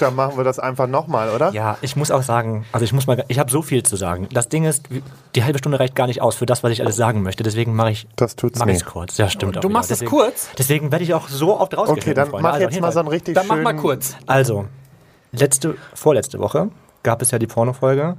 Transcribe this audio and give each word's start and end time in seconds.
dann 0.00 0.14
machen 0.14 0.36
wir 0.36 0.44
das 0.44 0.58
einfach 0.58 0.86
nochmal, 0.86 1.30
oder? 1.30 1.52
Ja, 1.52 1.76
ich 1.82 1.96
muss 1.96 2.10
auch 2.10 2.22
sagen, 2.22 2.64
also 2.72 2.84
ich 2.84 2.92
muss 2.92 3.06
mal, 3.06 3.24
ich 3.28 3.38
habe 3.38 3.50
so 3.50 3.62
viel 3.62 3.82
zu 3.82 3.96
sagen. 3.96 4.28
Das 4.32 4.48
Ding 4.48 4.64
ist, 4.64 4.84
die 5.34 5.44
halbe 5.44 5.58
Stunde 5.58 5.78
reicht 5.80 5.94
gar 5.94 6.06
nicht 6.06 6.22
aus 6.22 6.34
für 6.36 6.46
das, 6.46 6.62
was 6.62 6.72
ich 6.72 6.82
alles 6.82 6.96
sagen 6.96 7.22
möchte. 7.22 7.42
Deswegen 7.42 7.74
mache 7.74 7.90
ich 7.92 8.06
Das 8.16 8.36
tut's 8.36 8.58
mach 8.58 8.66
ich's 8.66 8.84
kurz. 8.84 9.16
Ja, 9.18 9.28
stimmt 9.28 9.56
auch 9.56 9.60
Du 9.60 9.68
wieder. 9.68 9.78
machst 9.78 9.90
es 9.90 10.04
kurz? 10.04 10.48
Deswegen 10.58 10.90
werde 10.92 11.04
ich 11.04 11.14
auch 11.14 11.28
so 11.28 11.58
oft 11.58 11.76
rausgeschnitten, 11.76 12.10
Okay, 12.10 12.14
dann 12.14 12.28
Freunde. 12.30 12.42
mach 12.42 12.52
Also, 12.54 12.66
jetzt 12.66 12.80
mal 12.80 12.92
so 12.92 12.98
einen 13.00 13.08
richtig 13.08 13.34
Dann 13.34 13.46
mach 13.46 13.56
mal 13.58 13.76
kurz. 13.76 14.16
Also, 14.26 14.66
letzte, 15.32 15.76
vorletzte 15.94 16.38
Woche 16.38 16.68
gab 17.02 17.22
es 17.22 17.30
ja 17.30 17.38
die 17.38 17.46
Pornofolge. 17.46 18.16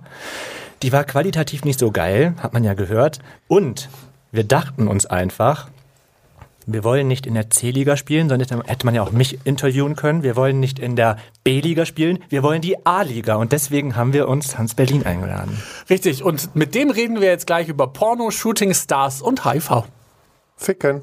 Die 0.81 0.91
war 0.91 1.03
qualitativ 1.03 1.63
nicht 1.63 1.79
so 1.79 1.91
geil, 1.91 2.33
hat 2.41 2.53
man 2.53 2.63
ja 2.63 2.73
gehört. 2.73 3.19
Und 3.47 3.89
wir 4.31 4.43
dachten 4.43 4.87
uns 4.87 5.05
einfach, 5.05 5.67
wir 6.65 6.83
wollen 6.83 7.07
nicht 7.07 7.25
in 7.25 7.33
der 7.33 7.49
C-Liga 7.49 7.97
spielen, 7.97 8.29
sondern 8.29 8.61
hätte 8.65 8.85
man 8.85 8.95
ja 8.95 9.01
auch 9.03 9.11
mich 9.11 9.39
interviewen 9.45 9.95
können. 9.95 10.23
Wir 10.23 10.35
wollen 10.35 10.59
nicht 10.59 10.79
in 10.79 10.95
der 10.95 11.17
B-Liga 11.43 11.85
spielen, 11.85 12.19
wir 12.29 12.43
wollen 12.43 12.61
die 12.61 12.85
A-Liga. 12.85 13.35
Und 13.35 13.51
deswegen 13.51 13.95
haben 13.95 14.13
wir 14.13 14.27
uns 14.27 14.57
Hans 14.57 14.75
Berlin 14.75 15.05
eingeladen. 15.05 15.61
Richtig, 15.89 16.23
und 16.23 16.55
mit 16.55 16.75
dem 16.75 16.91
reden 16.91 17.19
wir 17.21 17.29
jetzt 17.29 17.47
gleich 17.47 17.67
über 17.67 17.87
Porno, 17.87 18.31
Shooting 18.31 18.73
Stars 18.73 19.21
und 19.21 19.45
HIV. 19.45 19.83
Ficken. 20.55 21.01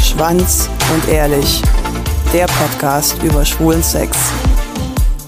Schwanz 0.00 0.68
und 0.92 1.08
ehrlich. 1.08 1.62
Der 2.32 2.46
Podcast 2.46 3.22
über 3.22 3.44
schwulen 3.44 3.82
Sex. 3.82 4.18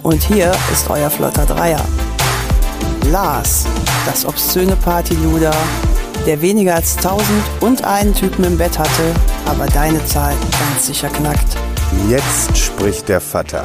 Und 0.03 0.23
hier 0.23 0.55
ist 0.71 0.89
euer 0.91 1.09
flotter 1.09 1.47
Dreier. 1.47 1.83
Lars, 3.11 3.67
das 4.07 4.27
obszöne 4.27 4.77
Partyluder, 4.77 5.55
der 6.27 6.41
weniger 6.41 6.75
als 6.75 6.97
tausend 6.97 7.43
und 7.61 7.85
einen 7.85 8.15
Typen 8.15 8.45
im 8.45 8.59
Bett 8.59 8.79
hatte, 8.79 9.15
aber 9.47 9.67
deine 9.67 10.05
Zahl 10.07 10.35
ganz 10.71 10.87
sicher 10.87 11.09
knackt. 11.09 11.57
Jetzt 12.09 12.57
spricht 12.57 13.09
der 13.09 13.21
Vater. 13.21 13.63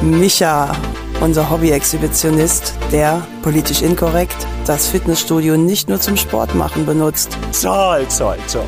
Micha, 0.00 0.74
unser 1.20 1.50
Hobby-Exhibitionist, 1.50 2.74
der, 2.92 3.26
politisch 3.42 3.82
inkorrekt, 3.82 4.46
das 4.66 4.86
Fitnessstudio 4.88 5.56
nicht 5.56 5.88
nur 5.88 6.00
zum 6.00 6.16
Sport 6.16 6.54
machen 6.54 6.86
benutzt. 6.86 7.36
Zoll, 7.52 8.06
zoll, 8.08 8.38
zoll. 8.46 8.64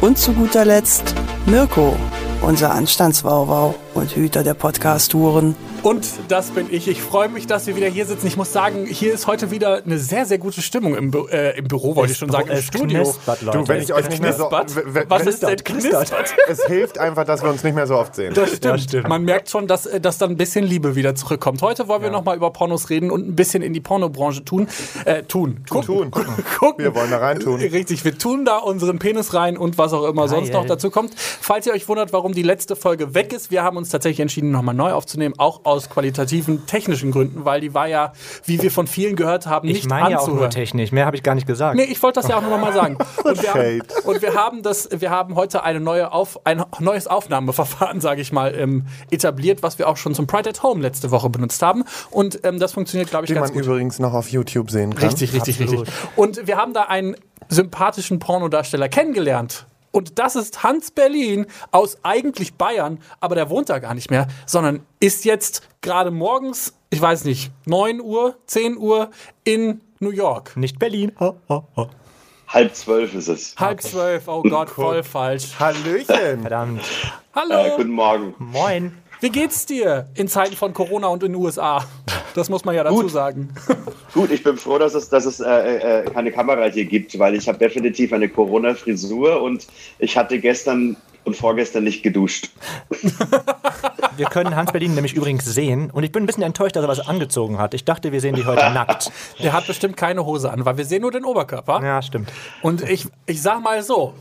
Und 0.00 0.18
zu 0.18 0.32
guter 0.32 0.64
Letzt 0.64 1.14
Mirko, 1.46 1.96
unser 2.42 2.72
Anstandswauwau 2.72 3.74
und 3.94 4.14
Hüter 4.16 4.42
der 4.42 4.54
Podcast-Touren. 4.54 5.54
Und 5.82 6.06
das 6.28 6.50
bin 6.50 6.66
ich. 6.70 6.88
Ich 6.88 7.00
freue 7.00 7.30
mich, 7.30 7.46
dass 7.46 7.66
wir 7.66 7.74
wieder 7.74 7.86
hier 7.86 8.04
sitzen. 8.04 8.26
Ich 8.26 8.36
muss 8.36 8.52
sagen, 8.52 8.84
hier 8.84 9.14
ist 9.14 9.26
heute 9.26 9.50
wieder 9.50 9.82
eine 9.82 9.98
sehr, 9.98 10.26
sehr 10.26 10.36
gute 10.36 10.60
Stimmung 10.60 10.94
im, 10.94 11.10
Bü 11.10 11.26
äh, 11.30 11.56
im 11.56 11.68
Büro, 11.68 11.96
wollte 11.96 12.12
ich 12.12 12.18
schon 12.18 12.30
sagen, 12.30 12.50
im 12.50 12.58
Es 12.58 12.66
Studio. 12.66 13.14
Du, 13.52 13.66
wenn 13.66 13.78
Es 13.78 13.84
ich 13.84 13.94
euch 13.94 14.10
nicht 14.10 14.20
mehr 14.20 14.34
so... 14.34 14.50
Was 14.50 15.26
ist 15.26 15.42
denn 15.42 15.56
knistert. 15.56 16.12
Es 16.48 16.66
hilft 16.66 16.98
einfach, 16.98 17.24
dass 17.24 17.42
wir 17.42 17.48
uns 17.48 17.64
nicht 17.64 17.74
mehr 17.74 17.86
so 17.86 17.96
oft 17.96 18.14
sehen. 18.14 18.34
Das 18.34 18.50
stimmt. 18.50 18.64
Ja, 18.64 18.78
stimmt. 18.78 19.08
Man 19.08 19.24
merkt 19.24 19.48
schon, 19.48 19.66
dass, 19.66 19.86
äh, 19.86 20.00
dass 20.00 20.18
dann 20.18 20.32
ein 20.32 20.36
bisschen 20.36 20.66
Liebe 20.66 20.96
wieder 20.96 21.14
zurückkommt. 21.14 21.62
Heute 21.62 21.88
wollen 21.88 22.02
wir 22.02 22.10
noch 22.10 22.24
mal 22.24 22.36
über 22.36 22.50
Pornos 22.52 22.90
reden 22.90 23.10
und 23.10 23.26
ein 23.26 23.36
bisschen 23.36 23.62
in 23.62 23.72
die 23.72 23.80
Pornobranche 23.80 24.44
tun. 24.44 24.68
Äh, 25.06 25.22
tun. 25.22 25.64
Gucken. 25.68 25.86
Tun. 25.86 26.10
Gucken. 26.58 26.84
Wir 26.84 26.94
wollen 26.94 27.10
da 27.10 27.18
reintun. 27.18 27.58
Richtig, 27.58 28.04
wir 28.04 28.18
tun 28.18 28.44
da 28.44 28.58
unseren 28.58 28.98
Penis 28.98 29.32
rein 29.32 29.56
und 29.56 29.78
was 29.78 29.94
auch 29.94 30.04
immer 30.06 30.28
sonst 30.28 30.52
noch 30.52 30.60
Geil. 30.60 30.68
dazu 30.68 30.90
kommt. 30.90 31.14
Falls 31.16 31.66
ihr 31.66 31.72
euch 31.72 31.88
wundert, 31.88 32.12
warum 32.12 32.32
die 32.32 32.42
letzte 32.42 32.76
Folge 32.76 33.14
weg 33.14 33.32
ist, 33.32 33.50
wir 33.50 33.62
haben 33.62 33.78
uns 33.78 33.88
tatsächlich 33.88 34.20
entschieden, 34.20 34.50
nochmal 34.50 34.74
neu 34.74 34.92
aufzunehmen, 34.92 35.34
auch 35.38 35.69
aus 35.70 35.88
qualitativen, 35.88 36.66
technischen 36.66 37.10
Gründen, 37.12 37.44
weil 37.44 37.60
die 37.60 37.72
war 37.74 37.86
ja, 37.86 38.12
wie 38.44 38.60
wir 38.62 38.70
von 38.70 38.86
vielen 38.86 39.16
gehört 39.16 39.46
haben, 39.46 39.68
Ich 39.68 39.74
nicht 39.74 39.88
meine 39.88 40.10
ja 40.10 40.18
auch 40.18 40.26
nur 40.26 40.34
anzuhören. 40.34 40.50
technisch, 40.50 40.92
mehr 40.92 41.06
habe 41.06 41.16
ich 41.16 41.22
gar 41.22 41.34
nicht 41.34 41.46
gesagt. 41.46 41.76
Nee, 41.76 41.84
ich 41.84 42.02
wollte 42.02 42.20
das 42.20 42.28
ja 42.28 42.36
auch 42.36 42.42
noch 42.42 42.58
mal 42.60 42.72
sagen. 42.72 42.98
Und 43.24 43.42
wir, 43.42 43.54
haben, 43.54 43.82
und 44.04 44.22
wir 44.22 44.34
haben 44.34 44.62
das, 44.62 44.88
wir 44.92 45.10
haben 45.10 45.34
heute 45.36 45.62
eine 45.62 45.80
neue 45.80 46.12
Auf, 46.12 46.44
ein 46.44 46.64
neues 46.80 47.06
Aufnahmeverfahren, 47.06 48.00
sage 48.02 48.20
ich 48.20 48.32
mal, 48.32 48.54
ähm, 48.54 48.86
etabliert, 49.10 49.62
was 49.62 49.78
wir 49.78 49.88
auch 49.88 49.96
schon 49.96 50.14
zum 50.14 50.26
Pride 50.26 50.50
at 50.50 50.62
Home 50.62 50.80
letzte 50.82 51.10
Woche 51.10 51.30
benutzt 51.30 51.62
haben. 51.62 51.84
Und 52.10 52.40
ähm, 52.44 52.58
das 52.58 52.72
funktioniert, 52.72 53.10
glaube 53.10 53.24
ich, 53.24 53.28
Die 53.28 53.34
ganz 53.34 53.48
man 53.48 53.58
gut. 53.58 53.66
übrigens 53.66 53.98
noch 53.98 54.14
auf 54.14 54.28
YouTube 54.30 54.70
sehen 54.70 54.94
kann. 54.94 55.08
Richtig, 55.08 55.32
richtig, 55.32 55.60
Absolut. 55.60 55.86
richtig. 55.86 55.94
Und 56.16 56.46
wir 56.46 56.56
haben 56.56 56.72
da 56.74 56.82
einen 56.82 57.14
sympathischen 57.48 58.18
Pornodarsteller 58.18 58.88
kennengelernt. 58.88 59.66
Und 59.92 60.18
das 60.18 60.36
ist 60.36 60.62
Hans 60.62 60.90
Berlin 60.90 61.46
aus 61.72 61.98
eigentlich 62.02 62.54
Bayern, 62.54 63.00
aber 63.20 63.34
der 63.34 63.50
wohnt 63.50 63.68
da 63.68 63.78
gar 63.78 63.94
nicht 63.94 64.10
mehr, 64.10 64.28
sondern 64.46 64.86
ist 65.00 65.24
jetzt 65.24 65.68
gerade 65.80 66.10
morgens, 66.10 66.74
ich 66.90 67.00
weiß 67.00 67.24
nicht, 67.24 67.50
9 67.66 68.00
Uhr, 68.00 68.36
10 68.46 68.76
Uhr 68.78 69.10
in 69.44 69.80
New 69.98 70.10
York. 70.10 70.56
Nicht 70.56 70.78
Berlin. 70.78 71.12
Oh, 71.18 71.34
oh, 71.48 71.62
oh. 71.76 71.86
Halb 72.48 72.74
zwölf 72.74 73.14
ist 73.14 73.28
es. 73.28 73.54
Halb 73.58 73.80
zwölf, 73.82 74.26
oh 74.26 74.42
Gott, 74.42 74.70
voll 74.70 75.02
falsch. 75.04 75.58
Hallöchen. 75.58 76.40
Verdammt. 76.40 76.82
Hallo, 77.34 77.66
Äh, 77.66 77.76
guten 77.76 77.90
Morgen. 77.92 78.34
Moin. 78.38 78.96
Wie 79.20 79.30
geht's 79.30 79.66
dir 79.66 80.08
in 80.14 80.28
Zeiten 80.28 80.56
von 80.56 80.72
Corona 80.72 81.08
und 81.08 81.22
in 81.22 81.32
den 81.32 81.42
USA? 81.42 81.84
Das 82.34 82.48
muss 82.48 82.64
man 82.64 82.74
ja 82.74 82.84
dazu 82.84 83.02
Gut. 83.02 83.10
sagen. 83.10 83.48
Gut, 84.14 84.30
ich 84.30 84.42
bin 84.42 84.56
froh, 84.56 84.78
dass 84.78 84.94
es, 84.94 85.08
dass 85.08 85.24
es 85.24 85.40
äh, 85.40 86.02
äh, 86.02 86.10
keine 86.10 86.32
Kamera 86.32 86.64
hier 86.66 86.84
gibt, 86.84 87.18
weil 87.18 87.34
ich 87.34 87.48
habe 87.48 87.58
definitiv 87.58 88.12
eine 88.12 88.28
Corona-Frisur 88.28 89.42
und 89.42 89.66
ich 89.98 90.16
hatte 90.16 90.38
gestern 90.38 90.96
und 91.24 91.36
vorgestern 91.36 91.84
nicht 91.84 92.02
geduscht. 92.02 92.50
Wir 94.16 94.26
können 94.26 94.54
Hans 94.54 94.72
Berlin 94.72 94.94
nämlich 94.94 95.14
übrigens 95.14 95.46
sehen. 95.46 95.90
Und 95.90 96.02
ich 96.02 96.12
bin 96.12 96.22
ein 96.22 96.26
bisschen 96.26 96.42
enttäuscht, 96.42 96.76
dass 96.76 96.84
er 96.84 96.88
was 96.88 97.00
angezogen 97.00 97.58
hat. 97.58 97.72
Ich 97.72 97.84
dachte, 97.86 98.12
wir 98.12 98.20
sehen 98.20 98.34
dich 98.34 98.44
heute 98.44 98.70
nackt. 98.70 99.10
Der 99.42 99.54
hat 99.54 99.66
bestimmt 99.66 99.96
keine 99.96 100.26
Hose 100.26 100.52
an, 100.52 100.64
weil 100.66 100.76
wir 100.76 100.84
sehen 100.84 101.02
nur 101.02 101.10
den 101.10 101.24
Oberkörper. 101.24 101.82
Ja, 101.82 102.02
stimmt. 102.02 102.30
Und 102.60 102.82
ich, 102.82 103.06
ich 103.24 103.40
sag 103.40 103.62
mal 103.62 103.82
so, 103.82 104.12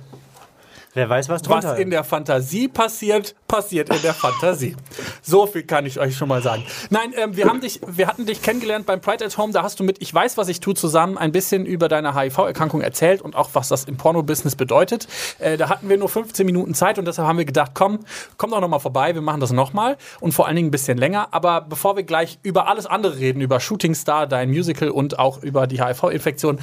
Wer 0.96 1.08
weiß, 1.08 1.30
was 1.30 1.44
drunter 1.44 1.74
was 1.74 1.80
in 1.80 1.92
der 1.92 2.04
Fantasie 2.04 2.68
passiert, 2.68 3.36
passiert 3.48 3.94
in 3.94 4.02
der 4.02 4.16
Fantasie. 4.16 4.76
So 5.22 5.46
viel 5.46 5.62
kann 5.64 5.86
ich 5.86 6.00
euch 6.00 6.18
schon 6.18 6.28
mal 6.28 6.42
sagen. 6.42 6.64
Nein, 6.90 7.14
ähm, 7.16 7.36
wir, 7.36 7.46
haben 7.46 7.62
dich, 7.62 7.80
wir 7.86 8.08
hatten 8.08 8.26
dich 8.26 8.42
kennengelernt 8.42 8.88
beim 8.88 9.00
Pride 9.00 9.24
at 9.24 9.38
Home. 9.38 9.54
Da 9.54 9.62
hast 9.62 9.80
du 9.80 9.84
mit 9.84 10.02
Ich 10.02 10.12
weiß, 10.12 10.38
was 10.38 10.48
ich 10.48 10.62
tue 10.62 10.74
zusammen 10.74 11.20
ein 11.20 11.32
bisschen 11.32 11.68
über 11.68 11.90
deine 11.90 12.16
HIV-Erkrankung 12.16 12.82
erzählt 12.82 13.22
und 13.22 13.36
auch, 13.36 13.52
was 13.54 13.68
das 13.68 13.84
im 13.84 13.98
Porno-Business 13.98 14.56
bedeutet. 14.56 15.08
Äh, 15.38 15.58
da 15.58 15.70
hatten 15.70 15.90
wir 15.90 15.98
nur 15.98 16.10
15 16.10 16.44
Minuten 16.44 16.74
Zeit 16.74 16.98
und 16.98 17.06
deshalb 17.06 17.28
haben 17.28 17.38
wir 17.38 17.46
gedacht, 17.46 17.72
komm, 17.76 18.00
komm 18.38 18.50
doch 18.50 18.60
noch 18.60 18.68
mal 18.68 18.80
vorbei, 18.80 19.14
wir 19.14 19.22
machen 19.22 19.42
das 19.42 19.52
nochmal 19.52 19.96
und 20.20 20.32
vor 20.32 20.48
allen 20.48 20.56
Dingen 20.56 20.70
ein 20.70 20.72
bisschen 20.72 20.98
länger. 20.98 21.28
Aber 21.32 21.62
bevor 21.62 21.98
wir 21.98 22.04
gleich 22.04 22.40
über 22.42 22.68
alles 22.68 22.88
andere 22.88 23.20
reden, 23.20 23.42
über 23.42 23.60
Shooting 23.60 23.94
Star, 23.94 24.26
dein 24.26 24.50
Musical 24.50 24.90
und 24.90 25.20
auch 25.20 25.44
über 25.44 25.68
die 25.68 25.84
HIV-Infektion, 25.84 26.60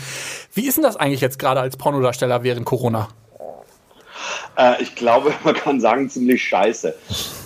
wie 0.53 0.66
ist 0.66 0.76
denn 0.76 0.84
das 0.84 0.97
eigentlich 0.97 1.20
jetzt 1.20 1.38
gerade 1.38 1.60
als 1.60 1.76
Pornodarsteller 1.76 2.42
während 2.42 2.66
Corona? 2.66 3.09
Äh, 4.56 4.82
ich 4.82 4.94
glaube, 4.94 5.32
man 5.44 5.54
kann 5.54 5.81
sagen, 5.81 6.09
ziemlich 6.09 6.44
scheiße. 6.44 6.94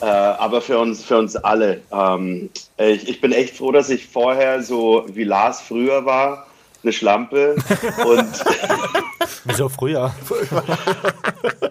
Äh, 0.00 0.04
aber 0.04 0.60
für 0.60 0.78
uns, 0.78 1.04
für 1.04 1.18
uns 1.18 1.36
alle. 1.36 1.80
Ähm, 1.92 2.50
ich, 2.78 3.08
ich 3.08 3.20
bin 3.20 3.32
echt 3.32 3.56
froh, 3.56 3.72
dass 3.72 3.90
ich 3.90 4.06
vorher 4.06 4.62
so 4.62 5.04
wie 5.08 5.24
Lars 5.24 5.60
früher 5.60 6.04
war, 6.04 6.46
eine 6.82 6.92
Schlampe. 6.92 7.56
Und 8.04 8.44
Wieso 9.44 9.68
früher? 9.68 10.12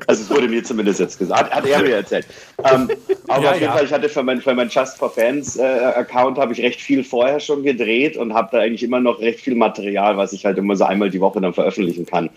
also 0.07 0.23
es 0.23 0.29
wurde 0.29 0.47
mir 0.47 0.63
zumindest 0.63 0.99
jetzt 0.99 1.17
gesagt, 1.17 1.51
hat 1.53 1.65
er 1.65 1.81
mir 1.81 1.95
erzählt. 1.95 2.27
Ähm, 2.63 2.89
aber 3.27 3.43
Ja, 3.43 3.49
auf 3.49 3.55
jeden 3.55 3.65
ja. 3.65 3.71
Fall, 3.71 3.85
ich 3.85 3.93
hatte 3.93 4.09
für 4.09 4.23
mein, 4.23 4.41
für 4.41 4.53
mein 4.53 4.69
Just 4.69 4.97
for 4.97 5.09
Fans 5.09 5.57
äh, 5.57 5.63
Account 5.63 6.37
habe 6.37 6.53
ich 6.53 6.61
recht 6.61 6.79
viel 6.81 7.03
vorher 7.03 7.39
schon 7.39 7.63
gedreht 7.63 8.17
und 8.17 8.33
habe 8.33 8.49
da 8.51 8.59
eigentlich 8.59 8.83
immer 8.83 8.99
noch 8.99 9.19
recht 9.19 9.39
viel 9.39 9.55
Material, 9.55 10.17
was 10.17 10.33
ich 10.33 10.45
halt 10.45 10.57
immer 10.57 10.75
so 10.75 10.83
einmal 10.85 11.09
die 11.09 11.21
Woche 11.21 11.41
dann 11.41 11.53
veröffentlichen 11.53 12.05
kann. 12.05 12.29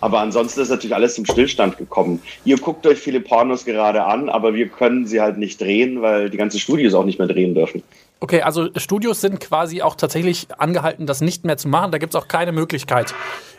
Aber 0.00 0.20
ansonsten 0.20 0.60
ist 0.60 0.68
natürlich 0.68 0.94
alles 0.94 1.14
zum 1.14 1.24
Stillstand 1.24 1.78
gekommen. 1.78 2.20
Ihr 2.44 2.58
guckt 2.58 2.86
euch 2.86 2.98
viele 2.98 3.20
Pornos 3.20 3.64
gerade 3.64 4.04
an, 4.04 4.28
aber 4.28 4.54
wir 4.54 4.68
können 4.68 5.06
sie 5.06 5.20
halt 5.20 5.38
nicht 5.38 5.60
drehen, 5.60 6.02
weil 6.02 6.30
die 6.30 6.36
ganzen 6.36 6.58
Studios 6.58 6.94
auch 6.94 7.04
nicht 7.04 7.18
mehr 7.18 7.28
drehen 7.28 7.54
dürfen. 7.54 7.82
Okay, 8.18 8.40
also 8.42 8.68
Studios 8.76 9.20
sind 9.20 9.40
quasi 9.40 9.82
auch 9.82 9.94
tatsächlich 9.94 10.48
angehalten, 10.58 11.06
das 11.06 11.20
nicht 11.20 11.44
mehr 11.44 11.58
zu 11.58 11.68
machen. 11.68 11.92
Da 11.92 11.98
gibt 11.98 12.14
es 12.14 12.20
auch 12.20 12.28
keine 12.28 12.52
Möglichkeit. 12.52 13.14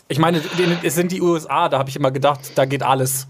Ich 0.10 0.20
meine, 0.20 0.42
es 0.84 0.96
sind 0.96 1.12
die 1.12 1.22
USA, 1.22 1.68
da 1.68 1.80
habe 1.80 1.90
ich 1.90 1.96
immer 1.96 2.12
gedacht, 2.12 2.52
da 2.56 2.66
geht 2.66 2.84
alles. 2.84 3.28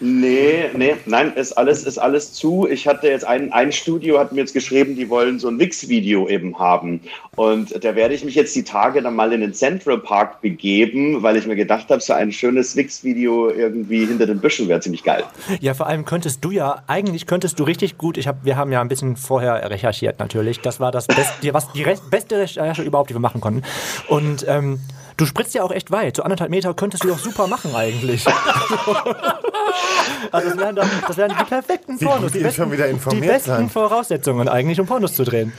Nee, 0.00 0.70
nee, 0.76 0.94
nein, 1.06 1.32
ist 1.34 1.52
alles, 1.52 1.82
ist 1.84 1.98
alles 1.98 2.32
zu. 2.32 2.68
Ich 2.70 2.86
hatte 2.86 3.08
jetzt 3.08 3.24
ein, 3.24 3.52
ein 3.52 3.72
Studio 3.72 4.18
hat 4.20 4.30
mir 4.30 4.40
jetzt 4.40 4.54
geschrieben, 4.54 4.94
die 4.94 5.08
wollen 5.08 5.40
so 5.40 5.48
ein 5.48 5.58
Wix-Video 5.58 6.28
eben 6.28 6.56
haben. 6.56 7.00
Und 7.34 7.84
da 7.84 7.96
werde 7.96 8.14
ich 8.14 8.24
mich 8.24 8.36
jetzt 8.36 8.54
die 8.54 8.62
Tage 8.62 9.02
dann 9.02 9.16
mal 9.16 9.32
in 9.32 9.40
den 9.40 9.54
Central 9.54 9.98
Park 9.98 10.40
begeben, 10.40 11.22
weil 11.24 11.36
ich 11.36 11.46
mir 11.46 11.56
gedacht 11.56 11.90
habe, 11.90 12.00
so 12.00 12.12
ein 12.12 12.30
schönes 12.30 12.76
Wix-Video 12.76 13.50
irgendwie 13.50 14.06
hinter 14.06 14.26
den 14.26 14.38
Büschen 14.38 14.68
wäre 14.68 14.78
ziemlich 14.78 15.02
geil. 15.02 15.24
Ja, 15.60 15.74
vor 15.74 15.88
allem 15.88 16.04
könntest 16.04 16.44
du 16.44 16.52
ja, 16.52 16.82
eigentlich 16.86 17.26
könntest 17.26 17.58
du 17.58 17.64
richtig 17.64 17.98
gut, 17.98 18.18
ich 18.18 18.28
hab, 18.28 18.44
wir 18.44 18.56
haben 18.56 18.70
ja 18.70 18.80
ein 18.80 18.88
bisschen 18.88 19.16
vorher 19.16 19.68
recherchiert 19.68 20.20
natürlich. 20.20 20.60
Das 20.60 20.78
war 20.78 20.92
das 20.92 21.08
Best, 21.08 21.32
die, 21.42 21.52
was, 21.52 21.72
die 21.72 21.82
Re 21.82 21.96
beste 22.08 22.38
Recherche 22.38 22.82
überhaupt, 22.82 23.10
die 23.10 23.14
wir 23.14 23.20
machen 23.20 23.40
konnten. 23.40 23.62
Und 24.06 24.46
ähm, 24.48 24.78
du 25.18 25.26
spritzt 25.26 25.54
ja 25.54 25.62
auch 25.62 25.70
echt 25.70 25.90
weit. 25.90 26.16
So 26.16 26.22
anderthalb 26.22 26.50
Meter 26.50 26.72
könntest 26.72 27.04
du 27.04 27.08
doch 27.08 27.18
super 27.18 27.46
machen 27.46 27.74
eigentlich. 27.74 28.26
also 30.32 30.48
das 30.48 30.58
wären, 30.58 30.76
doch, 30.76 30.86
das 31.06 31.16
wären 31.18 31.36
die 31.38 31.44
perfekten 31.44 31.98
Pornos. 31.98 32.32
Die 32.32 32.38
ihr 32.38 32.44
besten, 32.44 32.62
schon 32.62 32.72
wieder 32.72 32.88
informiert 32.88 33.24
die 33.24 33.28
besten. 33.28 33.68
Voraussetzungen 33.68 34.48
eigentlich, 34.48 34.80
um 34.80 34.86
Pornos 34.86 35.14
zu 35.14 35.24
drehen. 35.24 35.52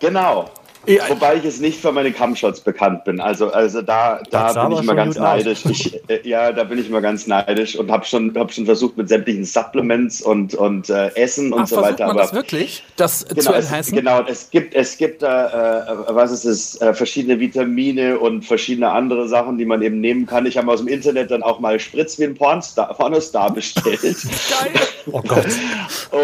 Genau. 0.00 0.50
Ja, 0.86 1.08
Wobei 1.08 1.36
ich 1.36 1.44
jetzt 1.44 1.60
nicht 1.60 1.78
für 1.78 1.92
meine 1.92 2.10
Cumshots 2.10 2.60
bekannt 2.60 3.04
bin. 3.04 3.20
Also, 3.20 3.52
also 3.52 3.82
da, 3.82 4.20
da 4.30 4.52
Das 4.52 4.62
bin 4.66 4.72
ich 4.72 4.82
immer 4.82 4.94
ganz 4.94 5.16
neidisch. 5.16 5.64
Ich, 5.66 6.00
äh, 6.08 6.26
ja, 6.26 6.52
da 6.52 6.64
bin 6.64 6.78
ich 6.78 6.88
immer 6.88 7.02
ganz 7.02 7.26
neidisch 7.26 7.76
und 7.76 7.90
habe 7.90 8.06
schon, 8.06 8.34
hab 8.34 8.50
schon 8.52 8.64
versucht 8.64 8.96
mit 8.96 9.08
sämtlichen 9.08 9.44
Supplements 9.44 10.22
und, 10.22 10.54
und 10.54 10.88
äh, 10.88 11.14
Essen 11.16 11.52
und 11.52 11.62
Ach, 11.62 11.66
so 11.66 11.76
weiter. 11.82 12.06
man 12.06 12.16
Aber 12.16 12.22
das 12.22 12.32
wirklich, 12.32 12.82
das 12.96 13.26
Genau, 13.28 13.42
zu 13.42 13.52
es, 13.52 13.66
enhancen? 13.66 13.94
genau, 13.96 14.22
es 14.26 14.48
gibt, 14.50 14.74
es 14.74 14.96
gibt 14.96 15.22
da, 15.22 16.06
äh, 16.08 16.14
was 16.14 16.32
ist 16.32 16.44
es, 16.46 16.80
äh, 16.80 16.94
verschiedene 16.94 17.38
Vitamine 17.38 18.18
und 18.18 18.46
verschiedene 18.46 18.90
andere 18.90 19.28
Sachen, 19.28 19.58
die 19.58 19.66
man 19.66 19.82
eben 19.82 20.00
nehmen 20.00 20.24
kann. 20.24 20.46
Ich 20.46 20.56
habe 20.56 20.72
aus 20.72 20.78
dem 20.78 20.88
Internet 20.88 21.30
dann 21.30 21.42
auch 21.42 21.60
mal 21.60 21.78
Spritz 21.78 22.18
wie 22.18 22.24
ein 22.24 22.34
Pornstar, 22.34 22.94
Pornostar 22.94 23.52
bestellt. 23.52 24.00
Geil. 24.02 24.72
Oh 25.12 25.20
Gott. 25.26 25.46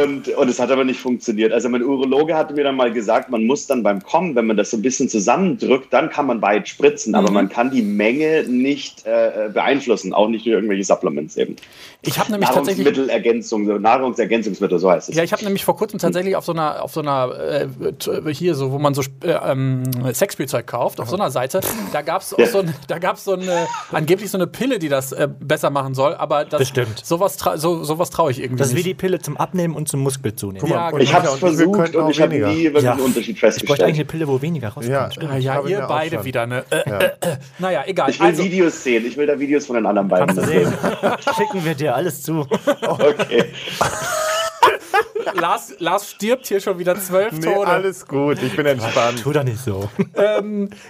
Und, 0.03 0.29
und 0.29 0.49
es 0.49 0.59
hat 0.59 0.71
aber 0.71 0.85
nicht 0.85 1.01
funktioniert. 1.01 1.53
Also 1.53 1.69
mein 1.69 1.83
Urologe 1.83 2.35
hatte 2.35 2.55
mir 2.55 2.65
dann 2.65 2.77
mal 2.77 2.93
gesagt, 2.93 3.29
man 3.31 3.45
muss 3.45 3.67
dann 3.67 3.83
beim 3.83 4.03
Kommen, 4.03 4.35
wenn 4.35 4.46
man 4.47 4.57
das 4.57 4.71
so 4.71 4.77
ein 4.77 4.83
bisschen 4.83 5.09
zusammendrückt, 5.09 5.93
dann 5.93 6.11
kann 6.11 6.27
man 6.27 6.41
weit 6.43 6.69
spritzen, 6.69 7.15
aber 7.15 7.31
man 7.31 7.49
kann 7.49 7.71
die 7.71 7.83
Menge 7.83 8.45
nicht 8.49 9.05
äh, 9.07 9.49
beeinflussen, 9.53 10.13
auch 10.15 10.29
nicht 10.29 10.45
durch 10.47 10.55
irgendwelche 10.55 10.85
Supplements 10.85 11.37
eben. 11.37 11.57
Ich 12.03 12.19
habe 12.19 12.31
nämlich 12.31 12.49
tatsächlich 12.51 12.85
Nahrungsmittelergänzung, 12.85 13.81
Nahrungsergänzungsmittel, 13.83 14.79
so 14.79 14.91
heißt 14.91 15.09
es. 15.09 15.17
Ja, 15.17 15.23
ich 15.25 15.33
habe 15.33 15.43
nämlich 15.45 15.65
vor 15.65 15.77
kurzem 15.77 15.99
tatsächlich 15.99 16.37
auf 16.37 16.45
so 16.45 16.53
einer, 16.53 16.83
auf 16.83 16.93
so 16.93 17.01
einer 17.01 17.33
äh, 17.39 18.35
hier 18.35 18.55
so, 18.55 18.71
wo 18.73 18.79
man 18.79 18.95
so 18.95 19.03
äh, 19.25 19.31
ähm, 19.45 19.83
Sexspielzeug 20.13 20.67
kauft, 20.67 21.01
auf 21.01 21.09
so 21.09 21.17
einer 21.17 21.31
Seite, 21.31 21.61
da 21.93 22.03
gab 22.03 22.23
es 22.23 22.35
Ja. 22.39 22.47
so, 22.47 22.59
ein, 22.61 22.75
da 22.89 22.99
gab's 22.99 23.25
so 23.25 23.33
eine, 23.33 23.67
angeblich 23.93 24.31
so 24.31 24.39
eine 24.39 24.47
Pille, 24.47 24.79
die 24.79 24.89
das 24.89 25.13
äh, 25.13 25.29
besser 25.41 25.71
machen 25.71 25.95
soll, 25.95 26.15
aber 26.15 26.45
das, 26.45 26.61
Bestimmt. 26.61 27.03
sowas, 27.05 27.37
tra 27.37 27.59
so, 27.59 27.83
sowas 27.83 28.11
traue 28.11 28.31
ich 28.31 28.41
irgendwie 28.41 28.59
Das 28.59 28.69
ist 28.69 28.77
wie 28.77 28.83
die 28.83 28.95
Pille 28.95 29.19
zum 29.19 29.37
Abnehmen 29.37 29.75
und 29.75 29.89
zum 29.89 30.01
Muskelzunehmen. 30.01 30.69
Ja, 30.71 30.91
und 30.91 31.01
ich 31.01 31.13
habe 31.15 31.27
es 31.27 31.35
versucht 31.35 31.95
und 31.95 31.97
auch 31.97 32.11
ich 32.11 32.21
habe 32.21 32.35
nie 32.35 32.65
wirklich 32.65 32.85
Ja. 32.85 32.93
einen 32.93 33.01
Unterschied 33.03 33.37
Ich 33.37 33.41
bräuchte 33.41 33.57
eigentlich 33.57 33.67
eine 33.67 33.75
festgestellt. 33.75 34.09
Pille, 34.09 34.29
wo 34.29 34.36
weniger 34.43 34.69
rauskommt. 34.69 34.89
Ja, 34.89 35.11
stimmt. 35.11 35.33
ja, 35.33 35.37
ja, 35.39 35.63
ihr 35.67 35.81
beide 35.87 36.25
wieder, 36.25 36.47
ne? 36.47 36.65
Äh, 36.71 36.77
äh, 36.91 37.05
äh. 37.05 37.37
Naja, 37.59 37.85
egal. 37.87 38.11
Ich 38.11 38.21
will 38.21 38.27
Also, 38.27 38.45
Videos 38.45 38.83
sehen, 38.83 39.07
ich 39.07 39.17
will 39.17 39.27
da 39.27 39.39
Videos 39.39 39.67
von 39.67 39.77
den 39.77 39.87
anderen 39.87 40.09
beiden 40.09 40.35
sehen. 40.45 40.73
Schicken 41.37 41.65
wir 41.65 41.75
dir 41.75 41.95
alles 41.95 42.23
zu. 42.23 42.47
Okay. 42.83 43.53
Lars, 45.35 45.75
Lars 45.79 46.09
stirbt 46.11 46.47
hier 46.47 46.61
schon 46.61 46.79
wieder 46.79 46.95
zwölf 46.97 47.33
Nee, 47.33 47.53
Tode. 47.53 47.67
alles 47.67 48.07
gut, 48.07 48.41
ich 48.43 48.55
bin 48.55 48.65
entspannt. 48.65 49.23
Tu 49.23 49.33
doch 49.33 49.43
nicht 49.43 49.59
so. 49.59 49.91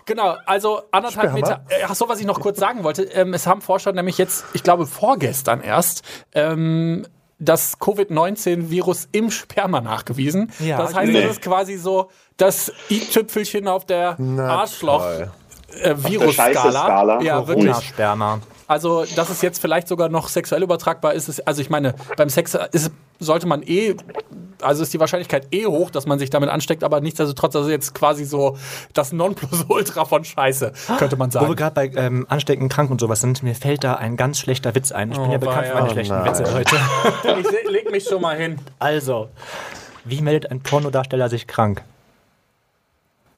Genau, 0.04 0.36
also 0.44 0.82
anderthalb 0.90 1.30
Sperma? 1.30 1.34
Meter. 1.34 1.64
Äh, 1.68 1.84
ach 1.88 1.94
so, 1.94 2.08
was 2.08 2.20
ich 2.20 2.26
noch 2.26 2.38
kurz 2.40 2.58
sagen 2.58 2.84
wollte. 2.84 3.04
Ähm, 3.04 3.32
es 3.34 3.46
haben 3.46 3.62
Forscher 3.62 3.92
nämlich 3.92 4.18
jetzt, 4.18 4.44
ich 4.52 4.62
glaube 4.62 4.86
vorgestern 4.86 5.62
erst, 5.62 6.02
ähm, 6.34 7.06
das 7.38 7.78
Covid-19-Virus 7.78 9.08
im 9.12 9.30
Sperma 9.30 9.80
nachgewiesen. 9.80 10.50
Ja, 10.58 10.78
das 10.78 10.94
heißt, 10.94 11.12
nee. 11.12 11.22
das 11.22 11.32
ist 11.32 11.42
quasi 11.42 11.76
so 11.76 12.10
das 12.36 12.72
i-Tüpfelchen 12.90 13.68
auf 13.68 13.84
der 13.84 14.16
Na 14.18 14.60
Arschloch. 14.60 15.02
toll. 15.02 15.30
Äh, 15.82 15.94
Virus-Skala. 15.96 17.20
Ja, 17.22 17.46
wirklich. 17.46 17.66
Corona-Sperma. 17.66 18.40
Also, 18.68 19.04
dass 19.14 19.30
es 19.30 19.42
jetzt 19.42 19.60
vielleicht 19.60 19.86
sogar 19.88 20.08
noch 20.08 20.28
sexuell 20.28 20.62
übertragbar 20.62 21.14
ist, 21.14 21.28
ist 21.28 21.46
also 21.46 21.62
ich 21.62 21.70
meine, 21.70 21.94
beim 22.16 22.28
Sex 22.28 22.56
ist, 22.72 22.90
sollte 23.20 23.46
man 23.46 23.62
eh, 23.62 23.94
also 24.60 24.82
ist 24.82 24.92
die 24.92 24.98
Wahrscheinlichkeit 24.98 25.46
eh 25.52 25.66
hoch, 25.66 25.90
dass 25.90 26.06
man 26.06 26.18
sich 26.18 26.30
damit 26.30 26.48
ansteckt, 26.50 26.82
aber 26.82 27.00
nichtsdestotrotz, 27.00 27.54
also 27.54 27.70
jetzt 27.70 27.94
quasi 27.94 28.24
so 28.24 28.56
das 28.92 29.12
Nonplusultra 29.12 30.04
von 30.04 30.24
Scheiße, 30.24 30.72
könnte 30.98 31.16
man 31.16 31.32
Wo 31.32 31.40
wir 31.40 31.42
sagen. 31.42 31.56
gerade 31.56 31.74
bei 31.74 31.86
ähm, 31.94 32.26
Anstecken, 32.28 32.68
krank 32.68 32.90
und 32.90 33.00
sowas 33.00 33.20
sind, 33.20 33.42
mir 33.44 33.54
fällt 33.54 33.84
da 33.84 33.94
ein 33.94 34.16
ganz 34.16 34.38
schlechter 34.40 34.74
Witz 34.74 34.90
ein. 34.90 35.12
Ich 35.12 35.18
bin 35.18 35.28
Oh, 35.28 35.32
ja 35.32 35.38
bekannt 35.38 35.66
für 35.68 35.74
meine 35.74 35.86
Oh 35.86 35.92
schlechten 35.92 36.14
nein. 36.14 36.26
Witze 36.26 36.52
heute. 36.52 36.76
Ich 37.64 37.70
leg 37.70 37.90
mich 37.90 38.04
schon 38.04 38.20
mal 38.22 38.36
hin. 38.36 38.58
Also, 38.80 39.28
wie 40.04 40.20
meldet 40.22 40.50
ein 40.50 40.60
Pornodarsteller 40.60 41.28
sich 41.28 41.46
krank? 41.46 41.82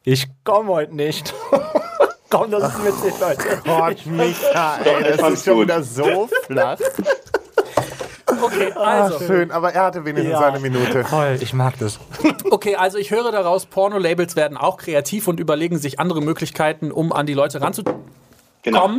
Ich 0.05 0.27
komme 0.45 0.71
heute 0.71 0.95
nicht. 0.97 1.35
Komm, 2.31 2.51
das 2.51 2.75
ist 2.75 2.85
witzig, 2.85 3.15
Leute. 3.21 3.43
Gott, 3.65 4.07
Micha, 4.07 4.79
ey, 4.85 5.17
das 5.17 5.33
ist 5.33 5.45
schon 5.45 5.61
wieder 5.63 5.83
so 5.83 6.29
flach. 6.47 6.79
Okay, 8.43 8.73
Ah, 8.77 9.05
also, 9.05 9.19
schön, 9.27 9.51
aber 9.51 9.73
er 9.73 9.85
hatte 9.85 10.05
wenigstens 10.05 10.33
Ja. 10.33 10.39
seine 10.39 10.61
Minute. 10.61 11.05
Toll, 11.09 11.39
ich 11.41 11.55
mag 11.55 11.79
das. 11.79 11.99
okay, 12.51 12.77
also 12.77 12.99
ich 12.99 13.11
höre 13.11 13.33
daraus, 13.33 13.65
Porno-Labels 13.67 14.37
werden 14.37 14.59
auch 14.59 14.77
kreativ 14.77 15.29
und 15.29 15.41
überlegen 15.41 15.79
sich 15.79 15.99
andere 15.99 16.21
Möglichkeiten, 16.21 16.93
um 16.93 17.13
an 17.13 17.25
die 17.27 17.33
Leute 17.35 17.61
ranzukommen. 17.63 18.03
Genau. 18.63 18.91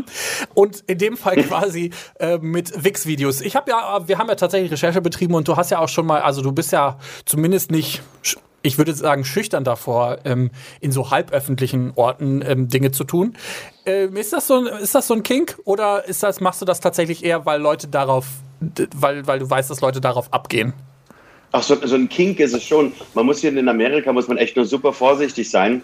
Und 0.56 0.84
in 0.88 0.98
dem 0.98 1.16
Fall 1.16 1.36
quasi 1.44 1.92
äh, 2.20 2.40
mit 2.40 2.84
Wix-Videos. 2.84 3.42
Ich 3.42 3.56
habe 3.56 3.70
ja, 3.70 4.08
wir 4.08 4.18
haben 4.18 4.28
ja 4.30 4.36
tatsächlich 4.36 4.72
Recherche 4.72 5.02
betrieben 5.02 5.36
und 5.36 5.48
du 5.48 5.56
hast 5.56 5.70
ja 5.70 5.78
auch 5.80 5.90
schon 5.90 6.08
mal, 6.08 6.22
also 6.22 6.42
du 6.42 6.52
bist 6.52 6.72
ja 6.72 6.98
zumindest 7.26 7.70
nicht, 7.70 8.02
ich 8.62 8.78
würde 8.78 8.94
sagen, 8.94 9.26
schüchtern 9.26 9.64
davor, 9.64 10.20
ähm, 10.26 10.52
in 10.82 10.92
so 10.92 11.12
halböffentlichen 11.12 11.94
Orten 11.96 12.44
ähm, 12.46 12.68
Dinge 12.68 12.92
zu 12.92 13.04
tun. 13.04 13.36
Ähm, 13.86 14.16
ist, 14.16 14.34
das 14.34 14.48
so 14.48 14.56
ein, 14.56 14.68
ist 14.82 14.96
das 14.96 15.08
so 15.08 15.14
ein 15.14 15.24
Kink 15.24 15.58
oder 15.66 16.06
ist 16.06 16.24
das, 16.24 16.42
machst 16.42 16.62
du 16.62 16.66
das 16.66 16.80
tatsächlich 16.80 17.24
eher, 17.24 17.46
weil 17.46 17.62
Leute 17.62 17.88
darauf, 17.88 18.26
weil, 18.96 19.26
weil 19.28 19.40
du 19.40 19.50
weißt, 19.50 19.70
dass 19.70 19.82
Leute 19.82 20.02
darauf 20.02 20.34
abgehen? 20.34 20.74
Ach, 21.52 21.64
so, 21.64 21.76
so 21.84 21.96
ein 21.96 22.10
Kink 22.10 22.40
ist 22.40 22.54
es 22.54 22.64
schon. 22.64 22.94
Man 23.16 23.26
muss 23.26 23.40
hier 23.40 23.56
in 23.56 23.70
Amerika 23.70 24.14
muss 24.14 24.28
man 24.28 24.38
echt 24.38 24.56
nur 24.56 24.66
super 24.66 24.94
vorsichtig 24.94 25.50
sein. 25.50 25.82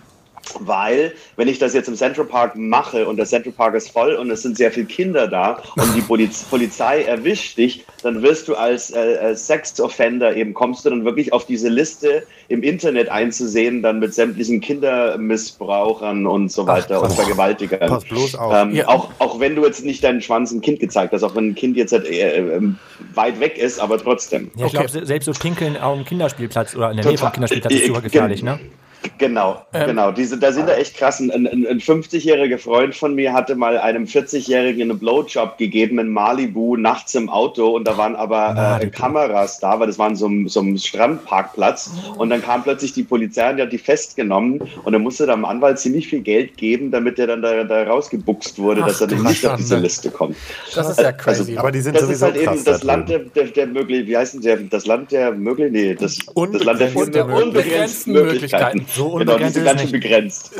Weil, 0.59 1.13
wenn 1.35 1.47
ich 1.47 1.59
das 1.59 1.73
jetzt 1.73 1.87
im 1.87 1.95
Central 1.95 2.25
Park 2.25 2.55
mache 2.55 3.07
und 3.07 3.17
der 3.17 3.25
Central 3.25 3.53
Park 3.53 3.75
ist 3.75 3.89
voll 3.89 4.15
und 4.15 4.29
es 4.31 4.41
sind 4.41 4.55
sehr 4.57 4.71
viele 4.71 4.85
Kinder 4.85 5.27
da 5.27 5.61
und 5.75 5.93
die 5.93 6.01
Poliz 6.01 6.43
Polizei 6.45 7.03
erwischt 7.03 7.57
dich, 7.57 7.85
dann 8.03 8.21
wirst 8.21 8.47
du 8.47 8.55
als 8.55 8.91
äh, 8.91 9.35
Sex-Offender 9.35 10.35
eben, 10.35 10.53
kommst 10.53 10.85
du 10.85 10.91
dann 10.91 11.03
wirklich 11.03 11.33
auf 11.33 11.45
diese 11.45 11.69
Liste 11.69 12.23
im 12.47 12.61
Internet 12.63 13.09
einzusehen, 13.09 13.81
dann 13.81 13.99
mit 13.99 14.13
sämtlichen 14.13 14.61
Kindermissbrauchern 14.61 16.25
und 16.27 16.51
so 16.51 16.67
weiter 16.67 17.01
und 17.01 17.13
Vergewaltigern. 17.13 17.89
Pass 17.89 18.05
bloß 18.05 18.35
auf. 18.35 18.53
Ähm, 18.53 18.75
Ja. 18.75 18.87
auch, 18.87 19.09
auch 19.19 19.39
wenn 19.39 19.55
du 19.55 19.65
jetzt 19.65 19.83
nicht 19.83 20.03
deinen 20.03 20.21
Schwanz 20.21 20.51
einem 20.51 20.61
Kind 20.61 20.79
gezeigt 20.79 21.13
hast, 21.13 21.23
auch 21.23 21.35
wenn 21.35 21.49
ein 21.49 21.55
Kind 21.55 21.75
jetzt 21.77 21.91
halt, 21.91 22.05
äh, 22.05 22.37
ähm, 22.37 22.77
weit 23.13 23.39
weg 23.39 23.57
ist, 23.57 23.79
aber 23.79 23.97
trotzdem. 23.97 24.51
Ja, 24.55 24.67
ich 24.67 24.75
Okay. 24.75 24.87
glaube, 24.87 25.05
selbst 25.05 25.25
so 25.25 25.31
pinkeln 25.33 25.77
auf 25.77 25.95
dem 25.97 26.05
Kinderspielplatz 26.05 26.75
oder 26.75 26.91
in 26.91 26.97
der 26.97 27.05
Nähe 27.05 27.17
vom 27.17 27.25
Total. 27.27 27.31
Kinderspielplatz 27.33 27.73
ist 27.73 27.87
super 27.87 27.99
Äh, 27.99 28.03
gefährlich, 28.03 28.43
ne? 28.43 28.59
Genau, 29.17 29.65
Ähm, 29.73 29.87
genau. 29.87 30.11
Diese, 30.11 30.37
da 30.37 30.51
sind 30.51 30.67
da 30.67 30.75
echt 30.75 30.97
krass. 30.97 31.19
Ein, 31.19 31.31
ein, 31.31 31.47
ein 31.47 31.79
50-jähriger 31.79 32.57
Freund 32.57 32.95
von 32.95 33.15
mir 33.15 33.33
hatte 33.33 33.55
mal 33.55 33.77
einem 33.77 34.05
40-Jährigen 34.05 34.89
einen 34.89 34.99
Blowjob 34.99 35.57
gegeben 35.57 35.99
in 35.99 36.09
Malibu 36.09 36.75
nachts 36.75 37.15
im 37.15 37.29
Auto 37.29 37.75
und 37.75 37.87
da 37.87 37.97
waren 37.97 38.15
aber 38.15 38.49
äh, 38.49 38.53
Malibu. 38.53 38.91
Kameras 38.91 39.59
da, 39.59 39.79
weil 39.79 39.87
das 39.87 39.99
war 39.99 40.09
in 40.09 40.15
so 40.15 40.25
einem, 40.25 40.47
so 40.47 40.59
einem 40.59 40.77
Strandparkplatz 40.77 41.91
und 42.17 42.29
dann 42.29 42.41
kam 42.41 42.63
plötzlich 42.63 42.93
die 42.93 43.03
Polizei 43.03 43.49
und 43.49 43.57
die 43.57 43.63
hat 43.63 43.71
die 43.71 43.77
festgenommen 43.77 44.61
und 44.83 44.93
dann 44.93 45.01
musste 45.01 45.25
dem 45.25 45.45
Anwalt 45.45 45.79
ziemlich 45.79 46.07
viel 46.07 46.21
Geld 46.21 46.57
geben, 46.57 46.91
damit 46.91 47.19
er 47.19 47.27
dann 47.27 47.41
da, 47.41 47.63
da 47.63 47.83
rausgebuchst 47.83 48.59
wurde, 48.59 48.81
Ach, 48.83 48.87
dass 48.87 49.01
er 49.01 49.07
nicht 49.07 49.45
auf 49.45 49.57
diese 49.57 49.77
Liste 49.77 50.09
kommt. 50.09 50.35
Das 50.73 50.89
ist 50.89 50.99
ja 50.99 51.11
crazy. 51.11 51.57
aber 51.57 51.71
die 51.71 51.81
sind 51.81 51.95
das 51.95 52.03
sowieso 52.03 52.27
ist 52.27 52.33
halt 52.33 52.43
krass 52.43 52.55
eben 52.55 52.65
das 52.65 52.79
da 52.81 52.87
Land 52.87 53.09
der, 53.09 53.19
der, 53.19 53.45
der 53.45 53.67
möglichen, 53.67 54.07
wie 54.07 54.17
heißt 54.17 54.35
denn 54.35 54.41
der, 54.41 54.57
das 54.57 54.85
Land 54.85 55.11
der 55.11 55.31
möglichen, 55.31 55.73
nee, 55.73 55.95
das, 55.95 56.17
das 56.17 56.63
Land 56.63 56.79
der, 56.79 56.95
Unbegrenzten 56.95 57.13
der 57.13 57.25
Möglichkeiten. 57.25 57.43
unbegrenzten 57.43 58.13
Möglichkeiten. 58.13 58.85
So 58.95 59.11
genau, 59.15 59.37
die 59.37 59.43
unbegrenzt 59.43 59.53
sind 59.55 59.63
ist 59.65 59.69
ganz 59.69 59.81
schön 59.81 59.91
begrenzt. 59.91 60.51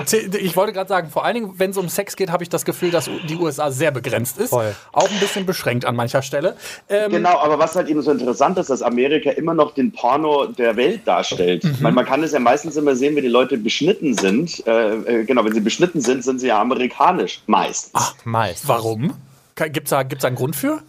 Ich 0.42 0.56
wollte 0.58 0.74
gerade 0.74 0.90
sagen, 0.90 1.10
vor 1.10 1.24
allen 1.24 1.36
Dingen, 1.36 1.54
wenn 1.58 1.72
es 1.72 1.78
um 1.78 1.88
Sex 1.88 2.16
geht, 2.16 2.30
habe 2.32 2.44
ich 2.44 2.50
das 2.50 2.66
Gefühl, 2.66 2.92
dass 2.92 3.10
die 3.30 3.36
USA 3.36 3.72
sehr 3.72 3.92
begrenzt 3.92 4.38
ist. 4.38 4.50
Voll. 4.50 4.76
Auch 4.92 5.10
ein 5.10 5.20
bisschen 5.20 5.46
beschränkt 5.46 5.86
an 5.86 5.96
mancher 5.96 6.22
Stelle. 6.22 6.56
Ähm, 6.90 7.12
Genau, 7.12 7.40
aber 7.40 7.58
was 7.60 7.76
halt 7.76 7.88
eben 7.88 8.02
so 8.02 8.12
interessant 8.12 8.58
ist, 8.58 8.70
dass 8.70 8.82
Amerika 8.82 9.32
immer 9.32 9.54
noch 9.54 9.74
den 9.74 9.92
Porno 9.92 10.48
der 10.48 10.76
Welt 10.76 11.02
darstellt. 11.06 11.64
Mhm. 11.64 11.78
Meine, 11.80 11.96
man 11.96 12.06
kann 12.06 12.22
es 12.24 12.34
ja 12.34 12.40
meistens 12.40 12.76
immer 12.76 12.96
sehen, 12.96 13.16
wenn 13.16 13.24
die 13.24 13.30
Leute 13.30 13.58
beschnitten 13.58 14.14
sind. 14.16 14.66
Äh, 14.68 14.96
äh, 14.96 15.24
genau, 15.26 15.46
wenn 15.46 15.54
sie 15.54 15.62
beschnitten 15.62 16.02
sind, 16.02 16.24
sind 16.24 16.40
sie 16.40 16.48
ja 16.48 16.60
amerikanisch. 16.60 17.42
Meistens. 17.48 18.16
Meist. 18.26 18.68
Warum? 18.68 19.14
Gibt 19.56 19.86
es 19.86 19.90
da, 19.92 20.04
gibt's 20.04 20.24
da 20.24 20.28
einen 20.28 20.36
Grund 20.36 20.56
für? 20.56 20.82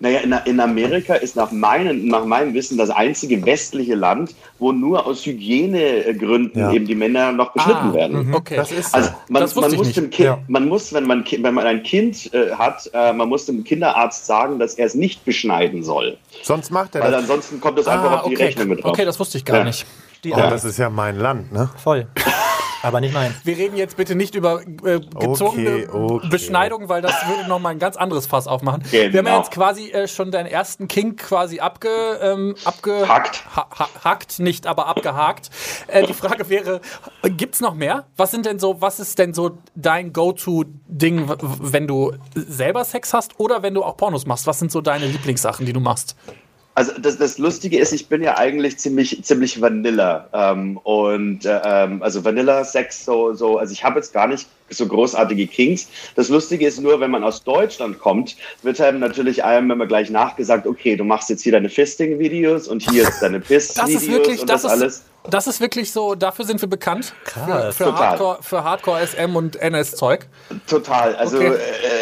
Naja, 0.00 0.20
in, 0.20 0.34
in 0.44 0.60
Amerika 0.60 1.14
ist 1.14 1.36
nach, 1.36 1.50
meinen, 1.52 2.06
nach 2.08 2.24
meinem 2.24 2.52
Wissen 2.54 2.76
das 2.76 2.90
einzige 2.90 3.44
westliche 3.46 3.94
Land, 3.94 4.34
wo 4.58 4.72
nur 4.72 5.06
aus 5.06 5.24
Hygienegründen 5.24 6.60
Ja. 6.60 6.72
eben 6.72 6.86
die 6.86 6.94
Männer 6.94 7.32
noch 7.32 7.52
beschnitten 7.52 7.90
Ah, 7.90 7.94
werden. 7.94 8.34
Okay. 8.34 8.56
Das 8.56 8.72
ist 8.72 8.94
Also 8.94 9.10
man, 9.28 9.42
Das 9.42 9.54
man 9.54 9.72
muss 9.74 9.92
dem 9.92 10.10
Kind, 10.10 10.26
Ja. 10.26 10.38
man 10.48 10.68
muss, 10.68 10.92
wenn 10.92 11.04
man, 11.04 11.24
wenn 11.40 11.54
man 11.54 11.66
ein 11.66 11.82
Kind 11.82 12.32
äh, 12.34 12.50
hat, 12.52 12.90
äh, 12.92 13.12
man 13.12 13.28
muss 13.28 13.46
dem 13.46 13.64
Kinderarzt 13.64 14.26
sagen, 14.26 14.58
dass 14.58 14.74
er 14.74 14.86
es 14.86 14.94
nicht 14.94 15.24
beschneiden 15.24 15.82
soll, 15.82 16.16
Sonst 16.42 16.70
macht 16.70 16.94
er 16.94 17.02
weil 17.02 17.12
das. 17.12 17.22
ansonsten 17.22 17.60
kommt 17.60 17.78
es 17.78 17.86
einfach 17.88 18.10
ah, 18.10 18.16
auf 18.20 18.28
die 18.28 18.34
okay. 18.36 18.44
Rechnung 18.46 18.68
mit 18.68 18.82
drauf. 18.84 18.90
okay, 18.92 19.04
das 19.04 19.18
wusste 19.18 19.38
ich 19.38 19.44
gar 19.44 19.58
Ja. 19.58 19.64
nicht. 19.64 19.86
Die 20.26 20.32
Oh, 20.32 20.38
das 20.38 20.64
ist 20.64 20.76
ja 20.76 20.90
mein 20.90 21.16
Land, 21.16 21.52
ne? 21.52 21.70
Voll. 21.76 22.08
Aber 22.82 23.00
nicht 23.00 23.14
mein. 23.14 23.34
Wir 23.44 23.56
reden 23.56 23.76
jetzt 23.76 23.96
bitte 23.96 24.14
nicht 24.16 24.34
über 24.34 24.60
äh, 24.62 25.00
gezogene 25.00 25.88
Okay, 25.88 25.88
okay. 25.88 26.28
Beschneidung, 26.28 26.88
weil 26.88 27.00
das 27.00 27.14
würde 27.28 27.48
noch 27.48 27.60
mal 27.60 27.70
ein 27.70 27.78
ganz 27.78 27.96
anderes 27.96 28.26
Fass 28.26 28.46
aufmachen. 28.48 28.82
Genau. 28.90 29.12
Wir 29.12 29.18
haben 29.20 29.26
ja 29.26 29.38
jetzt 29.38 29.50
quasi 29.52 29.90
äh, 29.90 30.08
schon 30.08 30.30
deinen 30.32 30.46
ersten 30.46 30.88
Kink 30.88 31.18
quasi 31.18 31.60
abge, 31.60 31.88
ähm, 32.20 32.54
abge 32.64 33.08
Hackt. 33.08 33.44
Ha 33.56 33.66
ha 33.78 33.88
hackt, 34.04 34.40
nicht 34.40 34.66
aber 34.66 34.86
abgehakt. 34.88 35.50
Äh, 35.86 36.06
die 36.06 36.12
Frage 36.12 36.48
wäre, 36.48 36.80
gibt's 37.22 37.60
noch 37.60 37.74
mehr? 37.74 38.06
Was 38.16 38.32
sind 38.32 38.46
denn 38.46 38.58
so, 38.58 38.80
was 38.80 38.98
ist 39.00 39.18
denn 39.18 39.32
so 39.32 39.58
dein 39.74 40.12
Go-To-Ding, 40.12 41.28
wenn 41.60 41.86
du 41.86 42.14
selber 42.34 42.84
Sex 42.84 43.14
hast 43.14 43.38
oder 43.38 43.62
wenn 43.62 43.74
du 43.74 43.84
auch 43.84 43.96
Pornos 43.96 44.26
machst? 44.26 44.46
Was 44.46 44.58
sind 44.58 44.70
so 44.72 44.80
deine 44.80 45.06
Lieblingssachen, 45.06 45.66
die 45.66 45.72
du 45.72 45.80
machst? 45.80 46.14
Also 46.76 46.92
das, 47.00 47.16
das 47.16 47.38
Lustige 47.38 47.78
ist, 47.78 47.92
ich 47.92 48.06
bin 48.06 48.22
ja 48.22 48.36
eigentlich 48.36 48.76
ziemlich 48.76 49.24
ziemlich 49.24 49.62
Vanilla 49.62 50.28
ähm, 50.34 50.76
und 50.76 51.46
äh, 51.46 51.58
ähm, 51.64 52.02
also 52.02 52.22
Vanilla 52.22 52.64
Sex 52.64 53.02
so 53.02 53.32
so 53.32 53.56
also 53.56 53.72
ich 53.72 53.82
habe 53.82 53.96
jetzt 53.96 54.12
gar 54.12 54.26
nicht 54.28 54.46
so 54.68 54.86
großartige 54.86 55.46
Kings. 55.46 55.88
Das 56.16 56.28
Lustige 56.28 56.66
ist 56.66 56.78
nur, 56.80 57.00
wenn 57.00 57.10
man 57.10 57.24
aus 57.24 57.42
Deutschland 57.44 57.98
kommt, 57.98 58.36
wird 58.62 58.78
einem 58.80 59.00
natürlich 59.00 59.42
einem 59.42 59.70
immer 59.70 59.86
gleich 59.86 60.10
nachgesagt, 60.10 60.66
okay, 60.66 60.96
du 60.96 61.04
machst 61.04 61.30
jetzt 61.30 61.42
hier 61.42 61.52
deine 61.52 61.70
Fisting-Videos 61.70 62.68
und 62.68 62.82
hier 62.82 63.04
jetzt 63.04 63.22
deine 63.22 63.40
Piss-Videos 63.40 64.40
und 64.40 64.50
das, 64.50 64.62
das, 64.62 64.70
alles. 64.70 65.04
Das 65.30 65.46
ist 65.46 65.60
wirklich 65.60 65.92
so, 65.92 66.14
dafür 66.14 66.44
sind 66.44 66.60
wir 66.60 66.68
bekannt. 66.68 67.12
Krass. 67.24 67.46
Für, 67.46 67.72
für, 67.72 67.84
Total. 67.90 68.08
Hardcore, 68.10 68.38
für 68.42 68.64
Hardcore 68.64 69.06
SM 69.06 69.36
und 69.36 69.56
NS-Zeug. 69.56 70.26
Total. 70.68 71.14
Also 71.16 71.36
Okay. 71.38 71.52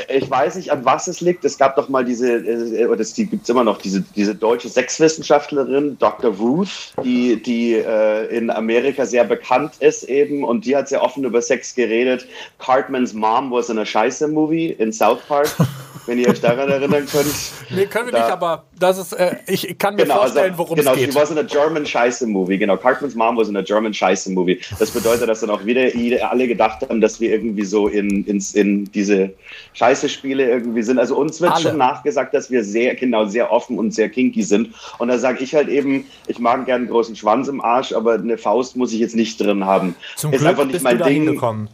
äh, 0.09 0.17
ich 0.19 0.31
weiß 0.31 0.57
nicht, 0.57 0.71
an 0.71 0.85
was 0.85 1.07
es 1.09 1.21
liegt. 1.21 1.45
Es 1.45 1.59
gab 1.59 1.77
doch 1.77 1.89
mal 1.89 2.05
diese, 2.05 2.33
äh, 2.37 2.87
oder 2.87 3.01
es 3.01 3.13
die 3.15 3.27
gibt 3.27 3.45
es 3.45 3.49
immer 3.49 3.65
noch, 3.65 3.79
diese, 3.79 4.03
diese 4.15 4.35
deutsche 4.35 4.69
Sexwissenschaftlerin, 4.69 5.97
Dr. 5.99 6.33
Ruth, 6.35 6.93
die, 7.03 7.43
die 7.43 7.75
äh, 7.75 8.27
in 8.37 8.51
Amerika 8.51 9.07
sehr 9.07 9.25
bekannt 9.25 9.73
ist 9.81 10.05
eben 10.05 10.45
und 10.45 10.65
die 10.67 10.77
hat 10.77 10.89
sehr 10.89 11.03
offen 11.03 11.25
über 11.25 11.41
Sex 11.43 11.75
geredet. 11.75 12.27
Cartman's 12.59 13.13
Mom 13.15 13.51
was 13.51 13.69
in 13.71 13.79
a 13.79 13.85
Scheiße-Movie 13.87 14.71
in 14.73 14.93
South 14.93 15.21
Park, 15.29 15.49
wenn 16.07 16.19
ihr 16.19 16.29
euch 16.29 16.41
daran 16.41 16.69
erinnern 16.69 17.07
könnt. 17.11 17.27
Nee, 17.71 17.87
können 17.87 18.07
wir 18.07 18.13
Da- 18.13 18.21
nicht, 18.25 18.31
aber 18.33 18.65
das 18.79 18.99
ist, 18.99 19.13
äh, 19.15 19.37
ich 19.47 19.79
kann 19.79 19.95
mir 19.95 20.03
Genau, 20.03 20.17
vorstellen, 20.17 20.53
also, 20.53 20.59
worum 20.59 20.77
genau, 20.77 20.93
es 20.93 20.99
geht. 20.99 21.13
she 21.13 21.19
was 21.19 21.31
in 21.31 21.39
a 21.39 21.43
German 21.43 21.87
Scheiße 21.87 22.27
Movie. 22.27 22.59
Genau, 22.59 22.77
Cartman's 22.77 23.14
Mom 23.15 23.37
was 23.37 23.49
in 23.49 23.57
a 23.57 23.63
German 23.63 23.95
Scheiße 23.95 24.31
Movie. 24.33 24.61
Das 24.79 24.91
bedeutet, 24.91 25.29
dass 25.29 25.41
dann 25.41 25.51
auch 25.51 25.65
wieder 25.65 25.91
alle 26.31 26.49
gedacht 26.49 26.89
haben, 26.89 27.01
dass 27.01 27.21
wir 27.21 27.31
irgendwie 27.31 27.65
so 27.65 27.89
in, 27.89 28.25
in, 28.25 28.43
in 28.55 28.85
diese 28.93 29.33
Scheiße-Spiele 29.75 30.49
irgendwie 30.49 30.83
sind. 30.83 30.99
Also 30.99 31.17
uns 31.17 31.41
wird 31.41 31.53
Alle. 31.53 31.63
schon 31.63 31.79
nachgesagt, 31.79 32.35
dass 32.35 32.51
wir 32.51 32.65
sehr, 32.65 32.95
genau, 32.95 33.27
sehr 33.27 33.51
offen 33.51 33.79
und 33.79 33.93
sehr 33.93 34.09
kinky 34.09 34.43
sind. 34.43 34.71
Und 34.99 35.09
da 35.09 35.19
sage 35.19 35.43
ich 35.43 35.55
halt 35.55 35.69
eben, 35.69 36.05
ich 36.27 36.39
mag 36.39 36.67
gerne 36.67 36.83
einen 36.85 36.91
großen 36.91 37.17
Schwanz 37.17 37.49
im 37.49 37.61
Arsch, 37.61 37.93
aber 37.93 38.15
eine 38.15 38.39
Faust 38.39 38.77
muss 38.77 38.93
ich 38.93 39.01
jetzt 39.01 39.17
nicht 39.17 39.41
drin 39.41 39.65
haben. 39.65 39.95
Zum 40.17 40.33
Ist 40.33 40.41
Glück 40.41 40.51
einfach 40.51 40.65
nicht 40.65 40.73
bist 40.73 40.85
mein 40.85 40.99
du 40.99 41.05
da 41.05 41.09
Ding. 41.09 41.25
hingekommen. 41.25 41.69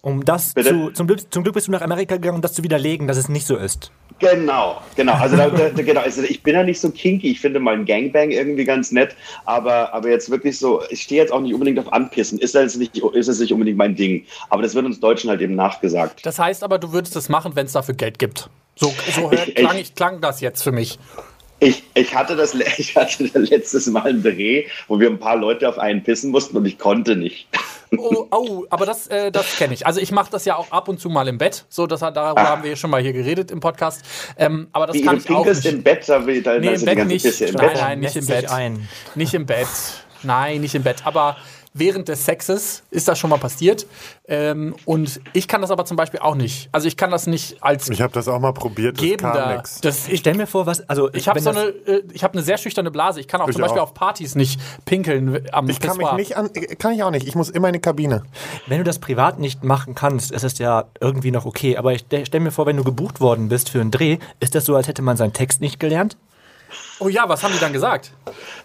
Um 0.00 0.24
das 0.24 0.52
zu, 0.52 0.90
zum, 0.90 1.06
Glück, 1.06 1.32
zum 1.32 1.42
Glück 1.44 1.54
bist 1.54 1.66
du 1.66 1.72
nach 1.72 1.80
Amerika 1.80 2.16
gegangen, 2.16 2.36
um 2.36 2.42
das 2.42 2.52
zu 2.52 2.62
widerlegen, 2.62 3.08
dass 3.08 3.16
es 3.16 3.30
nicht 3.30 3.46
so 3.46 3.56
ist. 3.56 3.90
Genau, 4.32 4.80
genau. 4.96 5.14
Also, 5.14 5.36
da, 5.36 5.48
da, 5.48 5.68
genau. 5.82 6.00
also 6.00 6.22
ich 6.22 6.42
bin 6.42 6.54
ja 6.54 6.62
nicht 6.62 6.80
so 6.80 6.90
kinky. 6.90 7.30
Ich 7.30 7.40
finde 7.40 7.60
mal 7.60 7.74
ein 7.74 7.84
Gangbang 7.84 8.30
irgendwie 8.30 8.64
ganz 8.64 8.92
nett, 8.92 9.14
aber, 9.44 9.92
aber 9.92 10.10
jetzt 10.10 10.30
wirklich 10.30 10.58
so, 10.58 10.82
ich 10.90 11.02
stehe 11.02 11.20
jetzt 11.20 11.32
auch 11.32 11.40
nicht 11.40 11.54
unbedingt 11.54 11.78
auf 11.78 11.92
Anpissen. 11.92 12.38
Ist 12.38 12.54
das 12.54 12.76
nicht, 12.76 12.96
ist 12.96 13.28
das 13.28 13.38
nicht 13.38 13.52
unbedingt 13.52 13.78
mein 13.78 13.94
Ding. 13.94 14.24
Aber 14.50 14.62
das 14.62 14.74
wird 14.74 14.84
uns 14.86 15.00
Deutschen 15.00 15.30
halt 15.30 15.40
eben 15.40 15.54
nachgesagt. 15.54 16.24
Das 16.24 16.38
heißt 16.38 16.64
aber, 16.64 16.78
du 16.78 16.92
würdest 16.92 17.16
es 17.16 17.28
machen, 17.28 17.52
wenn 17.54 17.66
es 17.66 17.72
dafür 17.72 17.94
Geld 17.94 18.18
gibt. 18.18 18.48
So, 18.76 18.92
so 19.14 19.30
hört, 19.30 19.54
klang, 19.54 19.78
ich, 19.78 19.94
klang 19.94 20.20
das 20.20 20.40
jetzt 20.40 20.62
für 20.62 20.72
mich. 20.72 20.98
Ich, 21.64 21.82
ich, 21.94 22.14
hatte 22.14 22.36
das, 22.36 22.54
ich 22.78 22.94
hatte 22.94 23.26
das 23.28 23.48
letztes 23.48 23.86
Mal 23.86 24.02
einen 24.02 24.22
Dreh, 24.22 24.66
wo 24.86 25.00
wir 25.00 25.08
ein 25.08 25.18
paar 25.18 25.36
Leute 25.36 25.68
auf 25.68 25.78
einen 25.78 26.02
pissen 26.02 26.30
mussten 26.30 26.56
und 26.56 26.66
ich 26.66 26.78
konnte 26.78 27.16
nicht. 27.16 27.48
Oh, 27.96 28.26
oh 28.30 28.64
aber 28.70 28.84
das, 28.86 29.06
äh, 29.06 29.30
das 29.30 29.56
kenne 29.56 29.72
ich. 29.72 29.86
Also 29.86 30.00
ich 30.00 30.10
mache 30.12 30.30
das 30.30 30.44
ja 30.44 30.56
auch 30.56 30.70
ab 30.72 30.88
und 30.88 31.00
zu 31.00 31.08
mal 31.08 31.26
im 31.28 31.38
Bett. 31.38 31.64
So, 31.68 31.86
das, 31.86 32.00
darüber 32.00 32.42
haben 32.42 32.62
wir 32.64 32.70
ja 32.70 32.76
schon 32.76 32.90
mal 32.90 33.00
hier 33.00 33.12
geredet 33.12 33.50
im 33.50 33.60
Podcast. 33.60 34.02
Ähm, 34.36 34.68
aber 34.72 34.86
das 34.88 34.96
Wie 34.96 35.02
kann 35.02 35.16
du 35.16 35.22
ich 35.22 35.30
auch 35.30 35.46
nicht. 35.46 35.64
im 35.64 35.82
Bett, 35.82 36.06
da 36.06 36.26
will 36.26 36.42
da 36.42 36.58
Nee, 36.58 36.74
im 36.74 36.84
Bett 36.84 37.06
nicht. 37.06 37.24
Pisse 37.24 37.46
im 37.46 37.54
Nein, 37.54 37.68
Bett. 37.68 37.80
nein, 37.80 38.00
nicht 38.00 38.16
im 38.16 38.26
Bett. 38.26 38.50
ein. 38.50 38.88
Nicht 39.14 39.34
im 39.34 39.46
Bett. 39.46 39.68
Nein, 40.22 40.60
nicht 40.60 40.74
im 40.74 40.82
Bett. 40.82 40.96
Aber 41.04 41.36
während 41.74 42.08
des 42.08 42.24
Sexes 42.24 42.84
ist 42.90 43.08
das 43.08 43.18
schon 43.18 43.30
mal 43.30 43.38
passiert. 43.38 43.86
Ähm, 44.26 44.74
und 44.84 45.20
ich 45.32 45.48
kann 45.48 45.60
das 45.60 45.70
aber 45.70 45.84
zum 45.84 45.96
Beispiel 45.96 46.20
auch 46.20 46.36
nicht. 46.36 46.68
Also 46.72 46.86
ich 46.88 46.96
kann 46.96 47.10
das 47.10 47.26
nicht 47.26 47.62
als 47.62 47.90
Ich 47.90 48.00
habe 48.00 48.12
das 48.12 48.28
auch 48.28 48.38
mal 48.38 48.52
probiert, 48.52 48.98
das 49.00 49.16
kam 49.18 49.56
nix. 49.56 49.80
Das, 49.80 50.08
Ich 50.08 50.20
stell 50.20 50.34
mir 50.34 50.46
vor, 50.46 50.66
was. 50.66 50.88
Also, 50.88 51.12
ich 51.12 51.28
habe 51.28 51.40
so 51.40 51.50
eine, 51.50 51.60
äh, 51.86 52.02
ich 52.12 52.22
habe 52.24 52.34
eine 52.34 52.42
sehr 52.42 52.56
schüchterne 52.56 52.90
Blase. 52.90 53.20
Ich 53.20 53.28
kann 53.28 53.40
auch 53.40 53.48
Ich 53.48 53.54
zum 53.54 53.62
Beispiel 53.62 53.80
auch. 53.80 53.88
auf 53.88 53.94
Partys 53.94 54.34
nicht 54.36 54.60
pinkeln 54.84 55.46
am 55.52 55.68
Ich 55.68 55.80
kann 55.80 55.96
mich 55.96 56.06
Pissoir. 56.06 56.16
nicht 56.16 56.36
an, 56.36 56.50
kann 56.78 56.92
ich 56.92 57.02
auch 57.02 57.10
nicht. 57.10 57.26
Ich 57.26 57.34
muss 57.34 57.50
immer 57.50 57.68
in 57.68 57.74
die 57.74 57.80
Kabine. 57.80 58.22
Wenn 58.66 58.78
du 58.78 58.84
das 58.84 59.00
privat 59.00 59.40
nicht 59.40 59.64
machen 59.64 59.94
kannst, 59.94 60.30
ist 60.30 60.44
es 60.44 60.58
ja 60.58 60.84
irgendwie 61.00 61.32
noch 61.32 61.44
okay. 61.44 61.76
Aber 61.76 61.92
ich 61.92 62.04
stell 62.24 62.40
mir 62.40 62.52
vor, 62.52 62.66
wenn 62.66 62.76
du 62.76 62.84
gebucht 62.84 63.20
worden 63.20 63.48
bist 63.48 63.68
für 63.68 63.80
einen 63.80 63.90
Dreh, 63.90 64.18
ist 64.40 64.54
das 64.54 64.64
so, 64.64 64.76
als 64.76 64.86
hätte 64.88 65.02
man 65.02 65.16
seinen 65.16 65.32
Text 65.32 65.60
nicht 65.60 65.80
gelernt? 65.80 66.16
Oh 67.00 67.08
ja, 67.08 67.28
was 67.28 67.42
haben 67.42 67.52
die 67.52 67.58
dann 67.58 67.72
gesagt? 67.72 68.12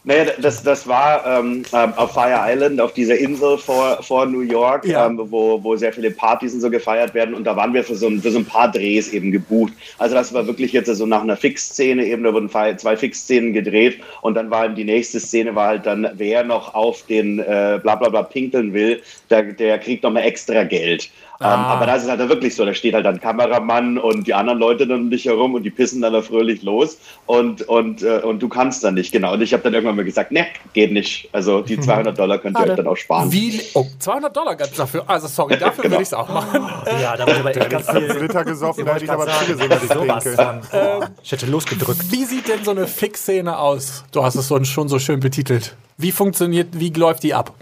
Naja, 0.03 0.25
das, 0.39 0.61
das 0.63 0.87
war 0.87 1.25
ähm, 1.25 1.63
ähm, 1.73 1.93
auf 1.95 2.13
Fire 2.13 2.39
Island, 2.45 2.79
auf 2.79 2.93
dieser 2.93 3.17
Insel 3.17 3.57
vor, 3.57 4.01
vor 4.03 4.25
New 4.27 4.41
York, 4.41 4.85
Ja. 4.85 5.07
ähm, 5.07 5.19
wo, 5.19 5.61
wo 5.63 5.75
sehr 5.75 5.91
viele 5.91 6.11
Partys 6.11 6.53
und 6.53 6.61
so 6.61 6.69
gefeiert 6.69 7.13
werden. 7.13 7.33
Und 7.33 7.43
da 7.45 7.55
waren 7.55 7.73
wir 7.73 7.83
für 7.83 7.95
so, 7.95 8.07
ein, 8.07 8.21
für 8.21 8.31
so 8.31 8.39
ein 8.39 8.45
paar 8.45 8.71
Drehs 8.71 9.09
eben 9.09 9.31
gebucht. 9.31 9.73
Also 9.97 10.15
das 10.15 10.31
war 10.33 10.45
wirklich 10.45 10.71
jetzt 10.73 10.87
so 10.87 11.05
nach 11.05 11.23
einer 11.23 11.37
Fixszene 11.37 12.05
eben, 12.05 12.23
da 12.23 12.33
wurden 12.33 12.49
zwei 12.49 12.75
zwei 12.75 12.95
Fixszenen 12.95 13.51
gedreht. 13.53 13.99
Und 14.21 14.35
dann 14.35 14.49
war 14.51 14.65
eben 14.65 14.75
die 14.75 14.85
nächste 14.85 15.19
Szene 15.19 15.55
war 15.55 15.67
halt 15.67 15.85
dann, 15.85 16.07
wer 16.13 16.43
noch 16.43 16.75
auf 16.75 17.03
den 17.07 17.39
äh, 17.39 17.79
bla 17.81 17.95
bla 17.95 18.09
bla 18.09 18.23
pinkeln 18.23 18.73
will, 18.73 19.01
der, 19.29 19.43
der 19.53 19.79
kriegt 19.79 20.03
nochmal 20.03 20.23
extra 20.23 20.63
Geld. 20.63 21.09
Ähm, 21.41 21.45
Ah. 21.47 21.73
aber 21.75 21.85
da 21.85 21.95
ist 21.95 22.03
es 22.03 22.09
halt 22.09 22.19
dann 22.19 22.27
wirklich 22.27 22.53
so, 22.53 22.65
da 22.65 22.73
steht 22.73 22.93
halt 22.93 23.05
dann 23.05 23.21
Kameramann 23.21 23.97
und 23.97 24.27
die 24.27 24.33
anderen 24.33 24.59
Leute 24.59 24.85
dann 24.85 24.99
um 25.03 25.09
dich 25.09 25.23
herum 25.25 25.53
und 25.55 25.63
die 25.63 25.69
pissen 25.69 26.01
dann 26.01 26.11
da 26.11 26.21
fröhlich 26.21 26.63
los 26.63 26.97
und, 27.27 27.61
und, 27.61 28.03
äh, 28.03 28.19
und 28.19 28.39
du 28.43 28.49
kannst 28.49 28.83
dann 28.83 28.95
nicht, 28.95 29.13
genau. 29.13 29.33
Und 29.33 29.41
ich 29.41 29.53
habe 29.53 29.63
dann 29.63 29.73
irgendwann 29.73 29.95
mal 29.95 30.03
gesagt, 30.03 30.33
ne, 30.33 30.47
geht 30.73 30.91
nicht. 30.91 31.29
Also 31.31 31.61
die 31.61 31.79
200 31.79 32.17
Dollar 32.19 32.39
könnt 32.39 32.57
ihr 32.59 32.65
euch 32.69 32.75
dann 32.75 32.87
auch 32.87 32.97
sparen. 32.97 33.31
Wie? 33.31 33.61
Oh, 33.73 33.85
200 33.99 34.35
Dollar 34.35 34.55
gab's 34.57 34.75
dafür. 34.75 35.03
Also 35.07 35.27
sorry, 35.27 35.57
dafür 35.59 35.85
würde 35.85 35.95
ich 35.95 36.01
es 36.09 36.13
auch 36.13 36.27
machen. 36.27 36.61
Ja, 37.01 37.15
da 37.15 37.25
wurde 37.25 37.39
aber 37.39 37.55
echt 37.55 37.69
ganz 37.69 37.89
viel. 37.89 38.11
Liter 38.19 38.43
gesoffen, 38.43 38.85
da 38.85 38.93
hätte 38.95 39.05
ich 39.05 39.11
aber 39.11 39.25
ich 39.27 39.33
zugesehen, 39.39 39.69
dass 39.69 39.83
ich 39.83 39.89
sowas 39.89 40.23
trinke. 40.23 40.43
von. 40.43 41.09
Ich 41.23 41.31
hätte 41.31 41.45
losgedrückt. 41.45 42.11
Wie 42.11 42.25
sieht 42.25 42.47
denn 42.49 42.65
so 42.65 42.71
eine 42.71 42.85
Fix-Szene 42.85 43.57
aus? 43.57 44.03
Du 44.11 44.23
hast 44.23 44.35
es 44.35 44.49
schon 44.67 44.89
so 44.89 44.99
schön 44.99 45.21
betitelt. 45.21 45.75
Wie 45.97 46.11
funktioniert, 46.11 46.67
wie 46.73 46.89
läuft 46.89 47.23
die 47.23 47.33
ab? 47.33 47.53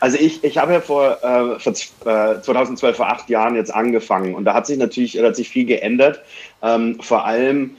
Also 0.00 0.18
ich, 0.18 0.44
ich 0.44 0.58
habe 0.58 0.72
ja 0.72 0.80
vor, 0.80 1.22
äh, 1.22 1.58
vor 1.58 1.72
äh, 1.72 2.40
2012, 2.40 2.96
vor 2.96 3.08
acht 3.08 3.28
Jahren 3.28 3.54
jetzt 3.56 3.74
angefangen 3.74 4.34
und 4.34 4.44
da 4.44 4.54
hat 4.54 4.66
sich 4.66 4.78
natürlich 4.78 5.12
da 5.12 5.24
hat 5.24 5.36
sich 5.36 5.48
viel 5.48 5.64
geändert. 5.64 6.20
Ähm, 6.62 7.00
vor 7.00 7.24
allem, 7.24 7.76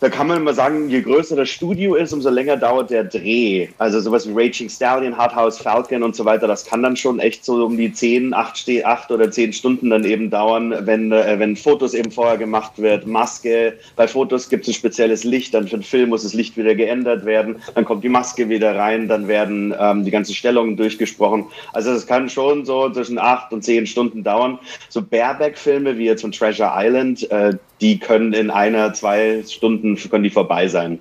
da 0.00 0.08
kann 0.08 0.28
man 0.28 0.36
immer 0.38 0.54
sagen, 0.54 0.88
je 0.88 1.00
größer 1.02 1.34
das 1.34 1.48
Studio 1.48 1.94
ist, 1.96 2.12
umso 2.12 2.30
länger 2.30 2.56
dauert 2.56 2.90
der 2.90 3.04
Dreh. 3.04 3.68
Also 3.78 4.00
sowas 4.00 4.28
wie 4.28 4.32
Raging 4.32 4.68
Stallion, 4.68 5.16
Hard 5.16 5.34
House 5.34 5.58
Falcon 5.58 6.02
und 6.02 6.14
so 6.14 6.24
weiter, 6.24 6.46
das 6.46 6.64
kann 6.64 6.82
dann 6.82 6.96
schon 6.96 7.18
echt 7.18 7.44
so 7.44 7.64
um 7.64 7.76
die 7.76 7.92
10, 7.92 8.32
8, 8.32 8.56
ste- 8.56 8.84
8 8.84 9.10
oder 9.10 9.30
10 9.30 9.52
Stunden 9.52 9.90
dann 9.90 10.04
eben 10.04 10.30
dauern, 10.30 10.74
wenn, 10.80 11.10
äh, 11.10 11.38
wenn 11.38 11.56
Fotos 11.56 11.94
eben 11.94 12.10
vorher 12.12 12.38
gemacht 12.38 12.72
wird, 12.76 13.06
Maske. 13.06 13.74
Bei 13.96 14.06
Fotos 14.06 14.48
gibt 14.48 14.64
es 14.64 14.68
ein 14.70 14.74
spezielles 14.74 15.24
Licht, 15.24 15.54
dann 15.54 15.66
für 15.66 15.78
den 15.78 15.82
Film 15.82 16.10
muss 16.10 16.22
das 16.22 16.34
Licht 16.34 16.56
wieder 16.56 16.74
geändert 16.74 17.24
werden, 17.24 17.56
dann 17.74 17.84
kommt 17.84 18.04
die 18.04 18.08
Maske 18.08 18.48
wieder 18.48 18.76
rein, 18.76 19.08
dann 19.08 19.26
werden 19.26 19.74
ähm, 19.78 20.04
die 20.04 20.10
ganzen 20.10 20.34
Stellungen 20.34 20.76
durchgesprochen. 20.76 21.46
Also 21.72 21.92
das 21.92 22.06
kann 22.06 22.28
schon 22.28 22.64
so 22.64 22.88
zwischen 22.90 23.18
8 23.18 23.52
und 23.52 23.64
10 23.64 23.86
Stunden 23.86 24.22
dauern. 24.22 24.58
So 24.88 25.02
Bareback-Filme 25.02 25.98
wie 25.98 26.04
jetzt 26.06 26.20
von 26.22 26.32
Treasure 26.32 26.70
Island, 26.74 27.28
äh, 27.30 27.54
die 27.80 27.98
können 27.98 28.32
in 28.32 28.50
einer, 28.50 28.92
zwei 28.92 29.42
Stunden 29.48 29.87
können 29.96 30.24
die 30.24 30.30
vorbei 30.30 30.68
sein. 30.68 30.98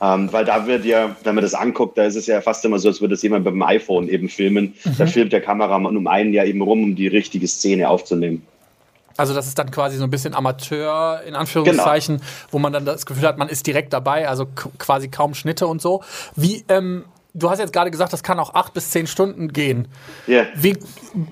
Ähm, 0.00 0.32
weil 0.32 0.44
da 0.44 0.66
wird 0.66 0.84
ja, 0.84 1.16
wenn 1.22 1.34
man 1.34 1.42
das 1.42 1.54
anguckt, 1.54 1.96
da 1.96 2.04
ist 2.04 2.16
es 2.16 2.26
ja 2.26 2.40
fast 2.40 2.64
immer 2.64 2.78
so, 2.78 2.88
als 2.88 3.00
würde 3.00 3.14
es 3.14 3.22
jemand 3.22 3.44
mit 3.44 3.54
dem 3.54 3.62
iPhone 3.62 4.08
eben 4.08 4.28
filmen. 4.28 4.74
Da 4.98 5.06
filmt 5.06 5.32
der 5.32 5.40
Kameramann 5.40 5.96
um 5.96 6.06
einen 6.06 6.32
Jahr 6.32 6.46
eben 6.46 6.60
rum, 6.60 6.82
um 6.82 6.96
die 6.96 7.06
richtige 7.06 7.46
Szene 7.48 7.88
aufzunehmen. 7.88 8.42
Also 9.16 9.32
das 9.32 9.46
ist 9.46 9.58
dann 9.58 9.70
quasi 9.70 9.96
so 9.96 10.04
ein 10.04 10.10
bisschen 10.10 10.34
Amateur, 10.34 11.22
in 11.26 11.34
Anführungszeichen, 11.34 12.20
wo 12.50 12.58
man 12.58 12.72
dann 12.72 12.84
das 12.84 13.06
Gefühl 13.06 13.26
hat, 13.28 13.38
man 13.38 13.48
ist 13.48 13.66
direkt 13.66 13.92
dabei, 13.92 14.28
also 14.28 14.46
quasi 14.78 15.08
kaum 15.08 15.34
Schnitte 15.34 15.66
und 15.68 15.80
so. 15.80 16.02
Wie, 16.34 16.64
ähm, 16.68 17.04
du 17.34 17.50
hast 17.50 17.58
jetzt 17.58 17.72
gerade 17.72 17.90
gesagt, 17.90 18.12
das 18.12 18.22
kann 18.22 18.38
auch 18.38 18.54
acht 18.54 18.72
bis 18.72 18.90
zehn 18.90 19.06
Stunden 19.06 19.52
gehen. 19.52 19.88
Ja. 20.26 20.46
Wie, 20.54 20.78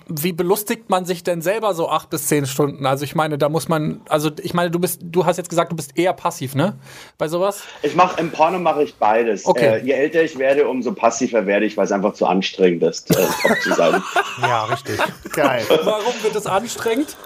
wie 0.08 0.32
belustigt 0.32 0.90
man 0.90 1.04
sich 1.04 1.22
denn 1.22 1.40
selber 1.40 1.74
so 1.74 1.88
acht 1.88 2.10
bis 2.10 2.26
zehn 2.26 2.46
Stunden? 2.46 2.84
Also 2.84 3.04
ich 3.04 3.14
meine, 3.14 3.38
da 3.38 3.48
muss 3.48 3.68
man, 3.68 4.02
also 4.08 4.30
ich 4.42 4.52
meine, 4.52 4.70
du 4.70 4.80
bist, 4.80 5.00
du 5.02 5.24
hast 5.24 5.36
jetzt 5.36 5.48
gesagt, 5.48 5.70
du 5.70 5.76
bist 5.76 5.96
eher 5.96 6.12
passiv, 6.12 6.54
ne? 6.54 6.76
Bei 7.18 7.28
sowas? 7.28 7.62
Ich 7.82 7.94
mache 7.94 8.20
im 8.20 8.30
Porno 8.30 8.58
mache 8.58 8.82
ich 8.82 8.96
beides. 8.96 9.46
Okay. 9.46 9.78
Äh, 9.78 9.84
je 9.84 9.92
älter 9.92 10.22
ich 10.22 10.36
werde, 10.38 10.66
umso 10.68 10.92
passiver 10.92 11.46
werde 11.46 11.66
ich, 11.66 11.76
weil 11.76 11.84
es 11.84 11.92
einfach 11.92 12.14
zu 12.14 12.26
anstrengend 12.26 12.82
ist, 12.82 13.10
äh, 13.10 13.26
top 13.42 13.60
zu 13.62 13.74
sein. 13.74 14.02
Ja, 14.40 14.64
richtig. 14.64 14.98
Geil. 15.32 15.64
Warum 15.84 16.14
wird 16.22 16.34
es 16.34 16.46
anstrengend? 16.46 17.16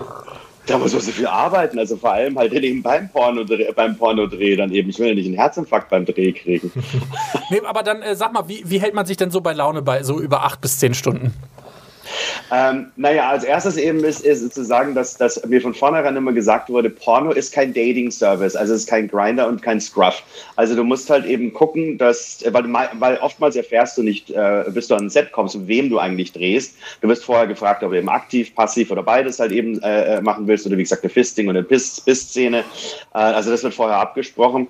Da 0.67 0.79
muss 0.79 0.93
man 0.93 1.01
so 1.01 1.13
viel 1.13 1.27
arbeiten, 1.27 1.79
also 1.79 1.97
vor 1.97 2.13
allem 2.13 2.37
halt 2.37 2.53
eben 2.53 2.83
beim 2.83 3.09
Pornodreh, 3.09 3.73
beim 3.73 3.97
Pornodreh 3.97 4.57
dann 4.57 4.73
eben. 4.73 4.91
Ich 4.91 4.99
will 4.99 5.09
ja 5.09 5.15
nicht 5.15 5.27
einen 5.27 5.37
Herzinfarkt 5.37 5.89
beim 5.91 6.05
Dreh 6.05 6.33
kriegen. 6.33 6.73
Nee, 7.49 7.61
aber 7.65 7.85
dann 7.85 8.03
äh, 8.03 8.17
sag 8.17 8.33
mal, 8.33 8.49
wie, 8.49 8.65
wie 8.67 8.81
hält 8.81 8.95
man 8.95 9.07
sich 9.07 9.17
denn 9.17 9.31
so 9.31 9.41
bei 9.41 9.53
Laune 9.53 9.81
bei 9.81 10.03
so 10.03 10.19
über 10.19 10.43
acht 10.43 10.61
bis 10.61 10.79
zehn 10.79 10.95
Stunden? 10.95 11.33
Ähm, 12.53 12.93
naja, 12.97 13.29
als 13.29 13.45
erstes 13.45 13.76
eben 13.76 14.05
ist, 14.05 14.25
ist 14.25 14.55
zu 14.55 14.65
sagen, 14.65 14.95
dass, 14.95 15.17
dass 15.17 15.45
mir 15.47 15.61
von 15.61 15.75
vornherein 15.75 16.17
immer 16.17 16.33
gesagt 16.33 16.69
wurde, 16.69 16.91
Porno 16.91 17.33
ist 17.33 17.53
kein 17.53 17.75
Dating-Service, 17.75 18.55
also 18.55 18.75
es 18.75 18.83
ist 18.83 18.88
kein 18.88 19.09
Grinder 19.09 19.49
und 19.49 19.62
kein 19.62 19.81
Scruff. 19.81 20.23
Also 20.55 20.76
du 20.76 20.85
musst 20.85 21.11
halt 21.11 21.26
eben 21.26 21.53
gucken, 21.53 21.99
dass, 21.99 22.45
weil, 22.49 22.65
weil 22.99 23.17
oftmals 23.19 23.57
erfährst 23.57 23.99
du 23.99 24.03
nicht, 24.03 24.31
äh, 24.31 24.65
bis 24.69 24.88
du 24.88 24.95
an 24.95 25.07
ein 25.07 25.11
Set 25.11 25.33
kommst, 25.33 25.67
wem 25.67 25.91
du 25.91 25.99
eigentlich 25.99 26.33
drehst. 26.33 26.76
Du 27.00 27.09
wirst 27.09 27.25
vorher 27.25 27.47
gefragt, 27.47 27.83
ob 27.83 27.91
du 27.91 27.99
eben 27.99 28.09
aktiv, 28.09 28.55
passiv 28.55 28.91
oder 28.91 29.03
beides 29.03 29.41
halt 29.41 29.53
eben 29.53 29.81
äh, 29.83 30.21
machen 30.21 30.47
willst 30.47 30.67
oder 30.67 30.76
wie 30.76 30.83
gesagt 30.83 31.03
eine 31.03 31.11
Fisting 31.11 31.49
oder 31.49 31.59
eine 31.59 31.67
Piss-Szene. 31.67 32.59
Äh, 32.59 32.62
also 33.19 33.50
das 33.50 33.62
wird 33.65 33.75
vorher 33.75 33.99
abgesprochen. 33.99 34.69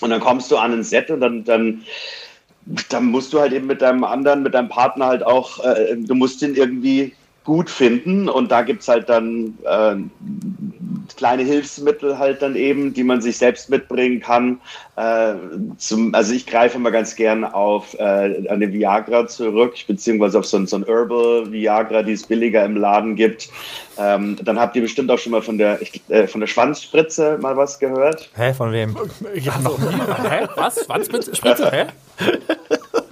Und 0.00 0.10
dann 0.10 0.20
kommst 0.20 0.50
du 0.50 0.56
an 0.56 0.72
ein 0.72 0.82
Set 0.82 1.10
und 1.10 1.20
dann, 1.20 1.44
dann, 1.44 1.84
dann 2.88 3.06
musst 3.06 3.32
du 3.32 3.40
halt 3.40 3.52
eben 3.52 3.66
mit 3.66 3.82
deinem 3.82 4.04
anderen, 4.04 4.42
mit 4.42 4.54
deinem 4.54 4.68
Partner 4.68 5.06
halt 5.06 5.24
auch, 5.24 5.62
äh, 5.64 5.96
du 5.96 6.14
musst 6.14 6.42
ihn 6.42 6.54
irgendwie 6.54 7.12
gut 7.44 7.68
finden 7.68 8.28
und 8.28 8.50
da 8.50 8.62
gibt 8.62 8.82
es 8.82 8.88
halt 8.88 9.08
dann 9.10 9.58
äh, 9.64 9.96
kleine 11.16 11.42
Hilfsmittel 11.42 12.18
halt 12.18 12.40
dann 12.40 12.56
eben, 12.56 12.94
die 12.94 13.04
man 13.04 13.20
sich 13.20 13.36
selbst 13.36 13.68
mitbringen 13.68 14.20
kann. 14.20 14.60
Äh, 14.96 15.34
zum, 15.76 16.14
also 16.14 16.32
ich 16.32 16.46
greife 16.46 16.78
immer 16.78 16.90
ganz 16.90 17.14
gern 17.14 17.44
auf 17.44 17.94
äh, 17.98 18.48
eine 18.48 18.72
Viagra 18.72 19.26
zurück, 19.26 19.74
beziehungsweise 19.86 20.38
auf 20.38 20.46
so 20.46 20.56
ein, 20.56 20.66
so 20.66 20.76
ein 20.76 20.84
Herbal 20.84 21.52
Viagra, 21.52 22.02
die 22.02 22.12
es 22.12 22.26
billiger 22.26 22.64
im 22.64 22.76
Laden 22.76 23.14
gibt. 23.14 23.50
Ähm, 23.98 24.36
dann 24.42 24.58
habt 24.58 24.74
ihr 24.76 24.82
bestimmt 24.82 25.10
auch 25.10 25.18
schon 25.18 25.32
mal 25.32 25.42
von 25.42 25.58
der, 25.58 25.78
äh, 26.08 26.26
von 26.26 26.40
der 26.40 26.48
Schwanzspritze 26.48 27.38
mal 27.40 27.56
was 27.56 27.78
gehört. 27.78 28.30
Hä, 28.34 28.54
von 28.54 28.72
wem? 28.72 28.96
Ja, 29.34 29.58
noch 29.58 29.78
nie. 29.78 29.86
Hä? 30.28 30.46
Was? 30.56 30.84
Schwanzspritze? 30.84 31.70
Hä? 31.70 31.86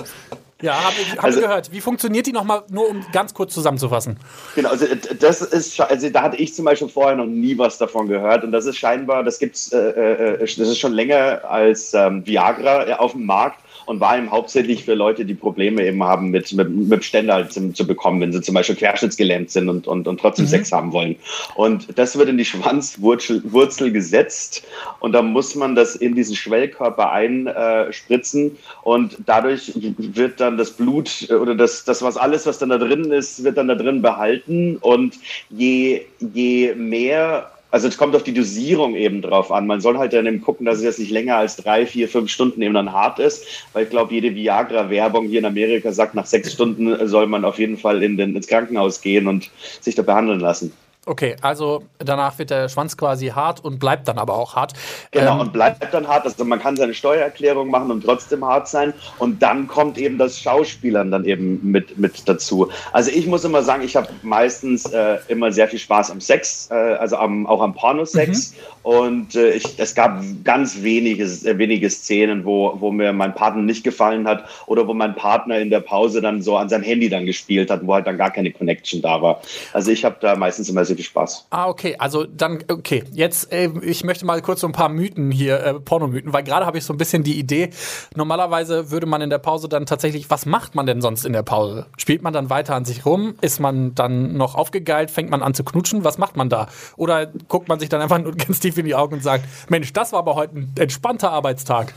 Ja, 0.62 0.74
habe 0.84 0.94
hab 1.16 1.24
also, 1.24 1.40
gehört. 1.40 1.72
Wie 1.72 1.80
funktioniert 1.80 2.26
die 2.26 2.32
nochmal, 2.32 2.62
nur 2.70 2.88
um 2.88 3.04
ganz 3.12 3.34
kurz 3.34 3.52
zusammenzufassen? 3.52 4.18
Genau, 4.54 4.70
also 4.70 4.86
das 5.18 5.42
ist, 5.42 5.78
also 5.80 6.08
da 6.08 6.22
hatte 6.22 6.36
ich 6.36 6.54
zum 6.54 6.64
Beispiel 6.64 6.88
vorher 6.88 7.16
noch 7.16 7.26
nie 7.26 7.58
was 7.58 7.78
davon 7.78 8.08
gehört 8.08 8.44
und 8.44 8.52
das 8.52 8.66
ist 8.66 8.78
scheinbar, 8.78 9.24
das 9.24 9.38
gibt's, 9.38 9.72
äh, 9.72 9.78
äh, 9.78 10.38
das 10.38 10.56
ist 10.56 10.78
schon 10.78 10.92
länger 10.92 11.40
als 11.44 11.92
ähm, 11.94 12.24
Viagra 12.24 12.94
auf 12.94 13.12
dem 13.12 13.26
Markt 13.26 13.58
und 13.86 14.00
war 14.00 14.18
eben 14.18 14.30
hauptsächlich 14.30 14.84
für 14.84 14.94
Leute, 14.94 15.24
die 15.24 15.34
Probleme 15.34 15.86
eben 15.86 16.02
haben 16.02 16.30
mit, 16.30 16.52
mit, 16.52 16.70
mit 16.70 17.04
Ständer 17.04 17.34
halt 17.34 17.52
zu, 17.52 17.72
zu, 17.72 17.86
bekommen, 17.86 18.20
wenn 18.20 18.32
sie 18.32 18.40
zum 18.40 18.54
Beispiel 18.54 18.76
querschnittsgelähmt 18.76 19.50
sind 19.50 19.68
und, 19.68 19.86
und, 19.86 20.08
und 20.08 20.20
trotzdem 20.20 20.46
mhm. 20.46 20.50
Sex 20.50 20.72
haben 20.72 20.92
wollen. 20.92 21.16
Und 21.54 21.98
das 21.98 22.16
wird 22.16 22.28
in 22.28 22.38
die 22.38 22.44
Schwanzwurzel 22.44 23.42
Wurzel 23.44 23.92
gesetzt 23.92 24.64
und 25.00 25.12
da 25.12 25.22
muss 25.22 25.54
man 25.54 25.74
das 25.74 25.96
in 25.96 26.14
diesen 26.14 26.36
Schwellkörper 26.36 27.12
einspritzen 27.12 28.56
und 28.82 29.16
dadurch 29.26 29.72
wird 29.74 30.40
dann 30.40 30.56
das 30.56 30.72
Blut 30.72 31.28
oder 31.30 31.54
das, 31.54 31.84
das 31.84 32.02
was 32.02 32.16
alles, 32.16 32.46
was 32.46 32.58
dann 32.58 32.70
da 32.70 32.78
drin 32.78 33.10
ist, 33.12 33.44
wird 33.44 33.56
dann 33.56 33.68
da 33.68 33.74
drin 33.74 34.02
behalten 34.02 34.76
und 34.78 35.18
je, 35.50 36.02
je 36.20 36.74
mehr 36.74 37.51
also 37.72 37.88
es 37.88 37.96
kommt 37.96 38.14
auf 38.14 38.22
die 38.22 38.34
Dosierung 38.34 38.94
eben 38.94 39.22
drauf 39.22 39.50
an. 39.50 39.66
Man 39.66 39.80
soll 39.80 39.98
halt 39.98 40.12
dann 40.12 40.26
eben 40.26 40.42
gucken, 40.42 40.66
dass 40.66 40.76
es 40.76 40.84
jetzt 40.84 40.98
nicht 40.98 41.10
länger 41.10 41.38
als 41.38 41.56
drei, 41.56 41.86
vier, 41.86 42.06
fünf 42.06 42.30
Stunden 42.30 42.60
eben 42.60 42.74
dann 42.74 42.92
hart 42.92 43.18
ist, 43.18 43.46
weil 43.72 43.84
ich 43.84 43.90
glaube, 43.90 44.12
jede 44.12 44.34
Viagra-Werbung 44.34 45.26
hier 45.26 45.38
in 45.38 45.46
Amerika 45.46 45.90
sagt, 45.90 46.14
nach 46.14 46.26
sechs 46.26 46.52
Stunden 46.52 47.08
soll 47.08 47.26
man 47.26 47.46
auf 47.46 47.58
jeden 47.58 47.78
Fall 47.78 48.02
in 48.02 48.18
den, 48.18 48.36
ins 48.36 48.46
Krankenhaus 48.46 49.00
gehen 49.00 49.26
und 49.26 49.50
sich 49.80 49.94
da 49.94 50.02
behandeln 50.02 50.40
lassen. 50.40 50.72
Okay, 51.04 51.34
also 51.40 51.82
danach 51.98 52.38
wird 52.38 52.50
der 52.50 52.68
Schwanz 52.68 52.96
quasi 52.96 53.26
hart 53.26 53.64
und 53.64 53.80
bleibt 53.80 54.06
dann 54.06 54.18
aber 54.18 54.38
auch 54.38 54.54
hart. 54.54 54.74
Genau, 55.10 55.34
ähm, 55.34 55.40
und 55.40 55.52
bleibt 55.52 55.92
dann 55.92 56.06
hart. 56.06 56.24
Also 56.24 56.44
man 56.44 56.60
kann 56.60 56.76
seine 56.76 56.94
Steuererklärung 56.94 57.70
machen 57.70 57.90
und 57.90 58.04
trotzdem 58.04 58.44
hart 58.44 58.68
sein. 58.68 58.94
Und 59.18 59.42
dann 59.42 59.66
kommt 59.66 59.98
eben 59.98 60.16
das 60.16 60.38
Schauspielern 60.38 61.10
dann 61.10 61.24
eben 61.24 61.58
mit, 61.68 61.98
mit 61.98 62.28
dazu. 62.28 62.70
Also 62.92 63.10
ich 63.10 63.26
muss 63.26 63.42
immer 63.42 63.64
sagen, 63.64 63.82
ich 63.82 63.96
habe 63.96 64.10
meistens 64.22 64.84
äh, 64.92 65.18
immer 65.26 65.50
sehr 65.50 65.66
viel 65.66 65.80
Spaß 65.80 66.12
am 66.12 66.20
Sex, 66.20 66.68
äh, 66.70 66.74
also 66.74 67.16
am, 67.16 67.48
auch 67.48 67.62
am 67.62 67.74
Pornosex. 67.74 68.52
Mhm. 68.52 68.56
Und 68.84 69.34
äh, 69.34 69.54
ich, 69.54 69.64
es 69.78 69.96
gab 69.96 70.22
ganz 70.44 70.82
wenige, 70.82 71.24
wenige 71.58 71.90
Szenen, 71.90 72.44
wo, 72.44 72.76
wo 72.78 72.92
mir 72.92 73.12
mein 73.12 73.34
Partner 73.34 73.62
nicht 73.62 73.82
gefallen 73.82 74.28
hat 74.28 74.44
oder 74.66 74.86
wo 74.86 74.94
mein 74.94 75.16
Partner 75.16 75.58
in 75.58 75.70
der 75.70 75.80
Pause 75.80 76.20
dann 76.20 76.42
so 76.42 76.56
an 76.56 76.68
seinem 76.68 76.84
Handy 76.84 77.08
dann 77.08 77.26
gespielt 77.26 77.70
hat, 77.72 77.84
wo 77.84 77.94
halt 77.94 78.06
dann 78.06 78.18
gar 78.18 78.30
keine 78.30 78.52
Connection 78.52 79.02
da 79.02 79.20
war. 79.20 79.42
Also 79.72 79.90
ich 79.90 80.04
habe 80.04 80.16
da 80.20 80.36
meistens 80.36 80.68
immer 80.68 80.84
sehr 80.84 80.91
viel 80.94 81.04
Spaß. 81.04 81.46
Ah, 81.50 81.68
okay. 81.68 81.96
Also 81.98 82.24
dann, 82.24 82.64
okay. 82.68 83.04
Jetzt, 83.12 83.52
äh, 83.52 83.70
ich 83.82 84.04
möchte 84.04 84.24
mal 84.24 84.40
kurz 84.42 84.60
so 84.60 84.66
ein 84.66 84.72
paar 84.72 84.88
Mythen 84.88 85.30
hier, 85.30 85.60
äh, 85.60 85.74
Pornomythen, 85.74 86.32
weil 86.32 86.42
gerade 86.42 86.66
habe 86.66 86.78
ich 86.78 86.84
so 86.84 86.92
ein 86.92 86.98
bisschen 86.98 87.22
die 87.22 87.38
Idee, 87.38 87.70
normalerweise 88.14 88.90
würde 88.90 89.06
man 89.06 89.20
in 89.22 89.30
der 89.30 89.38
Pause 89.38 89.68
dann 89.68 89.86
tatsächlich, 89.86 90.30
was 90.30 90.46
macht 90.46 90.74
man 90.74 90.86
denn 90.86 91.00
sonst 91.00 91.24
in 91.24 91.32
der 91.32 91.42
Pause? 91.42 91.86
Spielt 91.96 92.22
man 92.22 92.32
dann 92.32 92.50
weiter 92.50 92.74
an 92.74 92.84
sich 92.84 93.06
rum? 93.06 93.34
Ist 93.40 93.60
man 93.60 93.94
dann 93.94 94.36
noch 94.36 94.54
aufgegeilt? 94.54 95.10
Fängt 95.10 95.30
man 95.30 95.42
an 95.42 95.54
zu 95.54 95.64
knutschen? 95.64 96.04
Was 96.04 96.18
macht 96.18 96.36
man 96.36 96.48
da? 96.48 96.68
Oder 96.96 97.26
guckt 97.48 97.68
man 97.68 97.80
sich 97.80 97.88
dann 97.88 98.00
einfach 98.00 98.18
nur 98.18 98.32
ganz 98.36 98.60
tief 98.60 98.78
in 98.78 98.86
die 98.86 98.94
Augen 98.94 99.14
und 99.14 99.22
sagt, 99.22 99.44
Mensch, 99.68 99.92
das 99.92 100.12
war 100.12 100.20
aber 100.20 100.34
heute 100.34 100.56
ein 100.56 100.72
entspannter 100.78 101.30
Arbeitstag? 101.30 101.94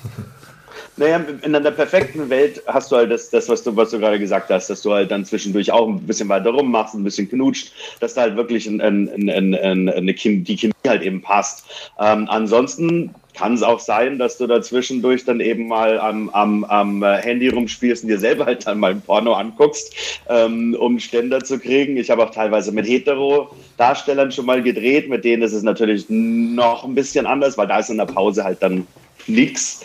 Naja, 0.98 1.22
in 1.42 1.54
einer 1.54 1.72
perfekten 1.72 2.30
Welt 2.30 2.62
hast 2.68 2.92
du 2.92 2.96
halt 2.96 3.12
das, 3.12 3.30
das 3.30 3.50
was, 3.50 3.64
du, 3.64 3.76
was 3.76 3.92
du 3.92 4.00
gerade 4.00 4.18
gesagt 4.18 4.50
hast, 4.50 4.70
dass 4.70 4.82
du 4.82 4.94
halt 4.94 5.12
dann 5.12 5.26
zwischendurch 5.26 5.70
auch 5.72 5.90
ein 5.90 6.00
bisschen 6.00 6.30
weiter 6.30 6.52
rummachst, 6.52 6.96
ein 6.96 7.04
bisschen 7.04 7.30
knutscht, 7.30 7.74
dass 8.00 8.14
da 8.14 8.22
halt 8.22 8.38
wirklich 8.38 8.66
ein, 8.66 8.80
ein, 8.80 9.30
ein, 9.30 9.90
eine 9.90 10.14
Chemie, 10.14 10.44
die 10.44 10.56
Chemie 10.56 10.74
halt 10.88 11.02
eben 11.02 11.22
passt. 11.22 11.66
Ähm, 12.00 12.28
ansonsten 12.30 13.14
kann 13.34 13.56
es 13.56 13.64
auch 13.64 13.82
sein, 13.82 14.18
dass 14.18 14.38
du 14.38 14.48
da 14.48 14.62
zwischendurch 14.62 15.26
dann 15.26 15.42
eben 15.42 15.68
mal 15.68 16.00
am, 16.00 16.30
am, 16.30 16.64
am 16.64 17.04
Handy 17.04 17.50
rumspielst 17.50 18.04
und 18.04 18.10
dir 18.10 18.20
selber 18.20 18.46
halt 18.46 18.66
dann 18.66 18.80
mal 18.80 18.92
ein 18.92 19.02
Porno 19.02 19.34
anguckst, 19.34 19.94
ähm, 20.30 20.78
um 20.80 20.98
Ständer 21.00 21.44
zu 21.44 21.60
kriegen. 21.60 21.98
Ich 21.98 22.10
habe 22.10 22.24
auch 22.24 22.32
teilweise 22.32 22.72
mit 22.72 22.88
Hetero-Darstellern 22.88 24.32
schon 24.32 24.46
mal 24.46 24.64
gedreht, 24.64 25.10
mit 25.10 25.26
denen 25.26 25.44
ist 25.44 25.52
es 25.52 25.64
natürlich 25.64 26.06
noch 26.10 26.86
ein 26.86 26.96
bisschen 26.96 27.26
anders, 27.26 27.58
weil 27.58 27.68
da 27.68 27.80
ist 27.80 27.90
in 27.90 27.98
der 27.98 28.06
Pause 28.06 28.46
halt 28.46 28.64
dann 28.64 28.88
nix. 29.28 29.82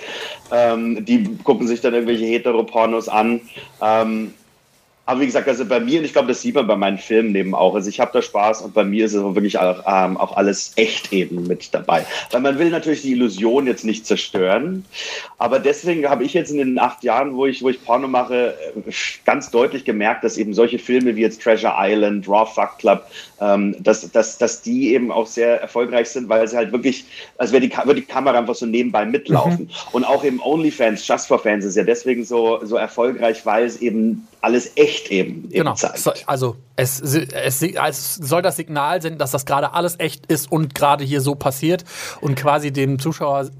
Ähm, 0.53 1.05
die 1.05 1.37
gucken 1.45 1.67
sich 1.69 1.81
dann 1.81 1.95
irgendwelche 1.95 2.27
Heteropornos 2.27 3.09
an. 3.09 3.41
Ähm, 3.81 4.35
aber 5.11 5.23
wie 5.23 5.27
gesagt, 5.27 5.49
also 5.49 5.65
bei 5.65 5.81
mir, 5.81 5.99
und 5.99 6.05
ich 6.05 6.13
glaube, 6.13 6.29
das 6.29 6.41
sieht 6.41 6.55
man 6.55 6.69
bei 6.69 6.77
meinen 6.77 6.97
Filmen 6.97 7.35
eben 7.35 7.53
auch. 7.53 7.75
Also 7.75 7.89
ich 7.89 7.99
habe 7.99 8.13
da 8.13 8.23
Spaß 8.23 8.63
und 8.63 8.75
bei 8.75 8.85
mir 8.85 9.07
ist 9.07 9.15
es 9.15 9.23
wirklich 9.25 9.59
auch, 9.59 9.83
ähm, 9.85 10.17
auch, 10.17 10.37
alles 10.37 10.71
echt 10.77 11.13
eben 11.13 11.49
mit 11.49 11.75
dabei. 11.75 12.07
Weil 12.31 12.41
man 12.41 12.61
will 12.61 12.71
natürlich 12.71 13.03
die 13.03 13.11
Illusion 13.11 13.67
jetzt 13.67 13.85
nicht 13.85 14.07
zerstören. 14.07 14.85
Aber 15.37 15.59
deswegen 15.59 16.09
habe 16.09 16.23
ich 16.23 16.33
jetzt 16.33 16.53
in 16.53 16.59
den 16.59 16.79
acht 16.79 17.03
Jahren, 17.03 17.35
wo 17.35 17.47
ich, 17.47 17.61
wo 17.61 17.71
ich 17.71 17.85
Porno 17.85 18.07
mache, 18.07 18.55
ganz 19.25 19.51
deutlich 19.51 19.85
gemerkt, 19.85 20.23
dass 20.23 20.39
eben 20.39 20.55
solche 20.55 20.79
Filme 20.79 21.17
wie 21.17 21.23
jetzt 21.23 21.43
Treasure 21.43 21.75
Island, 21.77 22.29
Raw 22.29 22.49
Fuck 22.49 22.79
Club, 22.79 23.05
ähm, 23.41 23.75
dass, 23.81 24.09
dass, 24.13 24.39
dass 24.39 24.63
die 24.63 24.95
eben 24.95 25.11
auch 25.11 25.27
sehr 25.27 25.61
erfolgreich 25.61 26.09
sind, 26.09 26.29
weil 26.29 26.47
sie 26.47 26.57
halt 26.57 26.71
wirklich, 26.71 27.05
als 27.37 27.51
wäre 27.51 27.67
die, 27.67 27.77
würde 27.77 27.97
die 28.03 28.07
Kamera 28.07 28.39
einfach 28.39 28.55
so 28.55 28.65
nebenbei 28.65 29.05
mitlaufen. 29.05 29.65
Mhm. 29.65 29.71
Und 29.91 30.05
auch 30.05 30.23
eben 30.23 30.41
OnlyFans, 30.41 31.05
Just 31.05 31.27
for 31.27 31.41
Fans 31.41 31.65
ist 31.65 31.77
ja 31.77 31.83
deswegen 31.83 32.25
so, 32.25 32.61
so 32.63 32.77
erfolgreich, 32.77 33.45
weil 33.45 33.65
es 33.65 33.81
eben 33.81 34.29
alles 34.43 34.73
echt 34.77 35.00
eben, 35.09 35.45
eben 35.45 35.51
genau. 35.51 35.75
zeigt. 35.75 36.29
Also 36.29 36.57
es, 36.77 37.01
es, 37.01 37.63
es 37.63 38.15
soll 38.15 38.43
das 38.43 38.57
Signal 38.57 39.01
senden, 39.01 39.19
dass 39.19 39.31
das 39.31 39.47
gerade 39.47 39.73
alles 39.73 39.99
echt 39.99 40.27
ist 40.27 40.51
und 40.51 40.75
gerade 40.75 41.05
hier 41.05 41.21
so 41.21 41.35
passiert 41.35 41.85
und 42.21 42.35
quasi 42.35 42.73
dem 42.73 42.99
Zuschauer 42.99 43.51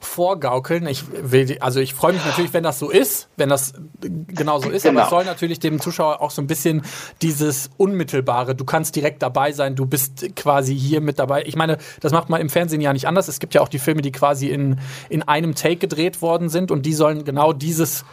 vorgaukeln. 0.00 0.86
Ich 0.86 1.04
will, 1.10 1.58
also 1.60 1.80
ich 1.80 1.94
freue 1.94 2.12
mich 2.12 2.24
natürlich, 2.24 2.52
wenn 2.52 2.62
das 2.62 2.78
so 2.78 2.90
ist, 2.90 3.28
wenn 3.36 3.48
das 3.48 3.74
genau 4.00 4.58
so 4.58 4.70
ist, 4.70 4.82
genau. 4.82 5.00
aber 5.00 5.04
es 5.04 5.10
soll 5.10 5.24
natürlich 5.24 5.58
dem 5.58 5.80
Zuschauer 5.80 6.20
auch 6.20 6.30
so 6.30 6.42
ein 6.42 6.46
bisschen 6.46 6.82
dieses 7.22 7.70
Unmittelbare, 7.76 8.54
du 8.54 8.64
kannst 8.64 8.96
direkt 8.96 9.22
dabei 9.22 9.52
sein, 9.52 9.76
du 9.76 9.86
bist 9.86 10.34
quasi 10.36 10.76
hier 10.76 11.00
mit 11.00 11.18
dabei. 11.18 11.44
Ich 11.46 11.56
meine, 11.56 11.78
das 12.00 12.12
macht 12.12 12.28
man 12.28 12.40
im 12.40 12.48
Fernsehen 12.48 12.80
ja 12.80 12.92
nicht 12.92 13.06
anders. 13.06 13.28
Es 13.28 13.38
gibt 13.38 13.54
ja 13.54 13.60
auch 13.60 13.68
die 13.68 13.78
Filme, 13.78 14.02
die 14.02 14.12
quasi 14.12 14.48
in, 14.48 14.78
in 15.08 15.22
einem 15.22 15.54
Take 15.54 15.76
gedreht 15.76 16.22
worden 16.22 16.48
sind 16.48 16.70
und 16.70 16.86
die 16.86 16.94
sollen 16.94 17.24
genau 17.24 17.52
dieses, 17.52 18.04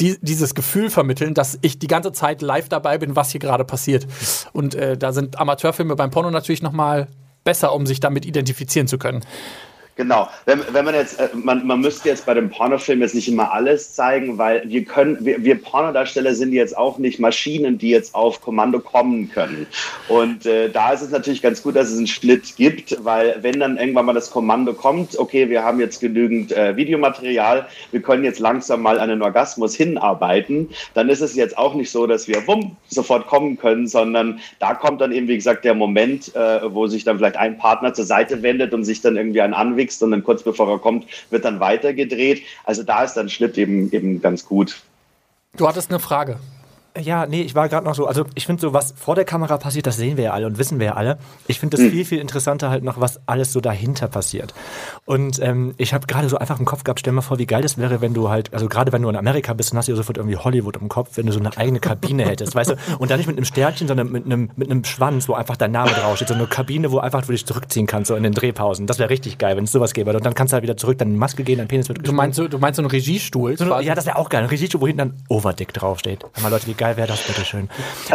die, 0.00 0.18
dieses 0.20 0.54
Gefühl 0.54 0.90
vermitteln, 0.90 1.34
dass 1.34 1.58
ich 1.62 1.78
die 1.78 1.88
ganze 1.88 2.12
Zeit 2.12 2.42
live 2.42 2.68
dabei 2.68 2.98
bin, 2.98 3.16
was 3.16 3.30
hier 3.30 3.40
gerade 3.40 3.64
passiert. 3.64 4.06
Und 4.52 4.74
äh, 4.74 4.96
da 4.96 5.12
sind 5.12 5.38
Amateurfilme 5.38 5.96
beim 5.96 6.10
Porno 6.10 6.30
natürlich 6.30 6.62
nochmal 6.62 7.08
besser, 7.44 7.74
um 7.74 7.86
sich 7.86 8.00
damit 8.00 8.26
identifizieren 8.26 8.86
zu 8.86 8.98
können. 8.98 9.24
Genau. 10.00 10.30
Wenn, 10.46 10.62
wenn 10.72 10.86
man 10.86 10.94
jetzt, 10.94 11.20
äh, 11.20 11.28
man, 11.34 11.66
man 11.66 11.80
müsste 11.80 12.08
jetzt 12.08 12.24
bei 12.24 12.32
dem 12.32 12.48
Pornofilm 12.48 13.02
jetzt 13.02 13.14
nicht 13.14 13.28
immer 13.28 13.52
alles 13.52 13.92
zeigen, 13.92 14.38
weil 14.38 14.62
wir 14.64 14.82
können, 14.86 15.18
wir, 15.20 15.44
wir 15.44 15.60
Pornodarsteller 15.60 16.34
sind 16.34 16.54
jetzt 16.54 16.74
auch 16.74 16.96
nicht 16.96 17.20
Maschinen, 17.20 17.76
die 17.76 17.90
jetzt 17.90 18.14
auf 18.14 18.40
Kommando 18.40 18.80
kommen 18.80 19.30
können. 19.30 19.66
Und 20.08 20.46
äh, 20.46 20.70
da 20.70 20.94
ist 20.94 21.02
es 21.02 21.10
natürlich 21.10 21.42
ganz 21.42 21.62
gut, 21.62 21.76
dass 21.76 21.90
es 21.90 21.98
einen 21.98 22.06
Schnitt 22.06 22.56
gibt, 22.56 22.96
weil 23.04 23.36
wenn 23.42 23.60
dann 23.60 23.76
irgendwann 23.76 24.06
mal 24.06 24.14
das 24.14 24.30
Kommando 24.30 24.72
kommt, 24.72 25.18
okay, 25.18 25.50
wir 25.50 25.62
haben 25.62 25.80
jetzt 25.80 26.00
genügend 26.00 26.50
äh, 26.52 26.74
Videomaterial, 26.76 27.66
wir 27.90 28.00
können 28.00 28.24
jetzt 28.24 28.38
langsam 28.38 28.80
mal 28.80 28.98
an 28.98 29.10
den 29.10 29.20
Orgasmus 29.20 29.74
hinarbeiten, 29.74 30.70
dann 30.94 31.10
ist 31.10 31.20
es 31.20 31.34
jetzt 31.34 31.58
auch 31.58 31.74
nicht 31.74 31.90
so, 31.90 32.06
dass 32.06 32.26
wir 32.26 32.46
wumm, 32.46 32.74
sofort 32.88 33.26
kommen 33.26 33.58
können, 33.58 33.86
sondern 33.86 34.40
da 34.60 34.72
kommt 34.72 35.02
dann 35.02 35.12
eben, 35.12 35.28
wie 35.28 35.36
gesagt, 35.36 35.66
der 35.66 35.74
Moment, 35.74 36.34
äh, 36.34 36.72
wo 36.72 36.86
sich 36.86 37.04
dann 37.04 37.18
vielleicht 37.18 37.36
ein 37.36 37.58
Partner 37.58 37.92
zur 37.92 38.06
Seite 38.06 38.42
wendet 38.42 38.72
und 38.72 38.84
sich 38.84 39.02
dann 39.02 39.18
irgendwie 39.18 39.42
einen 39.42 39.52
anwickelt 39.52 39.89
gefixt 39.90 40.02
und 40.02 40.12
dann 40.12 40.22
kurz 40.24 40.42
bevor 40.42 40.70
er 40.70 40.78
kommt, 40.78 41.06
wird 41.30 41.44
dann 41.44 41.60
weitergedreht. 41.60 42.42
Also 42.64 42.82
da 42.82 43.04
ist 43.04 43.14
dann 43.14 43.28
Schnitt 43.28 43.58
eben, 43.58 43.92
eben 43.92 44.20
ganz 44.20 44.44
gut. 44.44 44.80
Du 45.56 45.66
hattest 45.66 45.90
eine 45.90 45.98
Frage. 45.98 46.38
Ja, 47.00 47.26
nee, 47.26 47.42
ich 47.42 47.54
war 47.54 47.68
gerade 47.68 47.86
noch 47.86 47.94
so, 47.94 48.06
also 48.06 48.24
ich 48.34 48.46
finde 48.46 48.60
so, 48.60 48.72
was 48.72 48.92
vor 48.96 49.14
der 49.14 49.24
Kamera 49.24 49.56
passiert, 49.56 49.86
das 49.86 49.96
sehen 49.96 50.16
wir 50.16 50.24
ja 50.24 50.32
alle 50.32 50.46
und 50.46 50.58
wissen 50.58 50.78
wir 50.78 50.86
ja 50.86 50.94
alle. 50.94 51.18
Ich 51.46 51.60
finde 51.60 51.76
es 51.76 51.82
mhm. 51.82 51.90
viel, 51.90 52.04
viel 52.04 52.18
interessanter 52.18 52.70
halt 52.70 52.84
noch, 52.84 53.00
was 53.00 53.20
alles 53.26 53.52
so 53.52 53.60
dahinter 53.60 54.08
passiert. 54.08 54.54
Und 55.04 55.40
ähm, 55.40 55.74
ich 55.76 55.94
habe 55.94 56.06
gerade 56.06 56.28
so 56.28 56.38
einfach 56.38 56.58
im 56.58 56.66
Kopf 56.66 56.84
gehabt, 56.84 57.00
stell 57.00 57.12
mal 57.12 57.22
vor, 57.22 57.38
wie 57.38 57.46
geil 57.46 57.62
das 57.62 57.78
wäre, 57.78 58.00
wenn 58.00 58.14
du 58.14 58.28
halt, 58.28 58.52
also 58.52 58.68
gerade 58.68 58.92
wenn 58.92 59.02
du 59.02 59.08
in 59.08 59.16
Amerika 59.16 59.52
bist, 59.54 59.72
dann 59.72 59.78
hast 59.78 59.88
du 59.88 59.92
ja 59.92 59.96
sofort 59.96 60.18
irgendwie 60.18 60.36
Hollywood 60.36 60.76
im 60.76 60.88
Kopf, 60.88 61.16
wenn 61.16 61.26
du 61.26 61.32
so 61.32 61.40
eine 61.40 61.56
eigene 61.56 61.80
Kabine 61.80 62.24
hättest, 62.24 62.54
weißt 62.54 62.70
du? 62.70 62.76
Und 62.98 63.10
dann 63.10 63.18
nicht 63.18 63.26
mit 63.26 63.36
einem 63.36 63.44
Sternchen, 63.44 63.88
sondern 63.88 64.10
mit 64.10 64.24
einem, 64.24 64.50
mit 64.56 64.70
einem 64.70 64.84
Schwanz, 64.84 65.28
wo 65.28 65.34
einfach 65.34 65.56
dein 65.56 65.72
Name 65.72 65.90
draufsteht, 65.90 66.28
so 66.28 66.34
eine 66.34 66.46
Kabine, 66.46 66.90
wo 66.90 66.98
einfach 66.98 67.22
du 67.22 67.32
dich 67.32 67.46
zurückziehen 67.46 67.86
kannst, 67.86 68.08
so 68.08 68.14
in 68.14 68.22
den 68.22 68.32
Drehpausen. 68.32 68.86
Das 68.86 68.98
wäre 68.98 69.10
richtig 69.10 69.38
geil, 69.38 69.56
wenn 69.56 69.64
es 69.64 69.72
sowas 69.72 69.92
gäbe. 69.92 70.14
Und 70.14 70.24
dann 70.24 70.34
kannst 70.34 70.52
du 70.52 70.54
halt 70.54 70.62
wieder 70.62 70.76
zurück, 70.76 70.98
deine 70.98 71.16
Maske 71.16 71.44
gehen, 71.44 71.58
dein 71.58 71.68
Penis 71.68 71.88
wird 71.88 72.06
Du 72.06 72.12
meinst 72.12 72.36
so, 72.36 72.48
du 72.48 72.58
meinst 72.58 72.76
so 72.76 72.82
einen 72.82 72.90
Regiestuhl? 72.90 73.56
So, 73.56 73.78
ja, 73.80 73.94
das 73.94 74.06
wäre 74.06 74.16
auch 74.16 74.28
geil. 74.28 74.42
Ein 74.42 74.48
Regiestuhl, 74.48 74.80
wo 74.80 74.86
hinten 74.86 74.98
dann 74.98 75.14
Overdick 75.28 75.72
draufsteht. 75.72 76.24
Mal 76.42 76.48
Leute, 76.48 76.66
wie 76.66 76.74
geil 76.74 76.89
wäre 76.96 77.08
das, 77.08 77.22
bitteschön. 77.22 77.68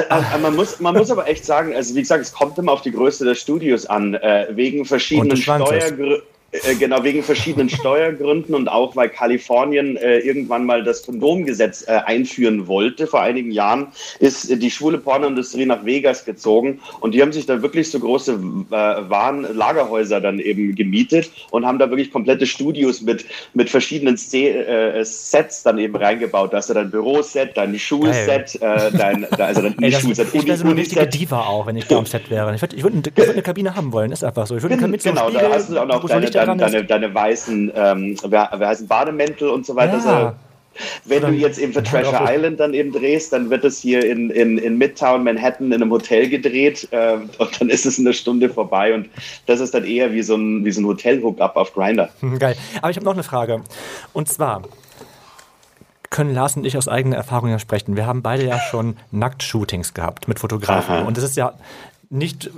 Also, 0.09 0.37
man, 0.39 0.55
muss, 0.55 0.79
man 0.79 0.95
muss 0.95 1.11
aber 1.11 1.27
echt 1.27 1.45
sagen, 1.45 1.75
also 1.75 1.95
wie 1.95 2.01
gesagt, 2.01 2.21
es 2.21 2.33
kommt 2.33 2.57
immer 2.57 2.71
auf 2.71 2.81
die 2.81 2.91
Größe 2.91 3.25
des 3.25 3.39
Studios 3.39 3.85
an, 3.85 4.13
äh, 4.15 4.47
wegen 4.51 4.85
verschiedenen 4.85 5.37
Steuergründen 5.37 6.21
äh, 6.51 6.75
genau, 6.75 7.03
wegen 7.03 7.23
verschiedenen 7.23 7.69
Steuergründen 7.69 8.55
und 8.55 8.67
auch 8.67 8.95
weil 8.95 9.09
Kalifornien 9.09 9.97
äh, 9.97 10.19
irgendwann 10.19 10.65
mal 10.65 10.83
das 10.83 11.05
Kondomgesetz 11.05 11.87
äh, 11.87 11.91
einführen 12.05 12.67
wollte. 12.67 13.07
Vor 13.07 13.21
einigen 13.21 13.51
Jahren 13.51 13.87
ist 14.19 14.49
äh, 14.49 14.57
die 14.57 14.71
schwule 14.71 14.97
Pornoindustrie 14.97 15.65
nach 15.65 15.85
Vegas 15.85 16.25
gezogen 16.25 16.79
und 17.01 17.13
die 17.13 17.21
haben 17.21 17.33
sich 17.33 17.45
da 17.45 17.61
wirklich 17.61 17.89
so 17.89 17.99
große 17.99 18.33
äh, 18.33 18.71
Warenlagerhäuser 18.71 20.21
dann 20.21 20.39
eben 20.39 20.75
gemietet 20.75 21.31
und 21.51 21.65
haben 21.65 21.79
da 21.79 21.89
wirklich 21.89 22.11
komplette 22.11 22.45
Studios 22.45 23.01
mit, 23.01 23.25
mit 23.53 23.69
verschiedenen 23.69 24.15
äh, 24.15 25.03
Sets 25.03 25.63
dann 25.63 25.77
eben 25.77 25.95
reingebaut. 25.95 26.53
Da 26.53 26.57
hast 26.57 26.69
du 26.69 26.73
dein 26.73 26.89
Büroset, 26.89 27.51
dein 27.55 27.77
Schulset, 27.77 28.55
äh, 28.61 28.91
dein, 28.91 29.25
also 29.33 29.61
dein 29.61 29.77
Ey, 29.81 29.91
Schulset. 29.91 30.27
Ich 30.33 30.45
wäre 30.45 30.57
so 30.57 30.65
eine 30.65 30.77
richtige 30.77 31.07
Diva 31.07 31.41
auch, 31.41 31.65
wenn 31.65 31.75
ich 31.75 31.87
da 31.87 31.97
am 31.97 32.05
Set 32.05 32.29
wäre. 32.29 32.53
Ich 32.55 32.61
würde 32.61 32.81
würd, 32.81 33.17
würd 33.17 33.29
eine 33.29 33.41
Kabine 33.41 33.75
haben 33.75 33.91
wollen, 33.91 34.11
ist 34.11 34.23
einfach 34.23 34.47
so. 34.47 34.55
Ich 34.55 34.63
würde 34.63 34.75
mit 34.87 35.03
genau, 35.03 35.29
so 35.29 35.37
da 35.37 35.49
hast 35.49 35.69
du 35.69 35.79
auch 35.79 35.85
noch 35.85 36.07
deine, 36.07 36.29
deine, 36.35 36.57
deine, 36.57 36.83
deine, 36.85 37.13
weißen, 37.13 37.71
ähm, 37.75 38.15
wer, 38.27 38.49
wer 38.55 38.67
heißen 38.67 38.87
Bademäntel 38.87 39.49
und 39.49 39.65
so 39.65 39.75
weiter. 39.75 39.97
Ja. 39.97 40.35
Wenn 41.05 41.21
du 41.21 41.29
jetzt 41.29 41.57
eben 41.57 41.71
für 41.71 41.83
Treasure 41.83 42.25
Island 42.27 42.59
dann 42.59 42.73
eben 42.73 42.91
drehst, 42.91 43.31
dann 43.31 43.49
wird 43.49 43.63
es 43.63 43.79
hier 43.79 44.05
in, 44.05 44.29
in, 44.29 44.57
in 44.57 44.77
Midtown 44.77 45.23
Manhattan 45.23 45.67
in 45.67 45.73
einem 45.73 45.91
Hotel 45.91 46.27
gedreht 46.27 46.87
äh, 46.91 47.17
und 47.37 47.61
dann 47.61 47.69
ist 47.69 47.85
es 47.85 47.97
eine 47.97 48.13
Stunde 48.13 48.49
vorbei 48.49 48.93
und 48.93 49.09
das 49.45 49.61
ist 49.61 49.73
dann 49.73 49.85
eher 49.85 50.11
wie 50.11 50.21
so 50.21 50.35
ein, 50.35 50.65
wie 50.65 50.71
so 50.71 50.81
ein 50.81 50.85
Hotel-Hookup 50.85 51.55
auf 51.55 51.73
Grinder. 51.73 52.09
Geil. 52.39 52.55
Aber 52.81 52.89
ich 52.89 52.97
habe 52.97 53.05
noch 53.05 53.13
eine 53.13 53.23
Frage. 53.23 53.61
Und 54.11 54.27
zwar, 54.27 54.63
können 56.09 56.33
Lars 56.33 56.55
und 56.55 56.65
ich 56.65 56.77
aus 56.77 56.87
eigener 56.87 57.17
Erfahrung 57.17 57.49
ja 57.49 57.59
sprechen. 57.59 57.95
Wir 57.95 58.05
haben 58.05 58.21
beide 58.21 58.45
ja 58.45 58.59
schon 58.59 58.97
Nackt-Shootings 59.11 59.93
gehabt 59.93 60.27
mit 60.27 60.39
Fotografen. 60.39 60.95
Aha. 60.95 61.03
Und 61.03 61.17
das 61.17 61.23
ist 61.23 61.35
ja 61.35 61.53
nicht, 62.09 62.49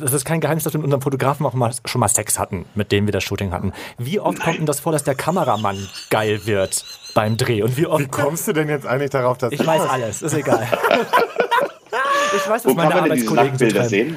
es 0.00 0.12
ist 0.12 0.24
kein 0.24 0.40
Geheimnis, 0.40 0.64
dass 0.64 0.72
wir 0.72 0.78
mit 0.78 0.84
unserem 0.86 1.02
Fotografen 1.02 1.44
auch 1.46 1.54
mal, 1.54 1.72
schon 1.84 2.00
mal 2.00 2.08
Sex 2.08 2.38
hatten, 2.38 2.64
mit 2.74 2.92
dem 2.92 3.06
wir 3.06 3.12
das 3.12 3.24
Shooting 3.24 3.52
hatten. 3.52 3.72
Wie 3.98 4.20
oft 4.20 4.40
kommt 4.40 4.58
denn 4.58 4.66
das 4.66 4.80
vor, 4.80 4.92
dass 4.92 5.04
der 5.04 5.14
Kameramann 5.14 5.88
geil 6.10 6.40
wird 6.44 6.84
beim 7.14 7.36
Dreh? 7.36 7.62
Und 7.62 7.76
wie 7.76 7.86
oft. 7.86 8.02
Wie 8.02 8.08
kommst 8.08 8.48
du 8.48 8.52
denn 8.52 8.68
jetzt 8.68 8.86
eigentlich 8.86 9.10
darauf, 9.10 9.38
dass 9.38 9.52
ich 9.52 9.64
weiß 9.64 9.82
alles, 9.82 10.22
ist 10.22 10.34
egal. 10.34 10.66
ich 12.36 12.48
weiß, 12.48 12.64
was 12.64 12.66
Wo 12.66 12.74
meine 12.74 12.94
Arbeitskollegen 12.94 13.58
so 13.58 13.82
sehen? 13.84 14.16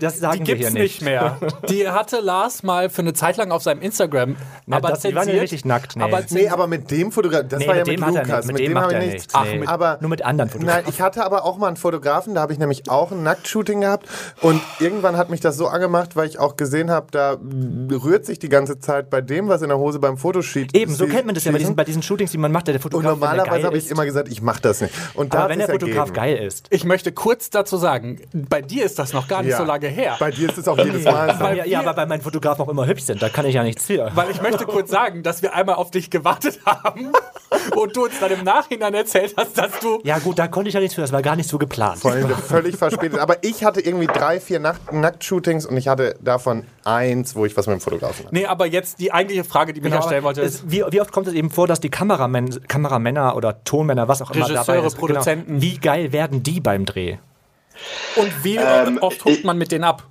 Das 0.00 0.18
sagen 0.18 0.44
die 0.44 0.52
wir 0.52 0.56
hier 0.56 0.70
nicht. 0.70 0.82
nicht 0.82 1.02
mehr. 1.02 1.38
Die 1.68 1.88
hatte 1.88 2.20
Lars 2.20 2.62
mal 2.62 2.88
für 2.88 3.02
eine 3.02 3.12
Zeit 3.12 3.36
lang 3.36 3.50
auf 3.50 3.62
seinem 3.62 3.82
Instagram. 3.82 4.36
Na, 4.66 4.76
aber 4.76 4.90
das, 4.90 5.00
die 5.00 5.14
waren 5.14 5.28
ja 5.28 5.40
richtig 5.40 5.64
nackt. 5.64 5.96
Nee. 5.96 6.02
Aber, 6.02 6.20
nee, 6.30 6.48
aber 6.48 6.66
mit 6.66 6.90
dem 6.90 7.12
Fotograf, 7.12 7.44
das 7.48 7.60
nee, 7.60 7.66
war 7.66 7.76
ja 7.76 7.84
mit, 7.84 8.00
mit 8.00 8.08
Lukas. 8.08 8.46
Mit, 8.46 8.54
mit, 8.54 8.66
dem, 8.66 8.74
dem 8.74 8.80
habe 8.80 8.94
ich 8.94 9.12
nichts. 9.12 9.28
Ach, 9.32 9.44
nee. 9.44 9.66
aber, 9.66 9.98
nur 10.00 10.10
mit 10.10 10.22
anderen 10.22 10.50
Fotografen. 10.50 10.82
Nein, 10.84 10.92
ich 10.92 11.00
hatte 11.00 11.24
aber 11.24 11.44
auch 11.44 11.58
mal 11.58 11.68
einen 11.68 11.76
Fotografen, 11.76 12.34
da 12.34 12.42
habe 12.42 12.52
ich 12.52 12.58
nämlich 12.58 12.88
auch 12.88 13.10
ein 13.10 13.22
Nacktshooting 13.22 13.80
gehabt. 13.80 14.08
Und 14.40 14.60
irgendwann 14.78 15.16
hat 15.16 15.30
mich 15.30 15.40
das 15.40 15.56
so 15.56 15.66
angemacht, 15.66 16.16
weil 16.16 16.28
ich 16.28 16.38
auch 16.38 16.56
gesehen 16.56 16.90
habe, 16.90 17.08
da 17.10 17.36
rührt 17.90 18.24
sich 18.24 18.38
die 18.38 18.48
ganze 18.48 18.78
Zeit 18.78 19.10
bei 19.10 19.20
dem, 19.20 19.48
was 19.48 19.62
in 19.62 19.68
der 19.68 19.78
Hose 19.78 19.98
beim 19.98 20.16
Fotosheet 20.16 20.74
Eben, 20.76 20.94
so 20.94 21.06
kennt 21.06 21.26
man 21.26 21.34
das 21.34 21.44
ja 21.44 21.52
bei 21.52 21.58
diesen, 21.58 21.76
bei 21.76 21.84
diesen 21.84 22.02
Shootings, 22.02 22.30
die 22.30 22.38
man 22.38 22.52
macht, 22.52 22.68
der 22.68 22.78
Fotograf. 22.80 23.12
Und 23.12 23.20
normalerweise 23.20 23.66
habe 23.66 23.78
ich 23.78 23.90
immer 23.90 24.04
gesagt, 24.04 24.28
ich 24.28 24.42
mache 24.42 24.62
das 24.62 24.80
nicht. 24.80 24.94
Und 25.14 25.34
aber 25.34 25.48
wenn 25.48 25.58
der 25.58 25.68
Fotograf 25.68 26.08
ergeben. 26.08 26.14
geil 26.14 26.36
ist. 26.36 26.66
Ich 26.70 26.84
möchte 26.84 27.12
kurz 27.12 27.50
dazu 27.50 27.76
sagen, 27.76 28.20
bei 28.32 28.62
dir 28.62 28.84
ist 28.84 28.98
das 28.98 29.12
noch 29.12 29.28
gar 29.28 29.42
nicht 29.42 29.56
so 29.56 29.64
lange 29.64 29.71
her. 29.80 30.16
Bei 30.18 30.30
dir 30.30 30.48
ist 30.48 30.58
es 30.58 30.68
auch 30.68 30.78
jedes 30.78 31.04
Mal 31.04 31.36
so. 31.36 31.44
Ja, 31.44 31.64
ja, 31.64 31.80
aber 31.80 31.94
bei 31.94 32.06
meinen 32.06 32.22
Fotografen 32.22 32.64
auch 32.64 32.68
immer 32.68 32.86
hübsch 32.86 33.04
sind, 33.04 33.22
da 33.22 33.28
kann 33.28 33.46
ich 33.46 33.54
ja 33.54 33.62
nichts 33.62 33.86
für. 33.86 34.10
Weil 34.14 34.30
ich 34.30 34.40
möchte 34.42 34.64
kurz 34.66 34.90
sagen, 34.90 35.22
dass 35.22 35.42
wir 35.42 35.54
einmal 35.54 35.76
auf 35.76 35.90
dich 35.90 36.10
gewartet 36.10 36.60
haben 36.64 37.12
und 37.76 37.96
du 37.96 38.04
uns 38.04 38.18
dann 38.20 38.32
im 38.32 38.44
Nachhinein 38.44 38.94
erzählt 38.94 39.34
hast, 39.36 39.56
dass 39.58 39.78
du. 39.80 40.00
Ja, 40.04 40.18
gut, 40.18 40.38
da 40.38 40.48
konnte 40.48 40.68
ich 40.68 40.74
ja 40.74 40.80
nichts 40.80 40.94
für, 40.94 41.00
das 41.00 41.12
war 41.12 41.22
gar 41.22 41.36
nicht 41.36 41.48
so 41.48 41.58
geplant. 41.58 41.98
Vor 41.98 42.12
allem 42.12 42.28
völlig 42.28 42.76
verspätet. 42.76 43.18
Aber 43.18 43.42
ich 43.42 43.64
hatte 43.64 43.80
irgendwie 43.80 44.06
drei, 44.06 44.40
vier 44.40 44.60
Nacht 44.60 44.92
Nacktshootings 44.92 45.66
und 45.66 45.76
ich 45.76 45.88
hatte 45.88 46.16
davon 46.20 46.64
eins, 46.84 47.34
wo 47.36 47.46
ich 47.46 47.56
was 47.56 47.66
mit 47.66 47.78
dem 47.78 47.80
Fotografen 47.80 48.26
hatte. 48.26 48.34
Nee, 48.34 48.46
aber 48.46 48.66
jetzt 48.66 49.00
die 49.00 49.12
eigentliche 49.12 49.44
Frage, 49.44 49.72
die 49.72 49.80
genau, 49.80 49.98
ich 49.98 50.04
stellen 50.04 50.24
wollte, 50.24 50.40
ist. 50.40 50.70
Wie, 50.70 50.84
wie, 50.90 51.00
oft 51.00 51.12
kommt 51.12 51.26
es 51.26 51.34
eben 51.34 51.50
vor, 51.50 51.66
dass 51.66 51.80
die 51.80 51.90
Kameramän 51.90 52.66
Kameramänner 52.68 53.36
oder 53.36 53.62
Tonmänner, 53.64 54.08
was 54.08 54.22
auch 54.22 54.30
immer 54.30 54.48
dabei 54.48 54.78
ist, 54.78 54.96
genau, 54.96 55.06
Produzenten. 55.06 55.60
Genau, 55.60 55.62
wie 55.62 55.78
geil 55.78 56.12
werden 56.12 56.42
die 56.42 56.60
beim 56.60 56.84
Dreh? 56.84 57.18
Und 58.16 58.32
wie 58.44 58.56
ähm, 58.56 58.98
oft 59.00 59.24
huckt 59.24 59.44
man 59.44 59.58
mit 59.58 59.72
denen 59.72 59.84
ab? 59.84 60.08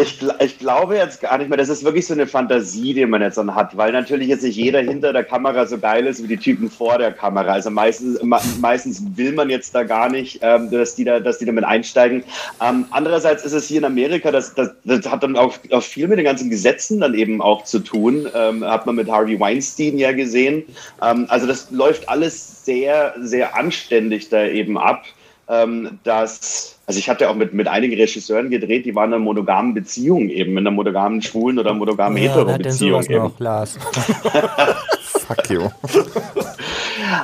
Ich, 0.00 0.20
ich, 0.38 0.60
glaube 0.60 0.94
jetzt 0.94 1.20
gar 1.20 1.38
nicht 1.38 1.48
mehr. 1.48 1.58
Das 1.58 1.68
ist 1.68 1.82
wirklich 1.82 2.06
so 2.06 2.14
eine 2.14 2.28
Fantasie, 2.28 2.94
die 2.94 3.04
man 3.04 3.20
jetzt 3.20 3.36
dann 3.36 3.52
hat, 3.52 3.76
weil 3.76 3.90
natürlich 3.90 4.28
jetzt 4.28 4.44
nicht 4.44 4.54
jeder 4.54 4.78
hinter 4.78 5.12
der 5.12 5.24
Kamera 5.24 5.66
so 5.66 5.76
geil 5.76 6.06
ist 6.06 6.22
wie 6.22 6.28
die 6.28 6.36
Typen 6.36 6.70
vor 6.70 6.98
der 6.98 7.10
Kamera. 7.10 7.50
Also 7.50 7.68
meistens, 7.70 8.20
meistens 8.60 9.02
will 9.16 9.32
man 9.32 9.50
jetzt 9.50 9.74
da 9.74 9.82
gar 9.82 10.08
nicht, 10.08 10.38
ähm, 10.42 10.70
dass, 10.70 10.94
die 10.94 11.02
da, 11.02 11.18
dass 11.18 11.38
die 11.38 11.46
damit 11.46 11.64
einsteigen. 11.64 12.22
Ähm, 12.64 12.86
andererseits 12.90 13.44
ist 13.44 13.54
es 13.54 13.66
hier 13.66 13.78
in 13.78 13.84
Amerika, 13.84 14.30
das, 14.30 14.54
das, 14.54 14.70
das 14.84 15.10
hat 15.10 15.24
dann 15.24 15.36
auch, 15.36 15.58
auch, 15.72 15.82
viel 15.82 16.06
mit 16.06 16.18
den 16.18 16.26
ganzen 16.26 16.48
Gesetzen 16.48 17.00
dann 17.00 17.14
eben 17.14 17.42
auch 17.42 17.64
zu 17.64 17.80
tun. 17.80 18.28
Ähm, 18.36 18.64
hat 18.64 18.86
man 18.86 18.94
mit 18.94 19.10
Harvey 19.10 19.40
Weinstein 19.40 19.98
ja 19.98 20.12
gesehen. 20.12 20.62
Also 21.00 21.46
das 21.48 21.72
läuft 21.72 22.08
alles 22.08 22.64
sehr, 22.64 23.14
sehr 23.20 23.56
anständig 23.56 24.28
da 24.28 24.44
eben 24.44 24.78
ab, 24.78 25.06
ähm, 25.48 25.98
dass 26.04 26.78
also 26.88 27.00
ich 27.00 27.10
hatte 27.10 27.28
auch 27.28 27.34
mit, 27.34 27.52
mit 27.52 27.68
einigen 27.68 27.94
Regisseuren 28.00 28.48
gedreht, 28.48 28.86
die 28.86 28.94
waren 28.94 29.10
in 29.10 29.16
einer 29.16 29.22
monogamen 29.22 29.74
Beziehung 29.74 30.30
eben, 30.30 30.52
in 30.52 30.58
einer 30.58 30.70
monogamen 30.70 31.20
schwulen 31.20 31.58
oder 31.58 31.74
monogamen 31.74 32.16
ja, 32.16 32.30
hetero-Beziehung. 32.30 33.04
Noch, 33.10 33.38
Lars. 33.38 33.76
Fuck 35.02 35.50
you. 35.50 35.68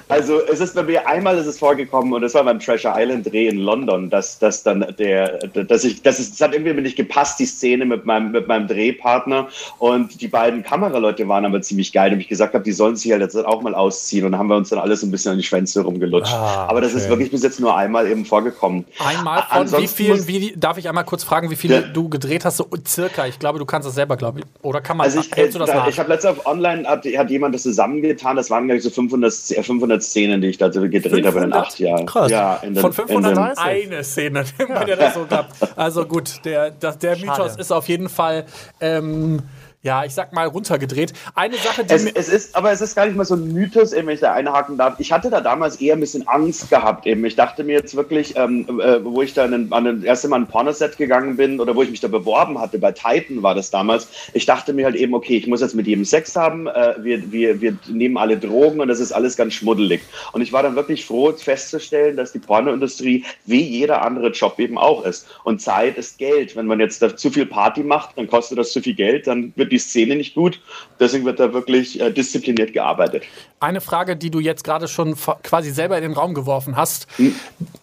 Also 0.08 0.40
es 0.50 0.60
ist 0.60 0.74
bei 0.74 0.82
mir 0.82 1.06
einmal 1.06 1.36
ist 1.38 1.46
es 1.46 1.58
vorgekommen 1.58 2.12
und 2.12 2.22
das 2.22 2.34
war 2.34 2.44
beim 2.44 2.58
Treasure 2.58 2.94
Island 2.96 3.30
Dreh 3.30 3.48
in 3.48 3.58
London, 3.58 4.10
dass, 4.10 4.38
dass 4.38 4.62
dann 4.62 4.94
der, 4.98 5.38
dass 5.38 5.84
ich, 5.84 6.02
das, 6.02 6.20
ist, 6.20 6.32
das 6.32 6.48
hat 6.48 6.54
irgendwie 6.54 6.80
nicht 6.80 6.96
gepasst, 6.96 7.38
die 7.38 7.46
Szene 7.46 7.84
mit 7.84 8.04
meinem, 8.04 8.32
mit 8.32 8.48
meinem 8.48 8.66
Drehpartner 8.66 9.48
und 9.78 10.20
die 10.20 10.28
beiden 10.28 10.62
Kameraleute 10.62 11.26
waren 11.28 11.44
aber 11.44 11.60
ziemlich 11.62 11.92
geil 11.92 12.12
und 12.12 12.20
ich 12.20 12.28
gesagt 12.28 12.54
habe, 12.54 12.64
die 12.64 12.72
sollen 12.72 12.96
sich 12.96 13.12
halt 13.12 13.22
jetzt 13.22 13.36
auch 13.36 13.62
mal 13.62 13.74
ausziehen 13.74 14.24
und 14.24 14.32
dann 14.32 14.38
haben 14.38 14.48
wir 14.48 14.56
uns 14.56 14.70
dann 14.70 14.78
alles 14.78 15.02
ein 15.02 15.10
bisschen 15.10 15.32
an 15.32 15.38
die 15.38 15.44
Schwänze 15.44 15.82
rumgelutscht. 15.82 16.32
Ah, 16.32 16.66
aber 16.68 16.80
das 16.80 16.94
ist 16.94 17.08
wirklich 17.08 17.30
bis 17.30 17.42
jetzt 17.42 17.60
nur 17.60 17.76
einmal 17.76 18.08
eben 18.08 18.24
vorgekommen. 18.24 18.84
Einmal 18.98 19.42
von 19.42 19.62
Ansonsten 19.62 19.82
wie 19.82 20.04
vielen, 20.04 20.28
wie, 20.28 20.54
darf 20.56 20.78
ich 20.78 20.88
einmal 20.88 21.04
kurz 21.04 21.24
fragen, 21.24 21.50
wie 21.50 21.56
viele 21.56 21.74
ja. 21.74 21.80
du 21.82 22.08
gedreht 22.08 22.44
hast, 22.44 22.56
so 22.56 22.68
circa? 22.86 23.26
Ich 23.26 23.38
glaube, 23.38 23.58
du 23.58 23.64
kannst 23.64 23.86
das 23.86 23.94
selber, 23.94 24.16
glaube 24.16 24.40
ich. 24.40 24.44
Oder 24.62 24.80
kann 24.80 24.96
man, 24.96 25.04
also 25.04 25.20
ich, 25.20 25.30
hältst 25.32 25.54
du 25.54 25.58
das 25.58 25.70
da, 25.70 25.76
nach? 25.76 25.88
Ich 25.88 25.98
habe 25.98 26.08
letztens 26.08 26.38
auf 26.38 26.46
online, 26.46 26.86
hat, 26.88 27.04
hat 27.04 27.30
jemand 27.30 27.54
das 27.54 27.62
zusammengetan, 27.62 28.36
das 28.36 28.50
waren, 28.50 28.66
glaube 28.66 28.78
ich, 28.78 28.84
so 28.84 28.90
500, 28.90 29.32
500 29.32 29.73
Szenen, 30.00 30.40
die 30.40 30.48
ich 30.48 30.58
da 30.58 30.68
gedreht 30.68 31.02
500? 31.02 31.26
habe 31.26 31.44
in 31.44 31.52
acht 31.52 31.78
Jahren. 31.78 32.06
Krass. 32.06 32.30
Ja, 32.30 32.60
den, 32.62 32.76
Von 32.76 32.92
500 32.92 33.58
eine 33.58 34.04
Szene, 34.04 34.44
ja. 34.58 34.96
das 34.96 35.14
so 35.14 35.26
gab. 35.28 35.50
Also 35.76 36.06
gut, 36.06 36.44
der, 36.44 36.70
der, 36.70 36.92
der 36.92 37.16
Mythos 37.18 37.56
ist 37.56 37.72
auf 37.72 37.88
jeden 37.88 38.08
Fall 38.08 38.46
ähm, 38.80 39.42
ja, 39.84 40.02
ich 40.04 40.14
sag 40.14 40.32
mal, 40.32 40.46
runtergedreht. 40.46 41.12
Eine 41.34 41.56
Sache, 41.56 41.84
die. 41.84 41.92
Es, 41.92 42.06
es, 42.06 42.28
ist, 42.30 42.56
aber 42.56 42.72
es 42.72 42.80
ist 42.80 42.96
gar 42.96 43.04
nicht 43.04 43.16
mal 43.16 43.26
so 43.26 43.34
ein 43.34 43.52
Mythos, 43.52 43.92
eben, 43.92 44.06
wenn 44.06 44.14
ich 44.14 44.20
da 44.20 44.32
einhaken 44.32 44.78
darf. 44.78 44.98
Ich 44.98 45.12
hatte 45.12 45.28
da 45.28 45.42
damals 45.42 45.76
eher 45.76 45.94
ein 45.94 46.00
bisschen 46.00 46.26
Angst 46.26 46.70
gehabt, 46.70 47.06
eben. 47.06 47.22
Ich 47.26 47.36
dachte 47.36 47.64
mir 47.64 47.74
jetzt 47.74 47.94
wirklich, 47.94 48.34
ähm, 48.36 48.80
äh, 48.80 49.04
wo 49.04 49.20
ich 49.20 49.34
da 49.34 49.44
an, 49.44 49.70
an 49.70 49.84
das 49.84 50.04
erste 50.04 50.28
Mal 50.28 50.36
ein 50.36 50.46
Pornoset 50.46 50.96
gegangen 50.96 51.36
bin 51.36 51.60
oder 51.60 51.76
wo 51.76 51.82
ich 51.82 51.90
mich 51.90 52.00
da 52.00 52.08
beworben 52.08 52.58
hatte, 52.58 52.78
bei 52.78 52.92
Titan 52.92 53.42
war 53.42 53.54
das 53.54 53.70
damals, 53.70 54.08
ich 54.32 54.46
dachte 54.46 54.72
mir 54.72 54.86
halt 54.86 54.96
eben, 54.96 55.12
okay, 55.12 55.36
ich 55.36 55.46
muss 55.46 55.60
jetzt 55.60 55.74
mit 55.74 55.86
jedem 55.86 56.06
Sex 56.06 56.34
haben, 56.34 56.66
äh, 56.66 56.94
wir, 57.00 57.30
wir, 57.30 57.60
wir 57.60 57.76
nehmen 57.86 58.16
alle 58.16 58.38
Drogen 58.38 58.80
und 58.80 58.88
das 58.88 59.00
ist 59.00 59.12
alles 59.12 59.36
ganz 59.36 59.52
schmuddelig. 59.52 60.00
Und 60.32 60.40
ich 60.40 60.54
war 60.54 60.62
dann 60.62 60.76
wirklich 60.76 61.04
froh 61.04 61.30
festzustellen, 61.32 62.16
dass 62.16 62.32
die 62.32 62.38
Pornoindustrie 62.38 63.24
wie 63.44 63.60
jeder 63.60 64.00
andere 64.00 64.30
Job 64.30 64.58
eben 64.58 64.78
auch 64.78 65.04
ist. 65.04 65.26
Und 65.44 65.60
Zeit 65.60 65.98
ist 65.98 66.16
Geld. 66.16 66.56
Wenn 66.56 66.66
man 66.66 66.80
jetzt 66.80 67.02
da 67.02 67.14
zu 67.14 67.30
viel 67.30 67.44
Party 67.44 67.82
macht, 67.82 68.16
dann 68.16 68.28
kostet 68.28 68.56
das 68.56 68.72
zu 68.72 68.80
viel 68.80 68.94
Geld, 68.94 69.26
dann 69.26 69.52
wird 69.56 69.73
die 69.74 69.78
Szene 69.78 70.16
nicht 70.16 70.34
gut. 70.34 70.60
Deswegen 71.00 71.24
wird 71.24 71.40
da 71.40 71.52
wirklich 71.52 72.00
äh, 72.00 72.10
diszipliniert 72.10 72.72
gearbeitet. 72.72 73.24
Eine 73.60 73.80
Frage, 73.80 74.16
die 74.16 74.30
du 74.30 74.40
jetzt 74.40 74.64
gerade 74.64 74.88
schon 74.88 75.16
quasi 75.42 75.70
selber 75.70 75.96
in 75.96 76.02
den 76.02 76.12
Raum 76.12 76.34
geworfen 76.34 76.76
hast, 76.76 77.06
hm. 77.16 77.34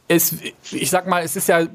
ist, 0.08 0.36
ich 0.72 0.90
sag 0.90 1.08
mal, 1.08 1.24
es 1.24 1.36
ist 1.36 1.48
ja 1.48 1.62
äh, 1.62 1.68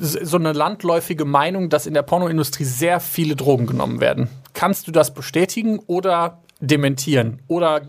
so 0.00 0.36
eine 0.36 0.52
landläufige 0.52 1.24
Meinung, 1.24 1.68
dass 1.68 1.86
in 1.86 1.94
der 1.94 2.02
Pornoindustrie 2.02 2.64
sehr 2.64 3.00
viele 3.00 3.36
Drogen 3.36 3.66
genommen 3.66 4.00
werden. 4.00 4.28
Kannst 4.54 4.88
du 4.88 4.92
das 4.92 5.14
bestätigen 5.14 5.78
oder 5.86 6.42
dementieren? 6.60 7.40
Oder 7.48 7.82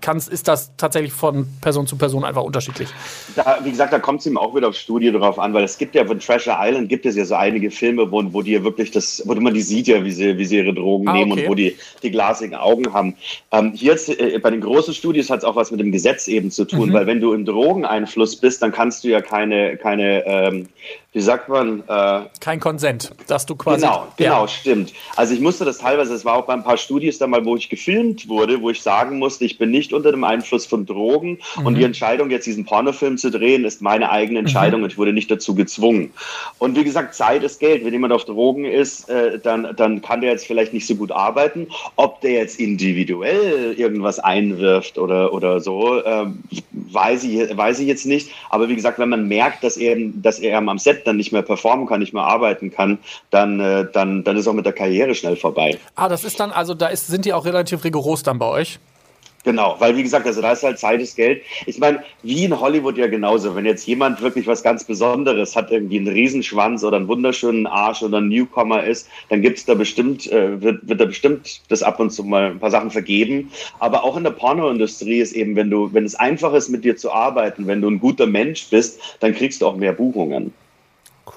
kann's, 0.00 0.28
ist 0.28 0.48
das 0.48 0.72
tatsächlich 0.76 1.12
von 1.12 1.46
Person 1.60 1.86
zu 1.86 1.96
Person 1.96 2.24
einfach 2.24 2.42
unterschiedlich? 2.42 2.88
Da, 3.36 3.58
wie 3.62 3.70
gesagt, 3.70 3.92
da 3.92 3.98
kommt 3.98 4.20
es 4.20 4.26
ihm 4.26 4.36
auch 4.38 4.54
wieder 4.54 4.68
auf 4.68 4.74
Studie 4.76 5.10
drauf 5.12 5.38
an, 5.38 5.52
weil 5.54 5.64
es 5.64 5.78
gibt 5.78 5.94
ja 5.94 6.04
von 6.04 6.18
Treasure 6.20 6.56
Island 6.60 6.88
gibt 6.88 7.06
es 7.06 7.16
ja 7.16 7.24
so 7.24 7.34
einige 7.34 7.70
Filme, 7.70 8.10
wo, 8.10 8.22
wo 8.32 8.42
die 8.42 8.52
ja 8.52 8.62
wirklich 8.64 8.90
das, 8.90 9.22
wo 9.26 9.34
man 9.34 9.54
die 9.54 9.62
sieht 9.62 9.88
ja, 9.88 10.04
wie 10.04 10.12
sie, 10.12 10.36
wie 10.38 10.44
sie 10.44 10.58
ihre 10.58 10.74
Drogen 10.74 11.08
Ah, 11.08 11.12
nehmen 11.14 11.32
okay. 11.32 11.44
und 11.44 11.50
wo 11.50 11.54
die, 11.54 11.76
die 12.02 12.10
glasigen 12.10 12.54
Augen 12.54 12.92
haben. 12.92 13.16
Ähm, 13.50 13.72
hier 13.74 13.92
jetzt, 13.92 14.08
äh, 14.08 14.38
bei 14.38 14.50
den 14.50 14.60
großen 14.60 14.94
Studios 14.94 15.30
hat 15.30 15.38
es 15.40 15.44
auch 15.44 15.56
was 15.56 15.70
mit 15.70 15.80
dem 15.80 15.92
Gesetz 15.92 16.28
eben 16.28 16.50
zu 16.50 16.64
tun, 16.64 16.88
Mhm. 16.88 16.92
weil 16.92 17.06
wenn 17.06 17.20
du 17.20 17.32
im 17.32 17.44
Drogeneinfluss 17.44 18.36
bist, 18.36 18.62
dann 18.62 18.72
kannst 18.72 19.04
du 19.04 19.08
ja 19.08 19.20
keine, 19.20 19.76
keine 19.76 20.24
ähm, 20.26 20.68
wie 21.14 21.20
sagt 21.20 21.50
man, 21.50 21.82
äh, 21.88 22.20
Kein 22.40 22.58
Konsent, 22.58 23.12
dass 23.26 23.44
du 23.44 23.54
quasi. 23.54 23.82
Genau, 23.82 24.06
genau, 24.16 24.42
Ja. 24.42 24.48
stimmt. 24.48 24.94
Also 25.14 25.34
ich 25.34 25.40
musste 25.40 25.66
das 25.66 25.76
teilweise, 25.78 26.14
es 26.14 26.24
war 26.24 26.36
auch 26.36 26.46
bei 26.46 26.54
ein 26.54 26.64
paar 26.64 26.78
Studios 26.78 27.18
da 27.18 27.26
mal, 27.26 27.44
wo 27.44 27.54
ich 27.56 27.68
gefilmt 27.68 28.28
wurde, 28.28 28.62
wo 28.62 28.70
ich 28.70 28.80
sagen 28.80 29.18
musste, 29.18 29.44
ich 29.44 29.58
bin 29.58 29.70
nicht 29.72 29.92
unter 29.92 30.12
dem 30.12 30.22
Einfluss 30.22 30.66
von 30.66 30.86
Drogen 30.86 31.38
und 31.64 31.72
Mhm. 31.72 31.78
die 31.78 31.84
Entscheidung, 31.84 32.30
jetzt 32.30 32.46
diesen 32.46 32.64
Pornofilm 32.64 33.18
zu 33.18 33.30
drehen, 33.30 33.64
ist 33.64 33.82
meine 33.82 34.10
eigene 34.10 34.38
Entscheidung 34.38 34.84
und 34.84 34.92
ich 34.92 34.98
wurde 34.98 35.12
nicht 35.12 35.30
dazu 35.30 35.56
gezwungen. 35.56 36.12
Und 36.58 36.76
wie 36.76 36.84
gesagt, 36.84 37.14
Zeit 37.16 37.42
ist 37.42 37.58
Geld. 37.58 37.84
Wenn 37.84 37.92
jemand 37.92 38.12
auf 38.12 38.24
Drogen 38.24 38.64
ist, 38.64 39.08
äh, 39.08 39.40
dann, 39.40 39.74
dann 39.76 40.00
kann 40.02 40.20
der 40.20 40.30
jetzt 40.30 40.46
vielleicht 40.46 40.72
nicht 40.72 40.86
so 40.86 40.94
gut 40.94 41.10
arbeiten. 41.10 41.66
Ob 41.96 42.20
der 42.20 42.32
jetzt 42.32 42.60
individuell 42.60 43.74
irgendwas 43.76 44.18
einwirft 44.18 44.98
oder, 44.98 45.32
oder 45.32 45.60
so, 45.60 46.04
ähm, 46.04 46.42
weiß, 46.72 47.24
ich, 47.24 47.56
weiß 47.56 47.80
ich 47.80 47.88
jetzt 47.88 48.06
nicht. 48.06 48.30
Aber 48.50 48.68
wie 48.68 48.76
gesagt, 48.76 48.98
wenn 48.98 49.08
man 49.08 49.26
merkt, 49.26 49.64
dass 49.64 49.76
er, 49.76 49.96
dass 49.98 50.38
er 50.38 50.58
am 50.58 50.78
Set 50.78 51.06
dann 51.06 51.16
nicht 51.16 51.32
mehr 51.32 51.42
performen 51.42 51.86
kann, 51.86 52.00
nicht 52.00 52.12
mehr 52.12 52.24
arbeiten 52.24 52.70
kann, 52.70 52.98
dann, 53.30 53.58
äh, 53.60 53.86
dann, 53.92 54.22
dann 54.24 54.36
ist 54.36 54.46
auch 54.46 54.52
mit 54.52 54.66
der 54.66 54.72
Karriere 54.72 55.14
schnell 55.14 55.36
vorbei. 55.36 55.78
Ah, 55.96 56.08
das 56.08 56.24
ist 56.24 56.38
dann, 56.38 56.50
also 56.50 56.74
da 56.74 56.88
ist, 56.88 57.06
sind 57.08 57.24
die 57.24 57.32
auch 57.32 57.44
relativ 57.44 57.84
rigoros 57.84 58.22
dann 58.22 58.38
bei 58.38 58.46
euch. 58.46 58.78
Genau, 59.44 59.74
weil 59.80 59.96
wie 59.96 60.04
gesagt, 60.04 60.24
also 60.26 60.40
da 60.40 60.52
ist 60.52 60.62
halt 60.62 60.78
Zeit 60.78 61.00
ist 61.00 61.16
Geld. 61.16 61.42
Ich 61.66 61.78
meine, 61.78 62.04
wie 62.22 62.44
in 62.44 62.58
Hollywood 62.58 62.96
ja 62.96 63.08
genauso. 63.08 63.56
Wenn 63.56 63.64
jetzt 63.64 63.86
jemand 63.86 64.22
wirklich 64.22 64.46
was 64.46 64.62
ganz 64.62 64.84
Besonderes 64.84 65.56
hat, 65.56 65.72
irgendwie 65.72 65.98
einen 65.98 66.08
Riesenschwanz 66.08 66.84
oder 66.84 66.96
einen 66.96 67.08
wunderschönen 67.08 67.66
Arsch 67.66 68.02
oder 68.02 68.18
ein 68.18 68.28
Newcomer 68.28 68.84
ist, 68.84 69.08
dann 69.30 69.42
gibt's 69.42 69.64
da 69.64 69.74
bestimmt, 69.74 70.30
äh, 70.30 70.62
wird, 70.62 70.88
wird 70.88 71.00
da 71.00 71.06
bestimmt 71.06 71.60
das 71.68 71.82
ab 71.82 71.98
und 71.98 72.10
zu 72.10 72.22
mal 72.22 72.52
ein 72.52 72.60
paar 72.60 72.70
Sachen 72.70 72.92
vergeben. 72.92 73.50
Aber 73.80 74.04
auch 74.04 74.16
in 74.16 74.22
der 74.22 74.30
Pornoindustrie 74.30 75.18
ist 75.18 75.32
eben, 75.32 75.56
wenn 75.56 75.70
du, 75.70 75.92
wenn 75.92 76.04
es 76.04 76.14
einfach 76.14 76.54
ist, 76.54 76.68
mit 76.68 76.84
dir 76.84 76.96
zu 76.96 77.12
arbeiten, 77.12 77.66
wenn 77.66 77.80
du 77.80 77.90
ein 77.90 77.98
guter 77.98 78.26
Mensch 78.26 78.68
bist, 78.70 79.00
dann 79.18 79.34
kriegst 79.34 79.60
du 79.60 79.66
auch 79.66 79.76
mehr 79.76 79.92
Buchungen. 79.92 80.54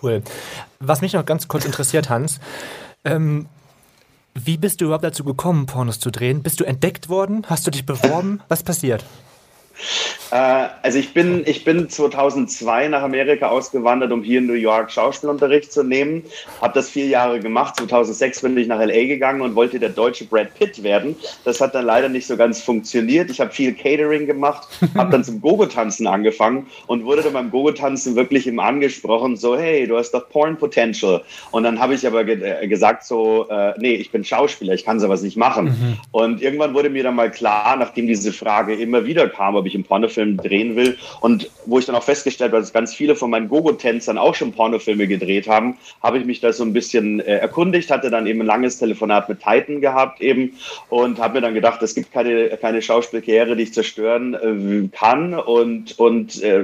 Cool. 0.02 0.22
Was 0.80 1.02
mich 1.02 1.14
noch 1.14 1.26
ganz 1.26 1.48
kurz 1.48 1.66
interessiert, 1.66 2.10
Hans, 2.10 2.40
ähm, 3.04 3.48
wie 4.38 4.58
bist 4.58 4.82
du 4.82 4.86
überhaupt 4.86 5.06
dazu 5.06 5.24
gekommen, 5.24 5.66
Pornos 5.66 6.00
zu 6.00 6.12
drehen? 6.12 6.44
Bist 6.44 6.60
du 6.60 6.66
entdeckt 6.66 7.10
worden? 7.10 7.46
Hast 7.48 7.66
du 7.66 7.72
dich 7.72 7.86
beworben? 7.86 8.42
Was 8.50 8.64
passiert? 8.64 9.06
Äh, 10.32 10.68
also 10.82 10.98
ich 10.98 11.14
bin, 11.14 11.44
ich 11.46 11.64
bin 11.64 11.90
2002 11.90 12.88
nach 12.88 13.04
Amerika 13.04 13.48
ausgewandert, 13.48 14.12
um 14.12 14.24
hier 14.24 14.40
in 14.40 14.48
New 14.48 14.54
York 14.54 14.92
Schauspielunterricht 14.92 15.72
zu 15.72 15.84
nehmen. 15.84 16.24
Habe 16.62 16.74
das 16.74 16.90
vier 16.90 17.08
Jahre 17.08 17.40
gemacht. 17.40 17.78
2006 17.78 18.42
bin 18.42 18.58
ich 18.58 18.68
nach 18.68 18.80
LA 18.80 19.06
gegangen 19.06 19.42
und 19.42 19.56
wollte 19.56 19.80
der 19.80 19.90
deutsche 19.90 20.26
Brad 20.26 20.54
Pitt 20.56 20.84
werden. 20.84 21.16
Das 21.44 21.62
hat 21.62 21.76
dann 21.76 21.86
leider 21.86 22.10
nicht 22.10 22.28
so 22.28 22.38
ganz 22.38 22.62
funktioniert. 22.62 23.30
Ich 23.30 23.40
habe 23.40 23.52
viel 23.52 23.74
Catering 23.74 24.26
gemacht, 24.26 24.68
habe 24.96 25.12
dann 25.12 25.24
zum 25.24 25.42
Gogo-Tanzen 25.42 26.08
angefangen 26.08 26.68
und 26.88 27.06
wurde 27.06 27.22
dann 27.22 27.34
beim 27.34 27.52
Gogo-Tanzen 27.52 28.16
wirklich 28.16 28.48
immer 28.48 28.64
angesprochen, 28.64 29.38
so 29.38 29.58
hey, 29.58 29.88
du 29.88 29.98
hast 29.98 30.12
doch 30.12 30.30
Porn-Potential. 30.30 31.22
Und 31.52 31.64
dann 31.64 31.80
habe 31.80 31.94
ich 31.94 32.06
aber 32.06 32.24
ge 32.24 32.42
äh, 32.42 32.68
gesagt 32.68 33.06
so, 33.06 33.48
äh, 33.50 33.74
nee, 33.78 33.96
ich 33.96 34.12
bin 34.12 34.24
Schauspieler, 34.24 34.74
ich 34.74 34.86
kann 34.86 35.00
sowas 35.00 35.22
nicht 35.22 35.38
machen. 35.38 36.00
Und 36.12 36.42
irgendwann 36.42 36.74
wurde 36.74 36.90
mir 36.90 37.04
dann 37.04 37.16
mal 37.16 37.32
klar, 37.32 37.76
nachdem 37.78 38.08
diese 38.08 38.34
Frage 38.34 38.76
immer 38.76 39.06
wieder 39.06 39.30
kam, 39.30 39.56
ob 39.66 39.68
ich 39.68 39.76
einen 39.76 39.84
Pornofilm 39.84 40.38
drehen 40.38 40.76
will 40.76 40.98
und 41.22 41.50
wo 41.66 41.80
ich 41.80 41.86
dann 41.86 41.96
auch 41.96 42.04
festgestellt 42.04 42.52
habe, 42.52 42.62
dass 42.62 42.72
ganz 42.72 42.94
viele 42.94 43.16
von 43.16 43.32
meinen 43.32 43.50
Gogo-Tänzern 43.50 44.20
auch 44.20 44.36
schon 44.36 44.52
Pornofilme 44.52 45.08
gedreht 45.08 45.48
haben, 45.48 45.78
habe 46.04 46.20
ich 46.20 46.26
mich 46.26 46.40
da 46.40 46.54
so 46.54 46.64
ein 46.64 46.72
bisschen 46.72 47.20
äh, 47.20 47.38
erkundigt, 47.38 47.90
hatte 47.90 48.12
dann 48.12 48.28
eben 48.28 48.42
ein 48.42 48.46
langes 48.46 48.78
Telefonat 48.78 49.28
mit 49.28 49.40
Titan 49.40 49.82
gehabt 49.82 50.22
eben 50.22 50.54
und 50.90 51.20
habe 51.20 51.36
mir 51.36 51.42
dann 51.42 51.56
gedacht, 51.56 51.82
es 51.82 51.96
gibt 51.96 52.14
keine, 52.14 52.50
keine 52.58 52.82
Schauspielkarriere, 52.82 53.56
die 53.56 53.64
ich 53.64 53.74
zerstören 53.74 54.34
äh, 54.36 54.88
kann 54.96 55.34
und, 55.34 55.98
und 55.98 56.44
äh, 56.44 56.64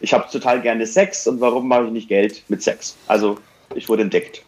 ich 0.00 0.14
habe 0.14 0.30
total 0.32 0.62
gerne 0.62 0.86
Sex 0.86 1.26
und 1.26 1.40
warum 1.40 1.68
mache 1.68 1.84
ich 1.84 1.90
nicht 1.90 2.08
Geld 2.08 2.42
mit 2.48 2.62
Sex? 2.62 2.96
Also 3.06 3.38
ich 3.74 3.88
wurde 3.88 4.02
entdeckt. 4.02 4.42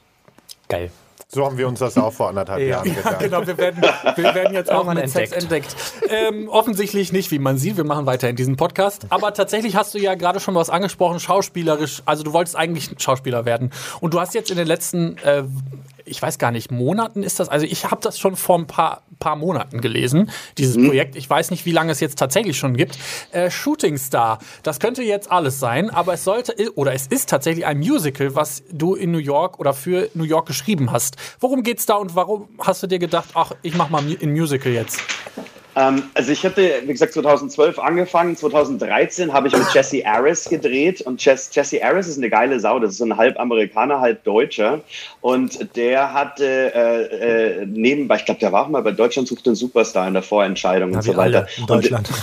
Geil. 0.69 0.91
So 1.35 1.47
haben 1.47 1.57
wir 1.57 1.67
uns 1.67 1.79
das 1.79 1.97
auch 1.97 2.13
vor 2.13 2.29
anderthalb 2.29 2.61
Ja. 2.61 2.85
Jahren 2.85 2.89
Ja, 2.95 2.95
gedacht. 2.95 3.19
genau, 3.21 3.47
wir 3.47 3.57
werden, 3.57 3.83
wir 4.17 4.35
werden 4.35 4.53
jetzt 4.53 4.71
auch 4.71 4.85
mit 4.93 5.09
Sex 5.09 5.33
entdeckt. 5.33 5.75
entdeckt. 5.75 6.11
Ähm, 6.11 6.49
offensichtlich 6.51 7.11
nicht, 7.11 7.31
wie 7.31 7.39
man 7.39 7.57
sieht. 7.57 7.79
Wir 7.79 7.85
machen 7.85 8.05
weiter 8.05 8.29
in 8.29 8.37
diesem 8.37 8.57
Podcast. 8.57 9.07
Aber 9.09 9.33
tatsächlich 9.33 9.75
hast 9.75 9.95
du 9.95 9.99
ja 9.99 10.15
gerade 10.15 10.41
schon 10.41 10.55
was 10.55 10.69
angesprochen, 10.69 11.21
schauspielerisch. 11.21 12.03
Also 12.05 12.23
du 12.23 12.35
wolltest 12.35 12.55
eigentlich 12.55 12.91
Schauspieler 12.99 13.47
werden. 13.47 13.71
Und 14.01 14.13
du 14.13 14.21
hast 14.21 14.35
jetzt 14.35 14.51
in 14.51 14.59
den 14.59 14.67
letzten, 14.67 15.17
äh, 15.25 15.45
ich 16.05 16.21
weiß 16.21 16.39
gar 16.39 16.51
nicht, 16.51 16.71
Monaten 16.71 17.23
ist 17.23 17.41
das. 17.41 17.49
Also 17.49 17.67
ich 17.67 17.91
habe 17.91 18.01
das 18.03 18.19
schon 18.19 18.37
vor 18.37 18.59
ein 18.59 18.67
paar, 18.67 19.03
paar 19.19 19.37
Monaten 19.37 19.81
gelesen, 19.81 20.31
dieses 20.59 20.77
Projekt. 20.77 21.17
Ich 21.17 21.29
weiß 21.29 21.51
nicht, 21.51 21.67
wie 21.67 21.73
lange 21.73 21.93
es 21.93 22.01
jetzt 22.01 22.19
tatsächlich 22.19 22.57
schon 22.57 22.77
gibt. 22.77 22.99
Äh, 23.33 23.51
Shooting 23.51 23.99
Star. 23.99 24.39
Das 24.63 24.81
könnte 24.81 25.03
jetzt 25.03 25.31
alles 25.31 25.61
sein, 25.61 25.91
aber 25.91 26.15
es 26.15 26.25
sollte, 26.25 26.55
oder 26.75 26.93
es 26.93 27.07
ist 27.07 27.29
tatsächlich 27.29 27.67
ein 27.67 27.79
Musical, 27.79 28.35
was 28.35 28.63
du 28.71 28.95
in 28.95 29.11
New 29.11 29.19
York 29.19 29.59
oder 29.59 29.75
für 29.75 30.11
New 30.15 30.25
York 30.25 30.47
geschrieben 30.47 30.93
hast. 30.93 31.17
Worum 31.41 31.63
geht's 31.63 31.87
da 31.87 31.95
und 31.95 32.15
warum 32.15 32.49
hast 32.59 32.83
du 32.83 32.87
dir 32.87 32.99
gedacht, 32.99 33.31
ach, 33.35 33.53
ich 33.63 33.75
mach 33.75 33.91
mal 33.91 34.03
ein 34.03 34.33
Musical 34.33 34.73
jetzt? 34.73 35.01
Ähm, 35.75 36.03
also 36.15 36.33
ich 36.33 36.45
hatte, 36.45 36.71
wie 36.85 36.93
gesagt, 36.93 37.15
2012 37.15 37.79
angefangen. 37.79 38.37
2013 38.37 39.33
habe 39.33 39.49
ich 39.49 39.57
mit 39.57 39.73
Jesse 39.73 40.05
Aris 40.07 40.49
gedreht 40.49 41.01
und 41.03 41.25
Jess, 41.25 41.49
Jesse 41.53 41.83
Aris 41.83 42.09
ist 42.09 42.19
eine 42.19 42.29
geile 42.29 42.61
Sau. 42.61 42.79
Das 42.79 42.93
ist 42.93 42.99
so 42.99 43.05
ein 43.05 43.17
halb 43.17 43.39
Amerikaner, 43.41 44.01
halb 44.01 44.23
Deutscher 44.25 44.81
und 45.23 45.75
der 45.77 46.13
hatte 46.13 46.45
äh, 46.75 47.61
äh, 47.63 47.67
nebenbei, 47.67 48.17
ich 48.17 48.25
glaube, 48.25 48.41
der 48.41 48.53
war 48.53 48.65
auch 48.65 48.69
mal 48.69 48.83
bei 48.83 48.93
Deutschland 48.93 49.29
sucht 49.29 49.47
den 49.47 49.55
Superstar 49.55 50.07
in 50.09 50.15
der 50.15 50.23
Vorentscheidung 50.23 50.91
und 50.91 50.97
Ja, 50.97 51.03
so 51.03 51.13
wie 51.15 51.17
alle 51.19 51.35
weiter. 51.39 51.49
in 51.59 51.67
Deutschland. 51.67 52.09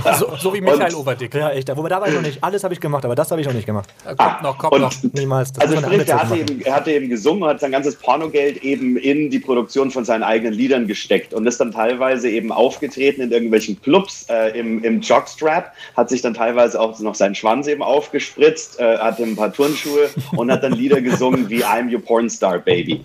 So, 0.18 0.32
so 0.40 0.54
wie 0.54 0.62
Michael 0.62 0.94
Und- 0.94 1.00
Overdick. 1.00 1.34
ja, 1.34 1.50
echt. 1.50 1.68
Wobei, 1.76 1.90
da 1.90 2.00
war 2.00 2.08
ich 2.08 2.14
noch 2.14 2.22
nicht. 2.22 2.42
Alles 2.42 2.64
habe 2.64 2.72
ich 2.72 2.80
gemacht, 2.80 3.04
aber 3.04 3.14
das 3.14 3.30
habe 3.30 3.42
ich 3.42 3.46
noch 3.46 3.52
nicht 3.52 3.66
gemacht. 3.66 3.90
Äh, 4.06 4.14
Kommt 4.14 4.42
noch, 4.42 4.56
kommt 4.56 4.72
und- 4.72 4.80
noch. 4.80 4.92
Niemals. 5.12 5.52
Das 5.52 5.64
Also 5.64 5.76
sprich, 5.78 6.08
er 6.08 6.22
hatte, 6.22 6.36
eben, 6.36 6.60
er 6.62 6.74
hatte 6.74 6.90
eben 6.92 7.10
gesungen 7.10 7.42
und 7.42 7.50
hat 7.50 7.60
sein 7.60 7.70
ganzes 7.70 7.96
Pornogeld 7.96 8.62
eben 8.64 8.96
in 8.96 9.28
die 9.28 9.38
Produktion 9.40 9.90
von 9.90 10.06
seinen 10.06 10.22
eigenen 10.22 10.54
Liedern 10.54 10.86
gesteckt 10.86 11.34
und 11.34 11.46
ist 11.46 11.60
dann 11.60 11.72
teilweise 11.72 12.30
eben 12.30 12.50
aufgetreten 12.80 13.20
in 13.20 13.30
irgendwelchen 13.30 13.80
Clubs 13.80 14.26
äh, 14.30 14.58
im, 14.58 14.82
im 14.82 15.00
Jockstrap, 15.00 15.72
hat 15.96 16.08
sich 16.08 16.22
dann 16.22 16.34
teilweise 16.34 16.80
auch 16.80 16.98
noch 17.00 17.14
seinen 17.14 17.34
Schwanz 17.34 17.66
eben 17.66 17.82
aufgespritzt, 17.82 18.80
äh, 18.80 18.98
hatte 18.98 19.22
ein 19.22 19.36
paar 19.36 19.52
Turnschuhe 19.52 20.08
und 20.36 20.50
hat 20.50 20.62
dann 20.62 20.72
Lieder 20.72 21.00
gesungen 21.02 21.50
wie 21.50 21.62
I'm 21.62 21.92
Your 21.92 22.00
Pornstar 22.00 22.58
Baby. 22.58 23.02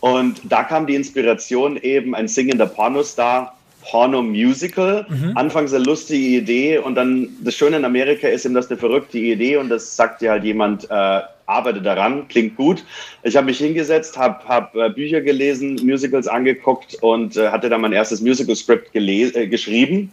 Und 0.00 0.40
da 0.44 0.64
kam 0.64 0.86
die 0.86 0.94
Inspiration 0.94 1.76
eben 1.76 2.14
ein 2.14 2.28
singender 2.28 2.66
Pornostar 2.66 3.54
Porno-Musical. 3.82 5.06
Anfangs 5.34 5.72
eine 5.72 5.84
lustige 5.84 6.38
Idee 6.38 6.78
und 6.78 6.94
dann 6.94 7.28
das 7.42 7.54
Schöne 7.54 7.76
in 7.76 7.84
Amerika 7.84 8.28
ist 8.28 8.44
eben, 8.44 8.54
das 8.54 8.66
ist 8.66 8.70
eine 8.70 8.80
verrückte 8.80 9.18
Idee 9.18 9.56
und 9.56 9.68
das 9.68 9.94
sagt 9.96 10.20
dir 10.20 10.30
halt 10.30 10.44
jemand, 10.44 10.90
äh, 10.90 11.20
arbeite 11.48 11.82
daran, 11.82 12.28
klingt 12.28 12.56
gut. 12.56 12.84
Ich 13.22 13.36
habe 13.36 13.46
mich 13.46 13.58
hingesetzt, 13.58 14.16
habe 14.16 14.46
hab, 14.46 14.74
äh, 14.76 14.90
Bücher 14.90 15.20
gelesen, 15.20 15.80
Musicals 15.82 16.28
angeguckt 16.28 16.96
und 17.00 17.36
äh, 17.36 17.48
hatte 17.48 17.68
dann 17.68 17.80
mein 17.80 17.92
erstes 17.92 18.20
Musical-Script 18.20 18.94
äh, 18.94 19.46
geschrieben. 19.46 20.12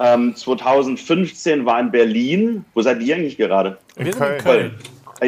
Ähm, 0.00 0.34
2015 0.34 1.64
war 1.66 1.78
in 1.78 1.90
Berlin. 1.90 2.64
Wo 2.74 2.82
seid 2.82 3.02
ihr 3.02 3.14
eigentlich 3.14 3.36
gerade? 3.36 3.78
Wir 3.96 4.06
sind 4.06 4.14
in 4.14 4.18
Köln. 4.18 4.42
Köln. 4.42 4.74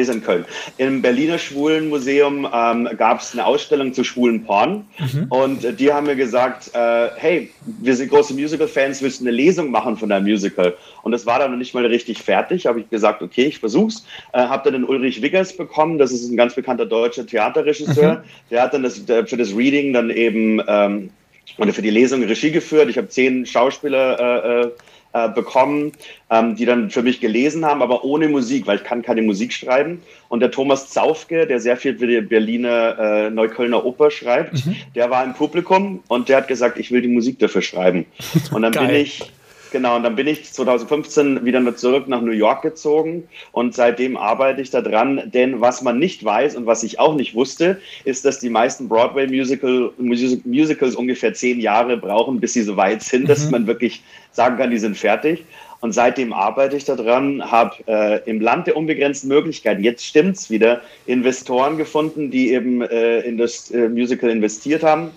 Seid 0.03 0.15
in 0.15 0.23
Köln. 0.23 0.45
Im 0.77 1.01
Berliner 1.01 1.37
Schwulenmuseum 1.37 2.47
ähm, 2.51 2.89
gab 2.97 3.21
es 3.21 3.31
eine 3.33 3.45
Ausstellung 3.45 3.93
zu 3.93 4.03
schwulen 4.03 4.43
Porn. 4.43 4.85
Und 5.29 5.63
äh, 5.63 5.73
die 5.73 5.93
haben 5.93 6.07
mir 6.07 6.15
gesagt, 6.15 6.71
äh, 6.73 7.09
hey, 7.15 7.51
wir 7.81 7.95
sind 7.95 8.09
große 8.09 8.33
Musical-Fans, 8.33 9.01
willst 9.01 9.21
du 9.21 9.25
eine 9.25 9.31
Lesung 9.31 9.71
machen 9.71 9.95
von 9.95 10.09
deinem 10.09 10.25
Musical? 10.25 10.75
Und 11.03 11.11
das 11.11 11.25
war 11.25 11.39
dann 11.39 11.51
noch 11.51 11.57
nicht 11.57 11.73
mal 11.73 11.85
richtig 11.85 12.21
fertig. 12.21 12.65
Habe 12.65 12.81
ich 12.81 12.89
gesagt, 12.89 13.21
okay, 13.21 13.45
ich 13.45 13.59
versuch's. 13.59 14.05
Äh, 14.33 14.39
habe 14.39 14.63
dann 14.63 14.81
den 14.81 14.89
Ulrich 14.89 15.21
Wiggers 15.21 15.55
bekommen. 15.55 15.97
Das 15.97 16.11
ist 16.11 16.29
ein 16.29 16.35
ganz 16.35 16.55
bekannter 16.55 16.85
deutscher 16.85 17.25
Theaterregisseur. 17.25 18.23
Der 18.51 18.61
hat 18.61 18.73
dann 18.73 18.83
das, 18.83 18.99
für 18.99 19.37
das 19.37 19.55
Reading 19.55 19.93
dann 19.93 20.09
eben 20.09 20.61
ähm, 20.67 21.09
oder 21.57 21.73
für 21.73 21.81
die 21.81 21.89
Lesung 21.89 22.23
Regie 22.23 22.51
geführt. 22.51 22.89
Ich 22.89 22.97
habe 22.97 23.07
zehn 23.07 23.45
Schauspieler 23.45 24.65
äh, 24.65 24.69
äh, 25.15 25.29
bekommen, 25.29 25.93
ähm, 26.29 26.57
die 26.57 26.65
dann 26.65 26.89
für 26.89 27.01
mich 27.01 27.21
gelesen 27.21 27.63
haben, 27.63 27.81
aber 27.81 28.03
ohne 28.03 28.27
Musik, 28.27 28.67
weil 28.67 28.79
ich 28.79 28.83
kann 28.83 29.01
keine 29.01 29.21
Musik 29.21 29.53
schreiben. 29.53 30.01
Und 30.27 30.41
der 30.41 30.51
Thomas 30.51 30.89
Zaufke, 30.89 31.47
der 31.47 31.61
sehr 31.61 31.77
viel 31.77 31.97
für 31.97 32.05
die 32.05 32.19
Berliner 32.19 32.97
äh, 32.99 33.29
Neuköllner 33.29 33.85
Oper 33.85 34.11
schreibt, 34.11 34.63
der 34.93 35.09
war 35.09 35.23
im 35.23 35.33
Publikum 35.33 36.03
und 36.09 36.27
der 36.27 36.37
hat 36.37 36.49
gesagt, 36.49 36.77
ich 36.77 36.91
will 36.91 37.01
die 37.01 37.07
Musik 37.07 37.39
dafür 37.39 37.61
schreiben. 37.61 38.05
Und 38.51 38.63
dann 38.63 38.73
bin 38.73 38.89
ich 38.89 39.31
Genau, 39.75 39.97
und 39.97 40.03
dann 40.03 40.15
bin 40.15 40.25
ich 40.27 40.53
2015 40.53 41.43
wieder 41.43 41.75
zurück 41.75 42.07
nach 42.07 42.21
New 42.21 42.31
York 42.31 42.61
gezogen 42.61 43.27
und 43.51 43.75
seitdem 43.75 44.15
arbeite 44.15 44.61
ich 44.61 44.69
da 44.69 44.81
dran. 44.81 45.23
Denn 45.25 45.59
was 45.59 45.81
man 45.81 45.99
nicht 45.99 46.23
weiß 46.23 46.55
und 46.55 46.65
was 46.65 46.81
ich 46.83 46.97
auch 46.97 47.13
nicht 47.13 47.35
wusste, 47.35 47.81
ist, 48.05 48.23
dass 48.23 48.39
die 48.39 48.49
meisten 48.49 48.87
Broadway-Musical, 48.87 49.91
Musicals 49.97 50.95
ungefähr 50.95 51.33
zehn 51.33 51.59
Jahre 51.59 51.97
brauchen, 51.97 52.39
bis 52.39 52.53
sie 52.53 52.61
so 52.61 52.77
weit 52.77 53.03
sind, 53.03 53.23
mhm. 53.23 53.27
dass 53.27 53.51
man 53.51 53.67
wirklich 53.67 54.01
sagen 54.31 54.55
kann, 54.55 54.71
die 54.71 54.77
sind 54.77 54.95
fertig. 54.95 55.43
Und 55.81 55.91
seitdem 55.91 56.31
arbeite 56.31 56.77
ich 56.77 56.85
daran, 56.85 57.43
habe 57.51 57.75
äh, 57.85 58.29
im 58.29 58.39
Land 58.39 58.67
der 58.67 58.77
unbegrenzten 58.77 59.27
Möglichkeiten, 59.27 59.83
jetzt 59.83 60.05
stimmt's 60.05 60.49
wieder, 60.49 60.83
Investoren 61.05 61.75
gefunden, 61.75 62.31
die 62.31 62.53
eben 62.53 62.81
äh, 62.81 63.19
in 63.19 63.37
das 63.37 63.71
äh, 63.71 63.89
Musical 63.89 64.29
investiert 64.29 64.83
haben 64.83 65.11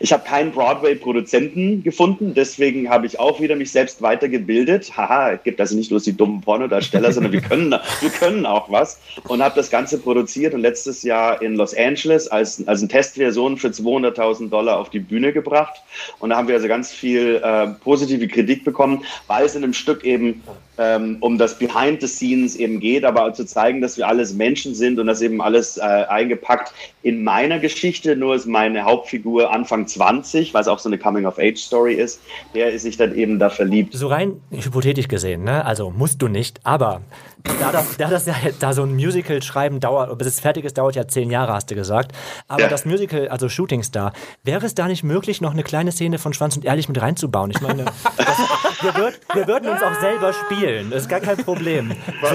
ich 0.00 0.12
habe 0.12 0.24
keinen 0.24 0.52
Broadway-Produzenten 0.52 1.82
gefunden, 1.82 2.34
deswegen 2.34 2.88
habe 2.88 3.06
ich 3.06 3.18
auch 3.18 3.40
wieder 3.40 3.56
mich 3.56 3.72
selbst 3.72 4.02
weitergebildet. 4.02 4.96
Haha, 4.96 5.32
es 5.32 5.42
gibt 5.42 5.60
also 5.60 5.76
nicht 5.76 5.88
bloß 5.90 6.04
die 6.04 6.16
dummen 6.16 6.40
Pornodarsteller, 6.40 7.12
sondern 7.12 7.32
wir 7.32 7.40
können, 7.40 7.70
wir 8.00 8.10
können 8.10 8.46
auch 8.46 8.70
was. 8.70 9.00
Und 9.28 9.42
habe 9.42 9.54
das 9.56 9.70
Ganze 9.70 9.98
produziert 9.98 10.54
und 10.54 10.60
letztes 10.60 11.02
Jahr 11.02 11.40
in 11.42 11.56
Los 11.56 11.74
Angeles 11.76 12.28
als, 12.28 12.66
als 12.66 12.80
eine 12.80 12.88
Testversion 12.88 13.56
für 13.56 13.68
200.000 13.68 14.50
Dollar 14.50 14.78
auf 14.78 14.90
die 14.90 15.00
Bühne 15.00 15.32
gebracht. 15.32 15.74
Und 16.18 16.30
da 16.30 16.36
haben 16.36 16.48
wir 16.48 16.54
also 16.54 16.68
ganz 16.68 16.92
viel 16.92 17.40
äh, 17.42 17.68
positive 17.82 18.28
Kritik 18.28 18.64
bekommen, 18.64 19.04
weil 19.26 19.46
es 19.46 19.54
in 19.54 19.64
einem 19.64 19.74
Stück 19.74 20.04
eben 20.04 20.42
ähm, 20.78 21.18
um 21.20 21.38
das 21.38 21.58
Behind 21.58 22.00
the 22.00 22.06
Scenes 22.06 22.56
eben 22.56 22.80
geht, 22.80 23.04
aber 23.04 23.32
zu 23.34 23.44
zeigen, 23.44 23.80
dass 23.80 23.96
wir 23.96 24.06
alles 24.06 24.32
Menschen 24.32 24.74
sind 24.74 24.98
und 24.98 25.08
das 25.08 25.20
eben 25.20 25.42
alles 25.42 25.76
äh, 25.76 25.80
eingepackt 25.82 26.72
in 27.02 27.24
meiner 27.24 27.58
Geschichte. 27.58 28.16
Nur 28.16 28.34
ist 28.34 28.46
meine 28.46 28.84
Hauptfigur 28.84 29.52
Anfang 29.58 29.86
20, 29.86 30.54
weil 30.54 30.62
es 30.62 30.68
auch 30.68 30.78
so 30.78 30.88
eine 30.88 30.98
Coming-of-Age-Story 30.98 31.94
ist, 31.94 32.20
der 32.54 32.72
ist 32.72 32.82
sich 32.82 32.96
dann 32.96 33.14
eben 33.14 33.38
da 33.38 33.50
verliebt. 33.50 33.94
So 33.94 34.06
rein 34.06 34.40
hypothetisch 34.50 35.08
gesehen, 35.08 35.44
ne? 35.44 35.64
also 35.64 35.90
musst 35.90 36.22
du 36.22 36.28
nicht, 36.28 36.60
aber 36.64 37.02
da 37.60 37.72
das, 37.72 37.96
da 37.96 38.08
das 38.08 38.26
ja 38.26 38.34
da 38.58 38.72
so 38.72 38.82
ein 38.82 38.94
Musical 38.94 39.42
schreiben 39.42 39.80
dauert, 39.80 40.16
bis 40.18 40.26
es 40.26 40.40
fertig 40.40 40.64
ist, 40.64 40.78
dauert 40.78 40.96
ja 40.96 41.06
zehn 41.06 41.30
Jahre, 41.30 41.52
hast 41.52 41.70
du 41.70 41.74
gesagt. 41.74 42.12
Aber 42.48 42.62
ja. 42.62 42.68
das 42.68 42.84
Musical, 42.84 43.28
also 43.28 43.48
Shooting 43.48 43.82
Star, 43.82 44.12
wäre 44.44 44.64
es 44.66 44.74
da 44.74 44.86
nicht 44.88 45.04
möglich, 45.04 45.40
noch 45.40 45.52
eine 45.52 45.62
kleine 45.62 45.92
Szene 45.92 46.18
von 46.18 46.32
Schwanz 46.32 46.56
und 46.56 46.64
Ehrlich 46.64 46.88
mit 46.88 47.00
reinzubauen? 47.00 47.50
Ich 47.50 47.60
meine, 47.60 47.84
das, 48.16 48.38
wir, 48.82 48.94
würd, 48.96 49.20
wir, 49.34 49.46
würden 49.46 49.68
uns 49.68 49.82
auch 49.82 50.00
selber 50.00 50.32
spielen, 50.32 50.90
das 50.90 51.02
ist 51.02 51.08
gar 51.08 51.20
kein 51.20 51.36
Problem. 51.36 51.92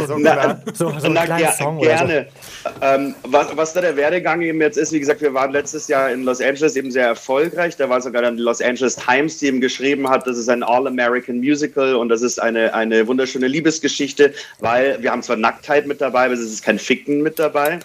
So, 0.08 0.18
na, 0.18 0.62
so, 0.74 0.98
so 0.98 1.10
na, 1.10 1.40
ja, 1.40 1.52
Song 1.52 1.80
gerne. 1.80 2.28
So. 2.64 2.70
Ähm, 2.82 3.16
was, 3.28 3.56
was 3.56 3.74
da 3.74 3.82
der 3.82 3.96
Werdegang 3.96 4.42
eben 4.42 4.62
jetzt 4.62 4.78
ist, 4.78 4.92
wie 4.92 5.00
gesagt, 5.00 5.22
wir 5.22 5.34
waren 5.34 5.52
letztes 5.52 5.88
Jahr 5.88 6.12
in 6.12 6.24
Los 6.24 6.42
Angeles 6.42 6.76
eben 6.76 6.92
sehr 6.92 7.08
erfolgreich. 7.08 7.76
Da 7.76 7.90
war 7.90 8.02
sogar 8.02 8.22
dann 8.22 8.38
die 8.38 8.44
Los 8.44 8.62
Angeles 8.62 8.96
Times, 8.96 9.38
die 9.40 9.48
eben 9.48 9.62
geschrieben 9.62 10.10
hat, 10.10 10.26
das 10.28 10.38
ist 10.38 10.50
ein 10.50 10.64
All-American 10.64 11.38
Musical 11.38 11.96
und 11.96 12.10
das 12.10 12.22
ist 12.22 12.42
eine, 12.42 12.74
eine 12.74 13.08
wunderschöne 13.08 13.48
Liebesgeschichte, 13.48 14.34
weil 14.60 14.93
wir 15.00 15.12
haben 15.12 15.24
zwar 15.24 15.38
Nacktheit 15.38 15.88
mit 15.88 16.02
dabei, 16.02 16.26
aber 16.26 16.34
es 16.34 16.42
ist 16.42 16.64
kein 16.64 16.80
Ficken 16.80 17.22
mit 17.22 17.40
dabei. 17.40 17.80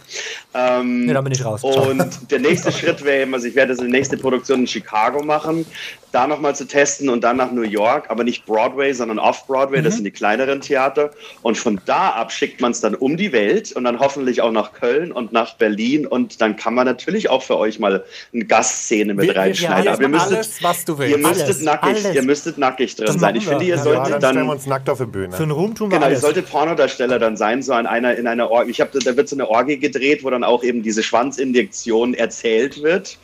Ähm, 0.54 1.06
nee, 1.06 1.12
da 1.12 1.20
bin 1.20 1.32
ich 1.32 1.44
raus. 1.44 1.62
Und 1.62 2.30
der 2.30 2.38
nächste 2.38 2.72
Schritt 2.78 3.04
wäre 3.04 3.22
eben, 3.22 3.34
also 3.34 3.46
ich 3.46 3.54
werde 3.54 3.72
das 3.72 3.78
in 3.78 3.90
der 3.90 3.98
nächste 3.98 4.16
Produktion 4.16 4.60
in 4.60 4.66
Chicago 4.66 5.22
machen, 5.22 5.66
da 6.12 6.26
nochmal 6.26 6.56
zu 6.56 6.66
testen 6.66 7.08
und 7.10 7.22
dann 7.22 7.36
nach 7.36 7.52
New 7.52 7.62
York, 7.62 8.06
aber 8.08 8.24
nicht 8.24 8.46
Broadway, 8.46 8.92
sondern 8.92 9.18
Off-Broadway, 9.18 9.80
mhm. 9.80 9.84
das 9.84 9.96
sind 9.96 10.04
die 10.04 10.10
kleineren 10.10 10.60
Theater. 10.60 11.10
Und 11.42 11.58
von 11.58 11.80
da 11.84 12.10
ab 12.10 12.32
schickt 12.32 12.60
man 12.60 12.70
es 12.70 12.80
dann 12.80 12.94
um 12.94 13.16
die 13.16 13.32
Welt 13.32 13.72
und 13.72 13.84
dann 13.84 14.00
hoffentlich 14.00 14.40
auch 14.40 14.50
nach 14.50 14.72
Köln 14.72 15.12
und 15.12 15.32
nach 15.32 15.54
Berlin 15.56 16.06
und 16.06 16.40
dann 16.40 16.56
kann 16.56 16.74
man 16.74 16.86
natürlich 16.86 17.28
auch 17.28 17.42
für 17.42 17.58
euch 17.58 17.78
mal 17.78 18.04
eine 18.32 18.44
Gastszene 18.46 19.12
mit 19.12 19.26
wir, 19.26 19.36
reinschneiden. 19.36 19.84
Wir, 19.84 19.92
aber 19.92 20.02
ihr 20.02 20.08
müsstet, 20.08 20.36
alles, 20.36 20.62
was 20.62 20.84
du 20.84 20.98
willst. 20.98 21.16
Ihr 21.16 21.18
müsstet, 21.18 21.46
alles, 21.46 21.62
nackig, 21.62 21.88
alles. 21.88 22.14
Ihr 22.14 22.22
müsstet 22.22 22.58
nackig 22.58 22.96
drin 22.96 23.18
sein. 23.18 23.36
Ich 23.36 23.46
finde, 23.46 23.64
ihr 23.64 23.78
solltet 23.78 24.22
dann... 24.22 24.32
stellen 24.32 24.46
wir 24.46 24.52
uns 24.52 24.66
nackt 24.66 24.88
auf 24.88 24.98
die 24.98 25.04
Bühne. 25.04 25.36
Für 25.36 25.42
einen 25.42 25.52
Ruhm 25.52 25.74
tun 25.74 25.90
wir 25.90 25.98
Genau, 25.98 26.06
alles. 26.06 26.18
ihr 26.18 26.22
solltet 26.22 26.50
Pornodarsteller 26.50 26.97
dann 27.06 27.36
sein, 27.36 27.62
so 27.62 27.72
an 27.72 27.86
einer, 27.86 28.16
in 28.16 28.26
einer 28.26 28.50
Orgie. 28.50 28.70
Ich 28.70 28.80
habe, 28.80 28.98
da 28.98 29.16
wird 29.16 29.28
so 29.28 29.36
eine 29.36 29.48
Orgie 29.48 29.78
gedreht, 29.78 30.24
wo 30.24 30.30
dann 30.30 30.44
auch 30.44 30.64
eben 30.64 30.82
diese 30.82 31.02
Schwanzinjektion 31.02 32.14
erzählt 32.14 32.82
wird 32.82 33.18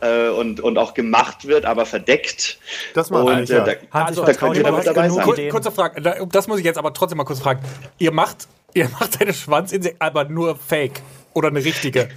äh, 0.00 0.28
und, 0.30 0.60
und 0.60 0.78
auch 0.78 0.94
gemacht 0.94 1.46
wird, 1.46 1.64
aber 1.64 1.86
verdeckt. 1.86 2.58
Das 2.94 3.10
mache 3.10 3.24
und, 3.24 3.42
ich, 3.44 3.50
ja. 3.50 3.64
Da, 3.64 3.72
also, 3.90 4.24
da 4.24 4.32
könnt 4.32 4.56
ihr 4.56 4.64
damit 4.64 4.86
dabei 4.86 5.08
sein. 5.08 5.24
Kur 5.24 5.36
kurze 5.48 5.70
Frage, 5.70 6.26
das 6.30 6.48
muss 6.48 6.58
ich 6.58 6.64
jetzt 6.64 6.78
aber 6.78 6.92
trotzdem 6.92 7.18
mal 7.18 7.24
kurz 7.24 7.40
fragen. 7.40 7.60
Ihr 7.98 8.12
macht, 8.12 8.48
ihr 8.74 8.88
macht 8.88 9.20
eine 9.20 9.32
Schwanzinjektion, 9.32 9.96
aber 10.00 10.24
nur 10.24 10.56
fake 10.56 11.00
oder 11.34 11.48
eine 11.48 11.64
richtige? 11.64 12.08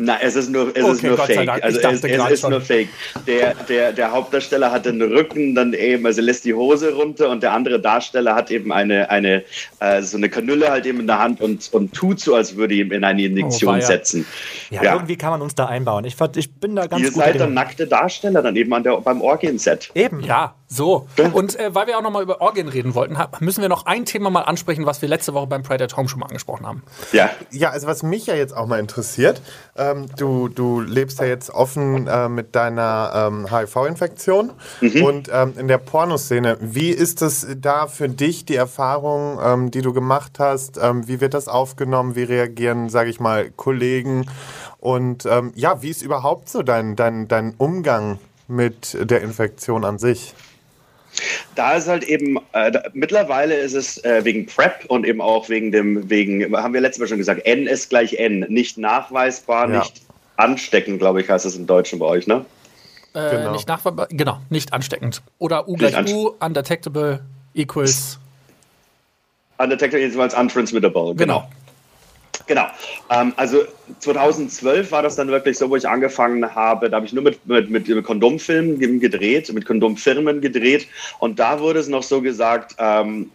Nein, 0.00 0.18
es 0.22 0.36
ist 0.36 0.48
nur, 0.48 0.68
es 0.76 0.84
okay, 0.84 0.92
ist 0.92 1.02
nur 1.02 1.18
Fake. 1.18 1.48
Also 1.48 1.80
es, 1.80 2.04
es 2.04 2.30
ist 2.30 2.48
nur 2.48 2.60
Fake. 2.60 2.88
Der, 3.26 3.54
der, 3.54 3.92
der 3.92 4.12
Hauptdarsteller 4.12 4.70
hat 4.70 4.86
den 4.86 5.02
Rücken 5.02 5.56
dann 5.56 5.72
eben, 5.72 6.06
also 6.06 6.22
lässt 6.22 6.44
die 6.44 6.54
Hose 6.54 6.94
runter 6.94 7.28
und 7.30 7.42
der 7.42 7.52
andere 7.52 7.80
Darsteller 7.80 8.36
hat 8.36 8.52
eben 8.52 8.72
eine, 8.72 9.10
eine 9.10 9.42
äh, 9.80 10.00
so 10.02 10.16
eine 10.16 10.28
Kanüle 10.28 10.70
halt 10.70 10.86
eben 10.86 11.00
in 11.00 11.08
der 11.08 11.18
Hand 11.18 11.40
und, 11.40 11.68
und 11.72 11.92
tut 11.94 12.20
so, 12.20 12.36
als 12.36 12.54
würde 12.54 12.74
ihm 12.74 12.92
in 12.92 13.02
eine 13.02 13.24
Injektion 13.24 13.78
oh, 13.78 13.80
setzen. 13.80 14.24
Ja, 14.70 14.84
ja, 14.84 14.92
irgendwie 14.94 15.16
kann 15.16 15.30
man 15.30 15.42
uns 15.42 15.56
da 15.56 15.66
einbauen. 15.66 16.04
Ich, 16.04 16.14
ich 16.36 16.54
bin 16.54 16.76
da 16.76 16.86
ganz 16.86 17.02
Ihr 17.02 17.10
gut 17.10 17.24
seid 17.24 17.40
dann 17.40 17.54
nackte 17.54 17.88
Darsteller 17.88 18.40
dann 18.40 18.54
eben 18.54 18.72
an 18.72 18.84
der, 18.84 19.00
beim 19.00 19.20
Orgien-Set. 19.20 19.90
Eben. 19.96 20.20
Ja, 20.20 20.54
so. 20.70 21.08
Und 21.32 21.58
äh, 21.58 21.74
weil 21.74 21.86
wir 21.86 21.96
auch 21.96 22.02
noch 22.02 22.10
mal 22.10 22.22
über 22.22 22.42
Orgien 22.42 22.68
reden 22.68 22.94
wollten, 22.94 23.16
müssen 23.40 23.62
wir 23.62 23.70
noch 23.70 23.86
ein 23.86 24.04
Thema 24.04 24.28
mal 24.28 24.42
ansprechen, 24.42 24.84
was 24.84 25.00
wir 25.00 25.08
letzte 25.08 25.32
Woche 25.32 25.46
beim 25.46 25.62
Pride 25.62 25.84
at 25.84 25.96
Home 25.96 26.08
schon 26.08 26.20
mal 26.20 26.26
angesprochen 26.26 26.66
haben. 26.66 26.82
Ja. 27.12 27.30
Ja, 27.50 27.70
also 27.70 27.86
was 27.86 28.02
mich 28.02 28.26
ja 28.26 28.34
jetzt 28.34 28.54
auch 28.54 28.66
mal 28.66 28.78
interessiert, 28.78 29.40
ähm, 29.76 30.06
du, 30.18 30.48
du 30.48 30.80
lebst 30.80 31.20
ja 31.20 31.24
jetzt 31.24 31.50
offen 31.50 32.06
äh, 32.06 32.28
mit 32.28 32.54
deiner 32.54 33.12
ähm, 33.14 33.50
HIV-Infektion 33.50 34.52
mhm. 34.82 35.02
und 35.02 35.30
ähm, 35.32 35.54
in 35.56 35.68
der 35.68 35.78
Pornoszene. 35.78 36.58
Wie 36.60 36.90
ist 36.90 37.22
es 37.22 37.46
da 37.56 37.86
für 37.86 38.10
dich, 38.10 38.44
die 38.44 38.56
Erfahrung, 38.56 39.38
ähm, 39.42 39.70
die 39.70 39.80
du 39.80 39.94
gemacht 39.94 40.38
hast? 40.38 40.78
Ähm, 40.80 41.08
wie 41.08 41.22
wird 41.22 41.32
das 41.32 41.48
aufgenommen? 41.48 42.14
Wie 42.14 42.24
reagieren, 42.24 42.90
sage 42.90 43.08
ich 43.08 43.20
mal, 43.20 43.50
Kollegen? 43.50 44.26
Und 44.78 45.24
ähm, 45.24 45.52
ja, 45.54 45.80
wie 45.80 45.88
ist 45.88 46.02
überhaupt 46.02 46.50
so 46.50 46.62
dein, 46.62 46.94
dein, 46.94 47.26
dein 47.26 47.54
Umgang 47.56 48.18
mit 48.48 48.96
der 49.00 49.22
Infektion 49.22 49.84
an 49.86 49.98
sich? 49.98 50.34
Da 51.54 51.74
ist 51.74 51.88
halt 51.88 52.04
eben, 52.04 52.38
äh, 52.52 52.70
da, 52.70 52.82
mittlerweile 52.92 53.54
ist 53.56 53.74
es 53.74 54.02
äh, 54.04 54.24
wegen 54.24 54.46
PrEP 54.46 54.84
und 54.88 55.06
eben 55.06 55.20
auch 55.20 55.48
wegen 55.48 55.72
dem, 55.72 56.08
wegen, 56.08 56.56
haben 56.56 56.74
wir 56.74 56.80
letztes 56.80 57.00
Mal 57.00 57.08
schon 57.08 57.18
gesagt, 57.18 57.46
N 57.46 57.66
ist 57.66 57.90
gleich 57.90 58.14
N. 58.14 58.46
Nicht 58.48 58.78
nachweisbar, 58.78 59.70
ja. 59.70 59.78
nicht 59.80 60.02
ansteckend, 60.36 60.98
glaube 60.98 61.20
ich, 61.20 61.28
heißt 61.28 61.46
es 61.46 61.56
im 61.56 61.66
Deutschen 61.66 61.98
bei 61.98 62.06
euch, 62.06 62.26
ne? 62.26 62.44
Äh, 63.14 63.30
genau. 63.30 63.52
Nicht 63.52 63.68
nachweisbar, 63.68 64.06
genau, 64.10 64.40
nicht 64.50 64.72
ansteckend. 64.72 65.22
Oder 65.38 65.68
U 65.68 65.76
gleich 65.76 66.12
U, 66.12 66.34
undetectable 66.40 67.20
equals. 67.54 68.18
Undetectable 69.58 70.06
equals 70.06 70.34
untransmittable, 70.34 71.14
genau. 71.14 71.16
genau. 71.16 71.50
Genau. 72.48 72.66
Ähm, 73.10 73.32
also 73.36 73.64
2012 74.00 74.90
war 74.90 75.02
das 75.02 75.16
dann 75.16 75.28
wirklich 75.28 75.56
so, 75.56 75.70
wo 75.70 75.76
ich 75.76 75.88
angefangen 75.88 76.54
habe. 76.54 76.90
Da 76.90 76.96
habe 76.96 77.06
ich 77.06 77.12
nur 77.12 77.22
mit, 77.22 77.46
mit, 77.46 77.70
mit 77.70 78.04
Kondomfilmen 78.04 79.00
gedreht, 79.00 79.52
mit 79.52 79.66
Kondomfirmen 79.66 80.40
gedreht. 80.40 80.88
Und 81.20 81.38
da 81.38 81.60
wurde 81.60 81.78
es 81.78 81.88
noch 81.88 82.02
so 82.02 82.20
gesagt, 82.20 82.74
ähm, 82.78 83.30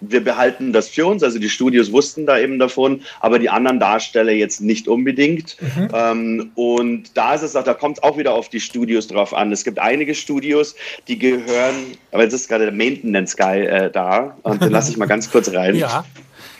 wir 0.00 0.22
behalten 0.22 0.72
das 0.72 0.88
für 0.88 1.06
uns, 1.06 1.22
also 1.22 1.38
die 1.38 1.48
Studios 1.48 1.92
wussten 1.92 2.26
da 2.26 2.38
eben 2.38 2.58
davon, 2.58 3.02
aber 3.20 3.38
die 3.38 3.48
anderen 3.48 3.80
Darsteller 3.80 4.32
jetzt 4.32 4.60
nicht 4.60 4.88
unbedingt. 4.88 5.56
Mhm. 5.60 5.88
Ähm, 5.92 6.50
und 6.54 7.16
da 7.16 7.34
ist 7.34 7.42
es 7.42 7.56
auch, 7.56 7.64
da 7.64 7.74
kommt 7.74 7.98
es 7.98 8.02
auch 8.02 8.18
wieder 8.18 8.34
auf 8.34 8.48
die 8.48 8.60
Studios 8.60 9.06
drauf 9.06 9.32
an. 9.32 9.52
Es 9.52 9.64
gibt 9.64 9.78
einige 9.78 10.14
Studios, 10.14 10.74
die 11.08 11.18
gehören, 11.18 11.96
aber 12.12 12.24
jetzt 12.24 12.32
ist 12.32 12.48
gerade 12.48 12.64
der 12.64 12.74
Maintenance 12.74 13.36
Guy 13.36 13.66
äh, 13.66 13.90
da 13.90 14.36
und 14.42 14.62
den 14.62 14.70
lasse 14.70 14.90
ich 14.90 14.96
mal 14.96 15.06
ganz 15.06 15.30
kurz 15.30 15.52
rein. 15.52 15.76
Ja. 15.76 16.04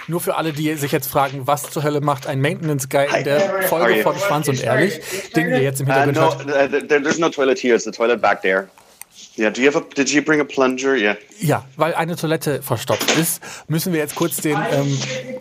Nur 0.07 0.21
für 0.21 0.37
alle, 0.37 0.53
die 0.53 0.75
sich 0.75 0.93
jetzt 0.93 1.09
fragen, 1.09 1.47
was 1.47 1.71
zur 1.71 1.83
Hölle 1.83 2.01
macht 2.01 2.27
ein 2.27 2.41
Maintenance 2.41 2.89
Guy 2.89 3.07
in 3.19 3.25
der 3.25 3.63
Folge 3.63 4.03
von 4.03 4.17
Schwanz 4.19 4.49
und 4.49 4.63
Ehrlich, 4.63 5.01
den 5.35 5.49
ihr 5.49 5.63
jetzt 5.63 5.81
im 5.81 5.87
Hintergrund 5.87 6.19
uh, 6.19 6.49
no, 6.49 6.55
hört. 6.55 6.75
Uh, 6.75 6.87
there's 6.87 7.19
no 7.19 7.29
toilet 7.29 7.59
here, 7.59 7.75
it's 7.75 7.85
the 7.85 7.91
toilet 7.91 8.21
back 8.21 8.43
there. 8.43 8.69
Yeah, 9.37 9.51
do 9.51 9.61
you 9.61 9.67
have 9.69 9.77
a, 9.77 9.83
did 9.95 10.11
you 10.11 10.23
bring 10.23 10.41
a 10.41 10.45
plunger? 10.45 10.95
Yeah. 10.97 11.17
Ja, 11.41 11.65
weil 11.77 11.95
eine 11.95 12.17
Toilette 12.17 12.63
verstopft 12.63 13.17
ist, 13.19 13.43
müssen 13.69 13.93
wir 13.93 14.01
jetzt 14.01 14.15
kurz 14.15 14.37
den, 14.37 14.57
ähm, 14.73 14.99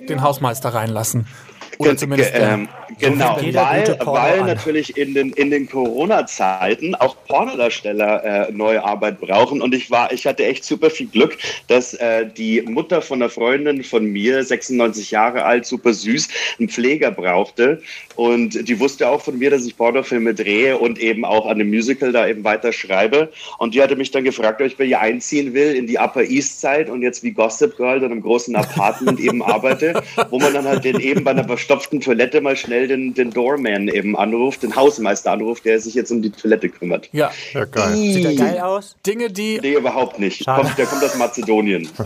den 0.08 0.22
Hausmeister 0.22 0.74
reinlassen. 0.74 1.28
Oder 1.78 1.98
zumindest. 1.98 2.32
Ähm, 2.36 2.68
genau, 3.00 3.38
weil, 3.38 3.98
weil 4.06 4.44
natürlich 4.44 4.98
in 4.98 5.14
den, 5.14 5.32
in 5.34 5.52
den 5.52 5.70
Corona-Zeiten 5.70 6.96
auch 6.96 7.16
Pornodarsteller 7.28 8.50
äh, 8.50 8.52
neue 8.52 8.84
Arbeit 8.84 9.20
brauchen. 9.20 9.62
Und 9.62 9.74
ich 9.74 9.90
war, 9.90 10.12
ich 10.12 10.26
hatte 10.26 10.46
echt 10.46 10.64
super 10.64 10.90
viel 10.90 11.08
Glück, 11.08 11.38
dass 11.68 11.94
äh, 11.96 12.26
die 12.26 12.62
Mutter 12.62 13.02
von 13.02 13.22
einer 13.22 13.30
Freundin 13.30 13.84
von 13.84 14.06
mir, 14.06 14.44
96 14.44 15.12
Jahre 15.12 15.46
alt, 15.46 15.66
super 15.66 15.94
süß, 15.94 16.30
einen 16.60 16.70
Pfleger 16.70 17.12
brauchte. 17.12 17.82
Und 18.16 18.68
die 18.68 18.80
wusste 18.80 19.08
auch 19.10 19.22
von 19.22 19.40
mir, 19.40 19.50
dass 19.50 19.66
ich 19.66 19.76
Pornofilme 19.76 20.34
drehe 20.34 20.78
und 20.78 21.00
eben 21.00 21.26
auch 21.26 21.48
an 21.48 21.58
dem 21.58 21.70
Musical 21.70 22.12
da 22.12 22.28
eben 22.28 22.44
weiter 22.44 22.72
schreibe. 22.72 23.32
Und 23.58 23.74
die 23.74 23.82
hatte 23.82 23.96
mich 23.96 24.12
dann 24.12 24.24
gefragt, 24.24 24.62
ob 24.62 24.68
ich 24.68 24.78
bei 24.78 24.84
ihr 24.84 25.00
einziehen 25.00 25.54
will 25.54 25.74
in 25.74 25.88
die 25.88 25.98
Upper 25.98 26.24
East 26.24 26.62
Side 26.62 26.92
und 26.92 27.02
jetzt 27.02 27.24
wie 27.24 27.32
Gossip 27.32 27.76
Girl 27.78 28.00
dann 28.00 28.12
im 28.12 28.22
großen 28.22 28.56
Apartment 28.56 29.20
eben 29.20 29.42
arbeite, 29.42 30.04
wo 30.30 30.40
man 30.40 30.54
dann 30.54 30.66
halt 30.66 30.84
den 30.84 31.00
eben 31.00 31.24
bei 31.24 31.32
einer 31.32 31.44
verstopften 31.64 32.02
Toilette 32.02 32.42
mal 32.42 32.58
schnell 32.58 32.88
den, 32.90 33.14
den 33.14 33.32
Doorman 33.32 33.88
eben 33.88 34.18
anruft, 34.18 34.64
den 34.64 34.76
Hausmeister 34.76 35.32
anruft, 35.32 35.64
der 35.64 35.80
sich 35.80 35.94
jetzt 35.94 36.12
um 36.12 36.22
die 36.22 36.30
Toilette 36.30 36.68
kümmert. 36.68 37.08
Ja. 37.14 37.32
Ja, 37.54 37.64
geil. 37.66 37.96
Sieht 37.96 38.26
er 38.26 38.36
geil 38.36 38.60
aus? 38.60 38.98
Dinge, 39.06 39.30
die. 39.32 39.60
Nee, 39.62 39.76
überhaupt 39.76 40.20
nicht. 40.20 40.46
Kommt, 40.46 40.78
der 40.78 40.86
kommt 40.86 41.04
aus 41.04 41.16
Mazedonien. 41.16 41.88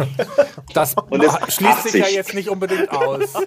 Das 0.73 0.95
Und 1.09 1.23
ist 1.23 1.53
schließt 1.53 1.83
sich 1.83 1.93
ja 1.95 2.01
80. 2.03 2.15
jetzt 2.15 2.33
nicht 2.35 2.49
unbedingt 2.49 2.91
aus. 2.91 3.33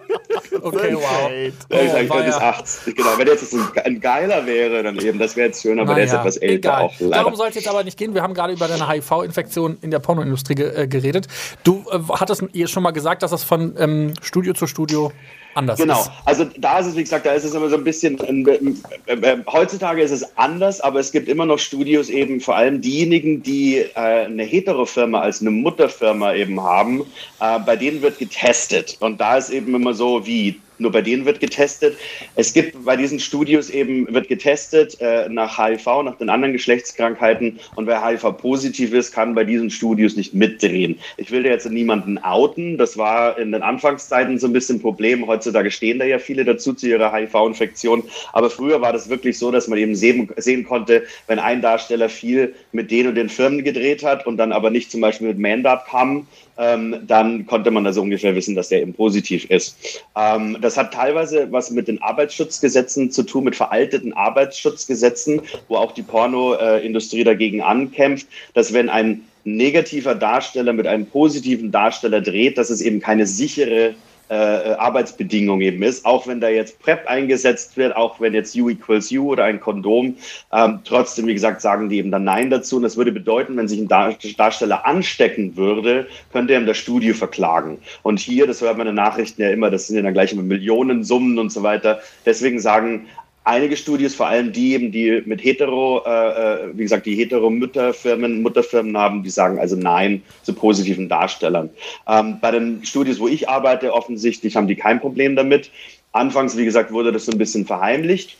Okay, 0.62 0.94
wow. 0.94 1.30
Der 1.30 1.46
ist 1.46 1.54
Oh, 1.70 1.96
eigentlich 1.96 2.10
war 2.10 2.16
nur 2.18 2.26
bis 2.26 2.34
ja- 2.36 2.50
80. 2.50 2.96
Genau, 2.96 3.08
wenn 3.16 3.26
jetzt 3.26 3.52
ein, 3.54 3.68
ein 3.84 4.00
geiler 4.00 4.46
wäre, 4.46 4.82
dann 4.82 4.98
eben, 4.98 5.18
das 5.18 5.36
wäre 5.36 5.48
jetzt 5.48 5.62
schön, 5.62 5.78
aber 5.78 5.94
der 5.94 6.04
ist 6.04 6.12
etwas 6.12 6.36
älter 6.36 6.68
egal. 6.70 6.82
auch 6.82 6.94
leider. 6.98 7.14
Darum 7.22 7.36
soll 7.36 7.48
es 7.48 7.54
jetzt 7.54 7.68
aber 7.68 7.84
nicht 7.84 7.96
gehen. 7.96 8.14
Wir 8.14 8.22
haben 8.22 8.34
gerade 8.34 8.52
über 8.52 8.66
deine 8.68 8.88
HIV-Infektion 8.88 9.78
in 9.80 9.90
der 9.90 10.00
Pornoindustrie 10.00 10.54
ge 10.54 10.74
äh, 10.82 10.86
geredet. 10.88 11.28
Du 11.62 11.84
äh, 11.90 11.98
hattest 12.10 12.42
ihr 12.52 12.66
schon 12.68 12.82
mal 12.82 12.90
gesagt, 12.90 13.22
dass 13.22 13.30
das 13.30 13.44
von 13.44 13.74
ähm, 13.78 14.14
Studio 14.22 14.52
zu 14.54 14.66
Studio 14.66 15.12
anders 15.54 15.78
Genau, 15.78 16.00
ist. 16.00 16.10
also 16.24 16.44
da 16.56 16.78
ist 16.78 16.86
es, 16.86 16.96
wie 16.96 17.02
gesagt, 17.02 17.26
da 17.26 17.32
ist 17.32 17.44
es 17.44 17.54
immer 17.54 17.68
so 17.68 17.76
ein 17.76 17.84
bisschen, 17.84 18.18
ähm, 18.26 18.76
äh, 19.06 19.36
heutzutage 19.50 20.02
ist 20.02 20.10
es 20.10 20.36
anders, 20.36 20.80
aber 20.80 21.00
es 21.00 21.12
gibt 21.12 21.28
immer 21.28 21.46
noch 21.46 21.58
Studios 21.58 22.08
eben, 22.08 22.40
vor 22.40 22.56
allem 22.56 22.80
diejenigen, 22.80 23.42
die 23.42 23.78
äh, 23.78 23.90
eine 23.94 24.44
Hetero-Firma 24.44 25.20
als 25.20 25.40
eine 25.40 25.50
Mutterfirma 25.50 26.34
eben 26.34 26.60
haben, 26.62 27.02
äh, 27.40 27.58
bei 27.60 27.76
denen 27.76 28.02
wird 28.02 28.18
getestet. 28.18 28.96
Und 29.00 29.20
da 29.20 29.36
ist 29.36 29.50
eben 29.50 29.74
immer 29.74 29.94
so, 29.94 30.26
wie 30.26 30.60
nur 30.80 30.90
bei 30.92 31.02
denen 31.02 31.24
wird 31.26 31.40
getestet. 31.40 31.96
Es 32.36 32.52
gibt 32.52 32.84
bei 32.84 32.96
diesen 32.96 33.20
Studios 33.20 33.70
eben, 33.70 34.12
wird 34.12 34.28
getestet 34.28 35.00
äh, 35.00 35.28
nach 35.28 35.58
HIV, 35.58 35.86
nach 36.04 36.16
den 36.16 36.30
anderen 36.30 36.52
Geschlechtskrankheiten. 36.52 37.60
Und 37.76 37.86
wer 37.86 38.04
HIV-positiv 38.04 38.92
ist, 38.92 39.12
kann 39.12 39.34
bei 39.34 39.44
diesen 39.44 39.70
Studios 39.70 40.16
nicht 40.16 40.34
mitdrehen. 40.34 40.98
Ich 41.16 41.30
will 41.30 41.42
da 41.42 41.50
jetzt 41.50 41.70
niemanden 41.70 42.18
outen. 42.18 42.78
Das 42.78 42.96
war 42.96 43.38
in 43.38 43.52
den 43.52 43.62
Anfangszeiten 43.62 44.38
so 44.38 44.46
ein 44.46 44.52
bisschen 44.52 44.76
ein 44.76 44.82
Problem. 44.82 45.26
Heutzutage 45.26 45.70
stehen 45.70 45.98
da 45.98 46.04
ja 46.04 46.18
viele 46.18 46.44
dazu 46.44 46.72
zu 46.72 46.88
ihrer 46.88 47.12
HIV-Infektion. 47.12 48.04
Aber 48.32 48.50
früher 48.50 48.80
war 48.80 48.92
das 48.92 49.08
wirklich 49.08 49.38
so, 49.38 49.50
dass 49.50 49.68
man 49.68 49.78
eben 49.78 49.94
sehen, 49.94 50.30
sehen 50.36 50.64
konnte, 50.64 51.04
wenn 51.26 51.38
ein 51.38 51.60
Darsteller 51.60 52.08
viel 52.08 52.54
mit 52.72 52.90
den 52.90 53.06
und 53.08 53.14
den 53.14 53.28
Firmen 53.28 53.62
gedreht 53.64 54.02
hat 54.02 54.26
und 54.26 54.36
dann 54.36 54.52
aber 54.52 54.70
nicht 54.70 54.90
zum 54.90 55.00
Beispiel 55.00 55.28
mit 55.28 55.38
Mandat 55.38 55.86
kam, 55.86 56.26
ähm, 56.60 56.98
dann 57.06 57.46
konnte 57.46 57.70
man 57.70 57.86
also 57.86 58.02
ungefähr 58.02 58.34
wissen, 58.34 58.54
dass 58.54 58.68
der 58.68 58.82
eben 58.82 58.92
positiv 58.92 59.48
ist. 59.50 60.04
Ähm, 60.14 60.58
das 60.60 60.76
hat 60.76 60.92
teilweise 60.92 61.50
was 61.50 61.70
mit 61.70 61.88
den 61.88 62.02
Arbeitsschutzgesetzen 62.02 63.10
zu 63.10 63.22
tun, 63.22 63.44
mit 63.44 63.56
veralteten 63.56 64.12
Arbeitsschutzgesetzen, 64.12 65.40
wo 65.68 65.76
auch 65.76 65.92
die 65.92 66.02
Pornoindustrie 66.02 67.24
dagegen 67.24 67.62
ankämpft, 67.62 68.28
dass 68.52 68.74
wenn 68.74 68.90
ein 68.90 69.22
negativer 69.44 70.14
Darsteller 70.14 70.74
mit 70.74 70.86
einem 70.86 71.06
positiven 71.06 71.72
Darsteller 71.72 72.20
dreht, 72.20 72.58
dass 72.58 72.68
es 72.68 72.82
eben 72.82 73.00
keine 73.00 73.26
sichere 73.26 73.94
äh, 74.30 74.74
Arbeitsbedingung 74.74 75.60
eben 75.60 75.82
ist, 75.82 76.06
auch 76.06 76.26
wenn 76.26 76.40
da 76.40 76.48
jetzt 76.48 76.80
PrEP 76.80 77.06
eingesetzt 77.08 77.76
wird, 77.76 77.96
auch 77.96 78.20
wenn 78.20 78.32
jetzt 78.32 78.56
U 78.56 78.70
equals 78.70 79.10
U 79.10 79.32
oder 79.32 79.44
ein 79.44 79.60
Kondom, 79.60 80.14
ähm, 80.52 80.78
trotzdem, 80.84 81.26
wie 81.26 81.34
gesagt, 81.34 81.60
sagen 81.60 81.88
die 81.88 81.98
eben 81.98 82.12
dann 82.12 82.24
Nein 82.24 82.48
dazu. 82.48 82.76
Und 82.76 82.82
das 82.82 82.96
würde 82.96 83.10
bedeuten, 83.10 83.56
wenn 83.56 83.66
sich 83.66 83.80
ein 83.80 83.88
Dar 83.88 84.14
Darsteller 84.36 84.86
anstecken 84.86 85.56
würde, 85.56 86.06
könnte 86.32 86.54
er 86.54 86.60
das 86.60 86.78
Studio 86.78 87.14
verklagen. 87.14 87.78
Und 88.02 88.20
hier, 88.20 88.46
das 88.46 88.60
hört 88.60 88.78
man 88.78 88.86
in 88.86 88.94
den 88.94 89.02
Nachrichten 89.04 89.42
ja 89.42 89.50
immer, 89.50 89.70
das 89.70 89.88
sind 89.88 89.96
ja 89.96 90.02
dann 90.02 90.14
gleich 90.14 90.32
immer 90.32 90.42
Millionensummen 90.42 91.38
und 91.38 91.50
so 91.50 91.62
weiter. 91.62 92.00
Deswegen 92.24 92.60
sagen 92.60 93.08
einige 93.50 93.76
Studios, 93.76 94.14
vor 94.14 94.26
allem 94.28 94.52
die 94.52 94.74
eben, 94.74 94.92
die 94.92 95.22
mit 95.26 95.42
hetero, 95.44 96.02
äh, 96.06 96.10
äh, 96.10 96.70
wie 96.72 96.82
gesagt, 96.82 97.04
die 97.04 97.16
hetero-Mütterfirmen, 97.16 98.42
Mutterfirmen 98.42 98.96
haben, 98.96 99.22
die 99.22 99.30
sagen 99.30 99.58
also 99.58 99.76
Nein 99.76 100.22
zu 100.42 100.54
positiven 100.54 101.08
Darstellern. 101.08 101.68
Ähm, 102.06 102.38
bei 102.40 102.52
den 102.52 102.84
Studios, 102.84 103.18
wo 103.18 103.26
ich 103.26 103.48
arbeite, 103.48 103.92
offensichtlich 103.92 104.56
haben 104.56 104.68
die 104.68 104.76
kein 104.76 105.00
Problem 105.00 105.34
damit. 105.34 105.70
Anfangs, 106.12 106.56
wie 106.56 106.64
gesagt, 106.64 106.92
wurde 106.92 107.12
das 107.12 107.26
so 107.26 107.32
ein 107.32 107.38
bisschen 107.38 107.66
verheimlicht. 107.66 108.36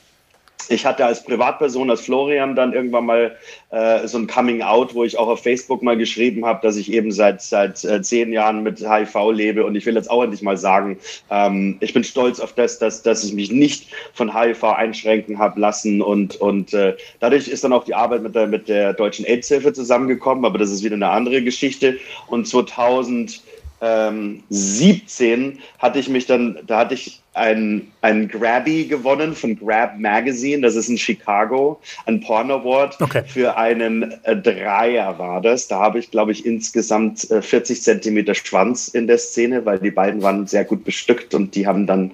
Ich 0.70 0.86
hatte 0.86 1.04
als 1.04 1.24
Privatperson, 1.24 1.90
als 1.90 2.02
Florian, 2.02 2.54
dann 2.54 2.72
irgendwann 2.72 3.04
mal 3.04 3.36
äh, 3.70 4.06
so 4.06 4.18
ein 4.18 4.28
Coming 4.28 4.62
Out, 4.62 4.94
wo 4.94 5.02
ich 5.02 5.18
auch 5.18 5.26
auf 5.26 5.42
Facebook 5.42 5.82
mal 5.82 5.96
geschrieben 5.96 6.46
habe, 6.46 6.60
dass 6.62 6.76
ich 6.76 6.92
eben 6.92 7.10
seit 7.10 7.42
seit 7.42 7.84
äh, 7.84 8.00
zehn 8.02 8.32
Jahren 8.32 8.62
mit 8.62 8.78
HIV 8.78 9.32
lebe. 9.32 9.66
Und 9.66 9.74
ich 9.74 9.84
will 9.84 9.96
jetzt 9.96 10.08
auch 10.08 10.22
endlich 10.22 10.42
mal 10.42 10.56
sagen, 10.56 10.98
ähm, 11.28 11.76
ich 11.80 11.92
bin 11.92 12.04
stolz 12.04 12.38
auf 12.38 12.52
das, 12.52 12.78
dass, 12.78 13.02
dass 13.02 13.24
ich 13.24 13.32
mich 13.32 13.50
nicht 13.50 13.88
von 14.14 14.32
HIV 14.32 14.62
einschränken 14.62 15.40
habe 15.40 15.58
lassen. 15.58 16.00
Und, 16.00 16.36
und 16.36 16.72
äh, 16.72 16.96
dadurch 17.18 17.48
ist 17.48 17.64
dann 17.64 17.72
auch 17.72 17.82
die 17.82 17.94
Arbeit 17.96 18.22
mit 18.22 18.36
der, 18.36 18.46
mit 18.46 18.68
der 18.68 18.92
Deutschen 18.92 19.24
AIDS-Hilfe 19.24 19.72
zusammengekommen. 19.72 20.44
Aber 20.44 20.58
das 20.58 20.70
ist 20.70 20.84
wieder 20.84 20.94
eine 20.94 21.10
andere 21.10 21.42
Geschichte. 21.42 21.98
Und 22.28 22.46
2000 22.46 23.42
ähm, 23.81 24.43
17 24.51 25.59
hatte 25.78 25.99
ich 25.99 26.09
mich 26.09 26.26
dann, 26.26 26.59
da 26.66 26.78
hatte 26.78 26.95
ich 26.95 27.20
ein, 27.35 27.91
ein 28.03 28.28
Grabby 28.28 28.87
gewonnen 28.87 29.35
von 29.35 29.59
Grab 29.59 29.99
Magazine, 29.99 30.62
das 30.62 30.74
ist 30.74 30.89
in 30.89 30.99
Chicago, 30.99 31.81
ein 32.07 32.20
Porn 32.20 32.51
Award 32.51 33.01
Okay. 33.01 33.22
für 33.26 33.57
einen 33.57 34.14
äh, 34.24 34.37
Dreier 34.37 35.18
war 35.18 35.41
das. 35.41 35.68
Da 35.68 35.78
habe 35.78 35.99
ich, 35.99 36.11
glaube 36.11 36.33
ich, 36.33 36.45
insgesamt 36.45 37.31
äh, 37.31 37.41
40 37.41 37.83
Zentimeter 37.83 38.35
Schwanz 38.35 38.89
in 38.89 39.07
der 39.07 39.18
Szene, 39.18 39.64
weil 39.64 39.78
die 39.78 39.91
beiden 39.91 40.22
waren 40.22 40.47
sehr 40.47 40.64
gut 40.64 40.85
bestückt 40.85 41.35
und 41.35 41.55
die 41.55 41.66
haben 41.66 41.87
dann 41.87 42.12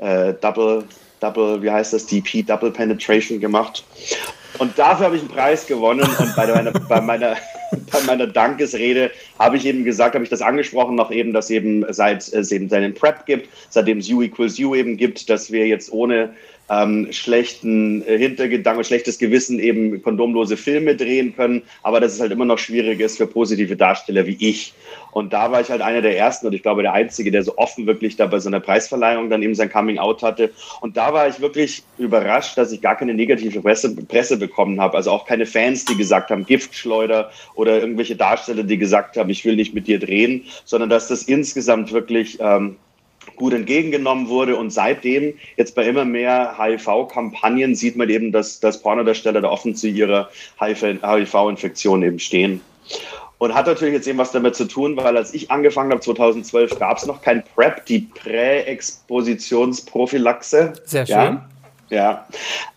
äh, 0.00 0.34
Double, 0.34 0.84
Double, 1.20 1.62
wie 1.62 1.70
heißt 1.70 1.92
das, 1.92 2.06
DP, 2.06 2.42
Double 2.42 2.70
Penetration 2.70 3.40
gemacht. 3.40 3.84
Und 4.58 4.78
dafür 4.78 5.06
habe 5.06 5.16
ich 5.16 5.22
einen 5.22 5.30
Preis 5.30 5.66
gewonnen 5.66 6.08
und 6.18 6.36
bei 6.36 6.46
meiner, 6.46 6.72
bei 6.72 7.00
meiner, 7.00 7.36
bei 7.92 8.00
meiner 8.06 8.26
Dankesrede 8.26 9.10
habe 9.38 9.56
ich 9.56 9.66
eben 9.66 9.84
gesagt, 9.84 10.14
habe 10.14 10.24
ich 10.24 10.30
das 10.30 10.42
angesprochen, 10.42 10.94
noch 10.94 11.10
eben, 11.10 11.32
dass 11.32 11.50
eben 11.50 11.84
seit 11.92 12.28
es 12.28 12.52
eben 12.52 12.68
seinen 12.68 12.94
Prep 12.94 13.26
gibt, 13.26 13.48
seitdem 13.70 13.98
es 13.98 14.10
U 14.10 14.22
equals 14.22 14.58
U 14.58 14.74
eben 14.74 14.96
gibt, 14.96 15.28
dass 15.30 15.50
wir 15.50 15.66
jetzt 15.66 15.92
ohne 15.92 16.30
ähm, 16.68 17.08
schlechten 17.12 18.06
äh, 18.06 18.18
Hintergedanken, 18.18 18.84
schlechtes 18.84 19.18
Gewissen 19.18 19.58
eben 19.58 20.02
kondomlose 20.02 20.56
Filme 20.56 20.96
drehen 20.96 21.34
können, 21.34 21.62
aber 21.82 22.00
dass 22.00 22.14
es 22.14 22.20
halt 22.20 22.32
immer 22.32 22.44
noch 22.44 22.58
schwierig 22.58 23.00
ist 23.00 23.16
für 23.16 23.26
positive 23.26 23.76
Darsteller 23.76 24.26
wie 24.26 24.36
ich. 24.40 24.74
Und 25.12 25.32
da 25.32 25.50
war 25.50 25.62
ich 25.62 25.70
halt 25.70 25.80
einer 25.80 26.02
der 26.02 26.18
ersten 26.18 26.46
und 26.46 26.52
ich 26.52 26.62
glaube 26.62 26.82
der 26.82 26.92
Einzige, 26.92 27.30
der 27.30 27.42
so 27.42 27.56
offen 27.56 27.86
wirklich 27.86 28.16
da 28.16 28.26
bei 28.26 28.38
so 28.38 28.48
einer 28.48 28.60
Preisverleihung 28.60 29.30
dann 29.30 29.42
eben 29.42 29.54
sein 29.54 29.70
Coming 29.70 29.98
Out 29.98 30.22
hatte. 30.22 30.50
Und 30.80 30.96
da 30.96 31.14
war 31.14 31.26
ich 31.26 31.40
wirklich 31.40 31.84
überrascht, 31.96 32.58
dass 32.58 32.70
ich 32.70 32.82
gar 32.82 32.96
keine 32.96 33.14
negative 33.14 33.62
Presse, 33.62 33.96
Presse 33.96 34.36
bekommen 34.36 34.78
habe. 34.78 34.96
Also 34.96 35.10
auch 35.10 35.24
keine 35.24 35.46
Fans, 35.46 35.86
die 35.86 35.96
gesagt 35.96 36.30
haben, 36.30 36.44
Giftschleuder 36.44 37.30
oder 37.54 37.80
irgendwelche 37.80 38.16
Darsteller, 38.16 38.62
die 38.62 38.76
gesagt 38.76 39.16
haben, 39.16 39.30
ich 39.30 39.44
will 39.44 39.56
nicht 39.56 39.72
mit 39.72 39.86
dir 39.86 39.98
drehen, 39.98 40.44
sondern 40.64 40.90
dass 40.90 41.08
das 41.08 41.22
insgesamt 41.22 41.92
wirklich 41.92 42.38
ähm, 42.40 42.76
gut 43.34 43.52
entgegengenommen 43.52 44.28
wurde. 44.28 44.56
Und 44.56 44.70
seitdem, 44.70 45.34
jetzt 45.56 45.74
bei 45.74 45.86
immer 45.86 46.04
mehr 46.04 46.56
HIV-Kampagnen, 46.58 47.74
sieht 47.74 47.96
man 47.96 48.08
eben, 48.08 48.32
dass, 48.32 48.60
dass 48.60 48.80
Pornodarsteller 48.80 49.40
da 49.40 49.48
offen 49.48 49.74
zu 49.74 49.88
ihrer 49.88 50.30
HIV-Infektion 50.60 52.02
eben 52.02 52.18
stehen. 52.18 52.60
Und 53.38 53.54
hat 53.54 53.66
natürlich 53.66 53.94
jetzt 53.94 54.08
eben 54.08 54.18
was 54.18 54.32
damit 54.32 54.56
zu 54.56 54.64
tun, 54.64 54.96
weil 54.96 55.14
als 55.16 55.34
ich 55.34 55.50
angefangen 55.50 55.90
habe, 55.90 56.00
2012, 56.00 56.78
gab 56.78 56.96
es 56.96 57.04
noch 57.06 57.20
kein 57.20 57.44
PrEP, 57.54 57.84
die 57.84 57.98
Präexpositionsprophylaxe. 58.00 60.72
Sehr 60.84 61.06
schön. 61.06 61.14
Ja, 61.14 61.46
ja. 61.90 62.26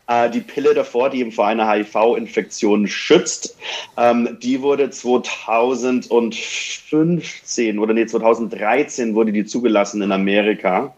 Äh, 0.10 0.30
die 0.32 0.42
Pille 0.42 0.74
davor, 0.74 1.12
die 1.12 1.20
eben 1.20 1.32
vor 1.32 1.46
einer 1.46 1.72
HIV-Infektion 1.72 2.88
schützt, 2.88 3.56
ähm, 3.96 4.40
die 4.42 4.64
wurde 4.64 4.90
2015 4.90 7.78
oder 7.78 7.94
nee, 7.94 8.08
2013 8.08 9.14
wurde 9.14 9.32
die 9.32 9.46
zugelassen 9.46 10.02
in 10.02 10.12
Amerika. 10.12 10.96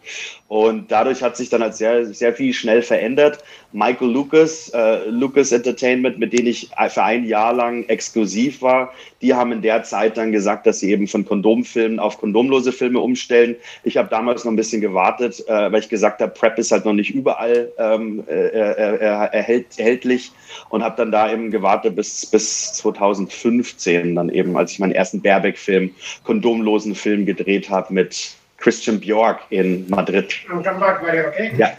Und 0.47 0.89
dadurch 0.91 1.21
hat 1.23 1.35
sich 1.37 1.49
dann 1.49 1.61
halt 1.61 1.75
sehr, 1.75 2.07
sehr 2.07 2.33
viel 2.33 2.53
schnell 2.53 2.81
verändert. 2.81 3.43
Michael 3.71 4.11
Lucas, 4.11 4.67
äh, 4.73 5.05
Lucas 5.07 5.53
Entertainment, 5.53 6.19
mit 6.19 6.33
denen 6.33 6.47
ich 6.47 6.69
für 6.89 7.03
ein 7.03 7.23
Jahr 7.23 7.53
lang 7.53 7.85
exklusiv 7.85 8.61
war, 8.61 8.91
die 9.21 9.33
haben 9.33 9.53
in 9.53 9.61
der 9.61 9.83
Zeit 9.83 10.17
dann 10.17 10.33
gesagt, 10.33 10.67
dass 10.67 10.81
sie 10.81 10.91
eben 10.91 11.07
von 11.07 11.23
Kondomfilmen 11.23 11.99
auf 11.99 12.17
kondomlose 12.17 12.73
Filme 12.73 12.99
umstellen. 12.99 13.55
Ich 13.85 13.95
habe 13.95 14.09
damals 14.09 14.43
noch 14.43 14.51
ein 14.51 14.57
bisschen 14.57 14.81
gewartet, 14.81 15.41
äh, 15.47 15.71
weil 15.71 15.79
ich 15.79 15.87
gesagt 15.87 16.21
habe, 16.21 16.33
PrEP 16.33 16.57
ist 16.57 16.73
halt 16.73 16.83
noch 16.83 16.91
nicht 16.91 17.11
überall 17.11 17.71
ähm, 17.77 18.25
äh, 18.27 18.47
äh, 18.47 19.00
erhält, 19.01 19.77
erhältlich 19.77 20.31
und 20.69 20.83
habe 20.83 20.95
dann 20.97 21.11
da 21.11 21.31
eben 21.31 21.51
gewartet 21.51 21.95
bis, 21.95 22.25
bis 22.25 22.73
2015 22.73 24.15
dann 24.15 24.29
eben, 24.29 24.55
als 24.57 24.71
ich 24.73 24.79
meinen 24.79 24.93
ersten 24.93 25.21
Baerbeck-Film, 25.21 25.91
kondomlosen 26.23 26.95
Film 26.95 27.25
gedreht 27.25 27.69
habe 27.69 27.93
mit 27.93 28.31
Christian 28.57 28.99
Bjork 28.99 29.39
in 29.49 29.89
Madrid. 29.89 30.33
I'll 30.49 30.63
come 30.63 30.79
back, 30.79 31.01
buddy, 31.01 31.19
okay? 31.19 31.51
Ja, 31.57 31.71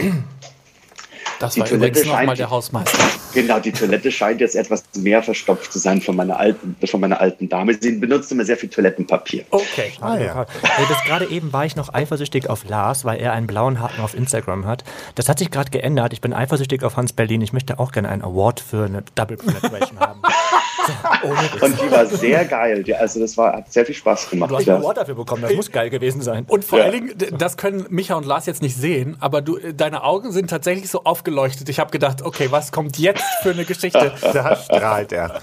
Das 1.39 1.55
Die 1.55 1.61
war 1.61 1.66
Toilette 1.66 2.01
übrigens 2.01 2.07
nochmal 2.07 2.37
der 2.37 2.51
Hausmeister. 2.51 2.99
Genau. 3.35 3.61
Die 3.61 3.72
Toilette 3.72 4.11
scheint 4.12 4.41
jetzt 4.41 4.57
etwas 4.57 4.85
mehr 4.97 5.22
verstopft 5.22 5.72
zu 5.72 5.78
sein 5.78 6.01
von 6.01 6.16
meiner 6.16 6.39
alten, 6.39 6.76
von 6.87 7.01
meiner 7.01 7.20
alten 7.20 7.49
Dame. 7.49 7.74
Sie 7.80 7.93
benutzt 7.93 8.30
immer 8.33 8.45
sehr 8.45 8.57
viel 8.57 8.68
Toilettenpapier. 8.68 9.45
Okay. 9.51 9.93
Ah, 10.01 10.16
ja. 10.18 10.47
Hey, 10.62 10.87
bis 10.87 10.97
gerade 11.05 11.26
eben 11.26 11.53
war 11.53 11.64
ich 11.64 11.76
noch 11.76 11.93
eifersüchtig 11.93 12.49
auf 12.49 12.68
Lars, 12.68 13.05
weil 13.05 13.20
er 13.20 13.33
einen 13.33 13.47
blauen 13.47 13.80
Haken 13.80 14.03
auf 14.03 14.14
Instagram 14.14 14.66
hat. 14.66 14.85
Das 15.14 15.28
hat 15.28 15.39
sich 15.39 15.51
gerade 15.51 15.70
geändert. 15.70 16.12
Ich 16.12 16.20
bin 16.20 16.33
eifersüchtig 16.33 16.83
auf 16.85 16.97
Hans 16.97 17.12
Berlin. 17.12 17.41
Ich 17.43 17.53
möchte 17.53 17.78
auch 17.78 17.93
gerne 17.93 18.09
einen 18.09 18.22
Award 18.22 18.61
für 18.61 18.85
eine 18.85 19.03
Double 19.14 19.37
Penetration 19.37 19.99
haben. 20.01 20.20
und 21.61 21.80
die 21.80 21.91
war 21.91 22.07
sehr 22.07 22.45
geil. 22.45 22.83
Die, 22.83 22.95
also 22.95 23.20
das 23.20 23.37
war, 23.37 23.53
hat 23.55 23.72
sehr 23.72 23.87
viel 23.87 23.95
Spaß 23.95 24.30
gemacht. 24.30 24.51
Du 24.51 24.57
hast 24.57 24.68
einen 24.68 24.80
Award 24.83 24.97
dafür 24.99 25.14
bekommen, 25.14 25.43
das 25.43 25.55
muss 25.55 25.70
geil 25.70 25.91
gewesen 25.91 26.22
sein. 26.22 26.45
Und 26.49 26.64
vor 26.64 26.78
Ja. 26.78 26.85
allen 26.87 26.93
Dingen, 27.16 27.39
das 27.39 27.57
können 27.57 27.87
Micha 27.91 28.14
und 28.14 28.26
Lars 28.26 28.47
jetzt 28.47 28.62
nicht 28.62 28.76
sehen, 28.76 29.16
aber 29.20 29.43
du, 29.43 29.57
äh, 29.59 29.74
deine 29.74 30.03
Augen 30.03 30.33
sind 30.33 30.51
tatsächlich 30.51 30.91
so 30.91 31.05
aufgeleuchtet. 31.05 31.68
Ich 31.68 31.78
habe 31.78 31.91
gedacht, 31.91 32.22
okay, 32.22 32.49
was 32.51 32.72
kommt 32.72 32.99
jetzt 32.99 33.22
für 33.43 33.51
eine 33.51 33.64
Geschichte? 33.64 34.12
Da 34.33 34.57
strahlt 34.57 35.12
er. 35.12 35.41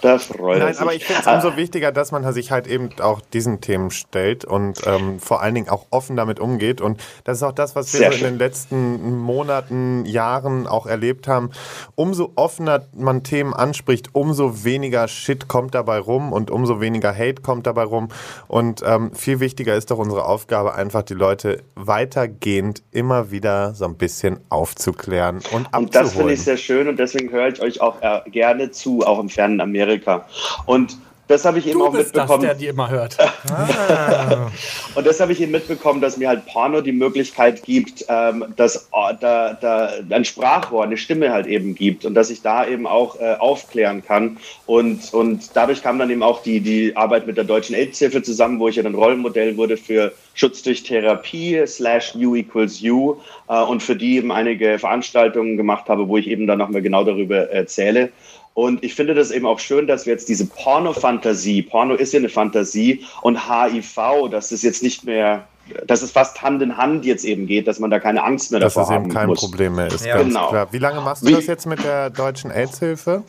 Da 0.00 0.18
freut 0.18 0.58
Nein, 0.58 0.76
aber 0.78 0.94
ich 0.94 1.04
finde 1.04 1.22
es 1.22 1.26
umso 1.26 1.56
wichtiger, 1.56 1.92
dass 1.92 2.12
man 2.12 2.30
sich 2.32 2.50
halt 2.50 2.66
eben 2.66 2.90
auch 3.00 3.20
diesen 3.32 3.60
Themen 3.60 3.90
stellt 3.90 4.44
und 4.44 4.80
ähm, 4.86 5.18
vor 5.20 5.42
allen 5.42 5.54
Dingen 5.54 5.68
auch 5.68 5.86
offen 5.90 6.16
damit 6.16 6.40
umgeht. 6.40 6.80
Und 6.80 7.00
das 7.24 7.38
ist 7.38 7.42
auch 7.42 7.52
das, 7.52 7.74
was 7.76 7.92
wir 7.92 8.00
Sehr 8.00 8.10
so 8.10 8.14
in 8.14 8.20
schön. 8.20 8.32
den 8.34 8.38
letzten 8.38 9.18
Monaten, 9.18 10.04
Jahren 10.04 10.66
auch 10.66 10.86
erlebt 10.86 11.28
haben. 11.28 11.50
Umso 11.94 12.32
offener 12.34 12.84
man 12.96 13.22
Themen 13.22 13.54
anspricht, 13.54 14.10
umso 14.12 14.64
weniger 14.64 15.08
Shit 15.08 15.48
kommt 15.48 15.74
dabei 15.74 15.98
rum 15.98 16.32
und 16.32 16.50
umso 16.50 16.80
weniger 16.80 17.12
Hate 17.16 17.42
kommt 17.42 17.66
dabei 17.66 17.84
rum. 17.84 18.08
Und 18.48 18.82
ähm, 18.84 19.14
viel 19.14 19.40
wichtiger 19.40 19.74
ist 19.74 19.90
doch 19.90 19.98
unsere 19.98 20.24
Aufgabe, 20.26 20.74
einfach 20.74 21.02
die 21.02 21.14
Leute 21.14 21.62
weitergehend 21.74 22.82
immer 22.92 23.30
wieder 23.30 23.74
so 23.74 23.84
ein 23.84 23.96
bisschen 23.96 24.38
aufzuklären 24.48 25.36
und 25.52 25.66
abzuholen. 25.72 25.84
Und 25.84 25.94
das 25.94 26.12
finde 26.12 26.32
ich 26.32 26.42
sehr 26.42 26.56
schön 26.56 26.88
und 26.88 26.98
deswegen 26.98 27.30
höre 27.30 27.48
ich 27.48 27.60
euch 27.60 27.80
auch 27.80 28.00
äh, 28.02 28.28
gerne 28.30 28.70
zu, 28.70 29.06
auch 29.06 29.18
im 29.18 29.28
fernen 29.44 29.60
Amerika. 29.60 30.26
Und 30.66 30.96
das 31.26 31.46
habe 31.46 31.58
ich 31.58 31.66
eben 31.66 31.78
Du 31.78 31.86
auch 31.86 31.92
bist 31.92 32.14
das, 32.14 32.24
mitbekommen. 32.24 32.42
der 32.42 32.54
die 32.54 32.66
immer 32.66 32.90
hört. 32.90 33.16
Und 34.94 35.06
das 35.06 35.20
habe 35.20 35.32
ich 35.32 35.40
eben 35.40 35.52
mitbekommen, 35.52 36.02
dass 36.02 36.18
mir 36.18 36.28
halt 36.28 36.44
Porno 36.44 36.82
die 36.82 36.92
Möglichkeit 36.92 37.62
gibt, 37.62 38.04
ähm, 38.10 38.44
dass 38.56 38.88
oh, 38.92 39.08
da, 39.18 39.54
da 39.54 39.88
ein 40.10 40.26
Sprachrohr, 40.26 40.84
eine 40.84 40.98
Stimme 40.98 41.32
halt 41.32 41.46
eben 41.46 41.74
gibt 41.74 42.04
und 42.04 42.12
dass 42.14 42.28
ich 42.28 42.42
da 42.42 42.66
eben 42.66 42.86
auch 42.86 43.18
äh, 43.18 43.36
aufklären 43.38 44.04
kann. 44.04 44.36
Und, 44.66 45.14
und 45.14 45.56
dadurch 45.56 45.82
kam 45.82 45.98
dann 45.98 46.10
eben 46.10 46.22
auch 46.22 46.42
die, 46.42 46.60
die 46.60 46.94
Arbeit 46.94 47.26
mit 47.26 47.38
der 47.38 47.44
Deutschen 47.44 47.74
AIDS-Hilfe 47.74 48.22
zusammen, 48.22 48.60
wo 48.60 48.68
ich 48.68 48.76
ja 48.76 48.82
dann 48.82 48.94
Rollenmodell 48.94 49.56
wurde 49.56 49.78
für 49.78 50.12
Schutz 50.34 50.62
durch 50.62 50.82
Therapie 50.82 51.66
slash 51.66 52.14
U 52.16 52.36
equals 52.36 52.82
U 52.82 53.16
äh, 53.48 53.62
und 53.62 53.82
für 53.82 53.96
die 53.96 54.16
eben 54.16 54.30
einige 54.30 54.78
Veranstaltungen 54.78 55.56
gemacht 55.56 55.88
habe, 55.88 56.06
wo 56.06 56.18
ich 56.18 56.28
eben 56.28 56.46
dann 56.46 56.58
nochmal 56.58 56.82
genau 56.82 57.02
darüber 57.02 57.50
erzähle. 57.50 58.12
Und 58.54 58.84
ich 58.84 58.94
finde 58.94 59.14
das 59.14 59.30
eben 59.32 59.46
auch 59.46 59.58
schön, 59.58 59.86
dass 59.88 60.06
wir 60.06 60.12
jetzt 60.12 60.28
diese 60.28 60.46
Porno-Fantasie, 60.46 61.62
Porno 61.62 61.94
ist 61.94 62.12
ja 62.12 62.20
eine 62.20 62.28
Fantasie 62.28 63.04
und 63.22 63.36
HIV, 63.48 64.28
dass 64.30 64.52
es 64.52 64.62
jetzt 64.62 64.82
nicht 64.82 65.04
mehr, 65.04 65.46
dass 65.86 66.02
es 66.02 66.12
fast 66.12 66.40
Hand 66.40 66.62
in 66.62 66.76
Hand 66.76 67.04
jetzt 67.04 67.24
eben 67.24 67.46
geht, 67.48 67.66
dass 67.66 67.80
man 67.80 67.90
da 67.90 67.98
keine 67.98 68.22
Angst 68.22 68.52
mehr 68.52 68.60
dass 68.60 68.74
davor 68.74 68.84
es 68.84 68.94
eben 68.94 69.04
haben 69.06 69.12
kein 69.12 69.26
muss. 69.28 69.40
Problem 69.40 69.74
mehr 69.74 69.88
ist, 69.88 70.06
Ja. 70.06 70.16
ganz 70.18 70.28
Genau. 70.28 70.48
klar. 70.50 70.68
Wie 70.70 70.78
lange 70.78 71.00
machst 71.00 71.22
du 71.24 71.28
Wie- 71.28 71.32
das 71.32 71.46
jetzt 71.46 71.66
mit 71.66 71.82
der 71.82 72.10
deutschen 72.10 72.52
AIDS-Hilfe? 72.52 73.24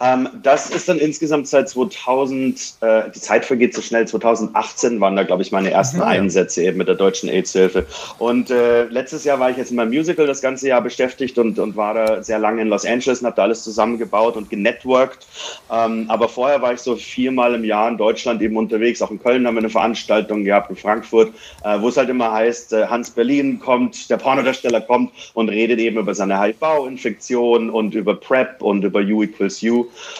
Ähm, 0.00 0.28
das 0.42 0.68
ist 0.70 0.88
dann 0.88 0.98
insgesamt 0.98 1.48
seit 1.48 1.68
2000, 1.68 2.74
äh, 2.80 3.02
die 3.14 3.20
Zeit 3.20 3.44
vergeht 3.44 3.74
so 3.74 3.80
schnell, 3.80 4.06
2018 4.06 5.00
waren 5.00 5.16
da, 5.16 5.22
glaube 5.22 5.42
ich, 5.42 5.52
meine 5.52 5.70
ersten 5.70 5.98
ja. 5.98 6.04
Einsätze 6.04 6.64
eben 6.64 6.76
mit 6.76 6.88
der 6.88 6.96
Deutschen 6.96 7.30
AIDS-Hilfe. 7.30 7.86
Und 8.18 8.50
äh, 8.50 8.84
letztes 8.84 9.24
Jahr 9.24 9.40
war 9.40 9.50
ich 9.50 9.56
jetzt 9.56 9.70
in 9.70 9.76
meinem 9.76 9.90
Musical 9.90 10.26
das 10.26 10.42
ganze 10.42 10.68
Jahr 10.68 10.82
beschäftigt 10.82 11.38
und, 11.38 11.58
und 11.58 11.76
war 11.76 11.94
da 11.94 12.22
sehr 12.22 12.38
lange 12.38 12.62
in 12.62 12.68
Los 12.68 12.84
Angeles 12.84 13.20
und 13.20 13.26
habe 13.26 13.36
da 13.36 13.42
alles 13.42 13.64
zusammengebaut 13.64 14.36
und 14.36 14.50
genetworked. 14.50 15.26
Ähm, 15.72 16.06
aber 16.08 16.28
vorher 16.28 16.60
war 16.60 16.74
ich 16.74 16.80
so 16.80 16.96
viermal 16.96 17.54
im 17.54 17.64
Jahr 17.64 17.88
in 17.88 17.96
Deutschland 17.96 18.42
eben 18.42 18.56
unterwegs. 18.56 19.00
Auch 19.00 19.10
in 19.10 19.22
Köln 19.22 19.46
haben 19.46 19.54
wir 19.54 19.60
eine 19.60 19.70
Veranstaltung 19.70 20.44
gehabt, 20.44 20.68
in 20.68 20.76
Frankfurt, 20.76 21.32
äh, 21.64 21.80
wo 21.80 21.88
es 21.88 21.96
halt 21.96 22.10
immer 22.10 22.32
heißt, 22.32 22.74
äh, 22.74 22.86
Hans 22.86 23.10
Berlin 23.10 23.58
kommt, 23.58 24.10
der 24.10 24.18
Pornodarsteller 24.18 24.82
kommt 24.82 25.12
und 25.32 25.48
redet 25.48 25.78
eben 25.78 25.96
über 25.96 26.14
seine 26.14 26.38
HIV-Infektion 26.38 27.70
und 27.70 27.94
über 27.94 28.14
PrEP 28.14 28.60
und 28.60 28.84
über 28.84 29.00
U 29.00 29.22
equals 29.22 29.62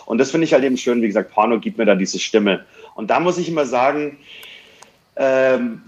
Und 0.04 0.18
das 0.18 0.30
finde 0.30 0.44
ich 0.44 0.52
halt 0.52 0.64
eben 0.64 0.76
schön. 0.76 1.02
Wie 1.02 1.06
gesagt, 1.06 1.32
Porno 1.32 1.58
gibt 1.60 1.78
mir 1.78 1.84
da 1.84 1.94
diese 1.94 2.18
Stimme. 2.18 2.64
Und 2.94 3.10
da 3.10 3.20
muss 3.20 3.38
ich 3.38 3.48
immer 3.48 3.66
sagen, 3.66 4.18
ähm, 5.16 5.82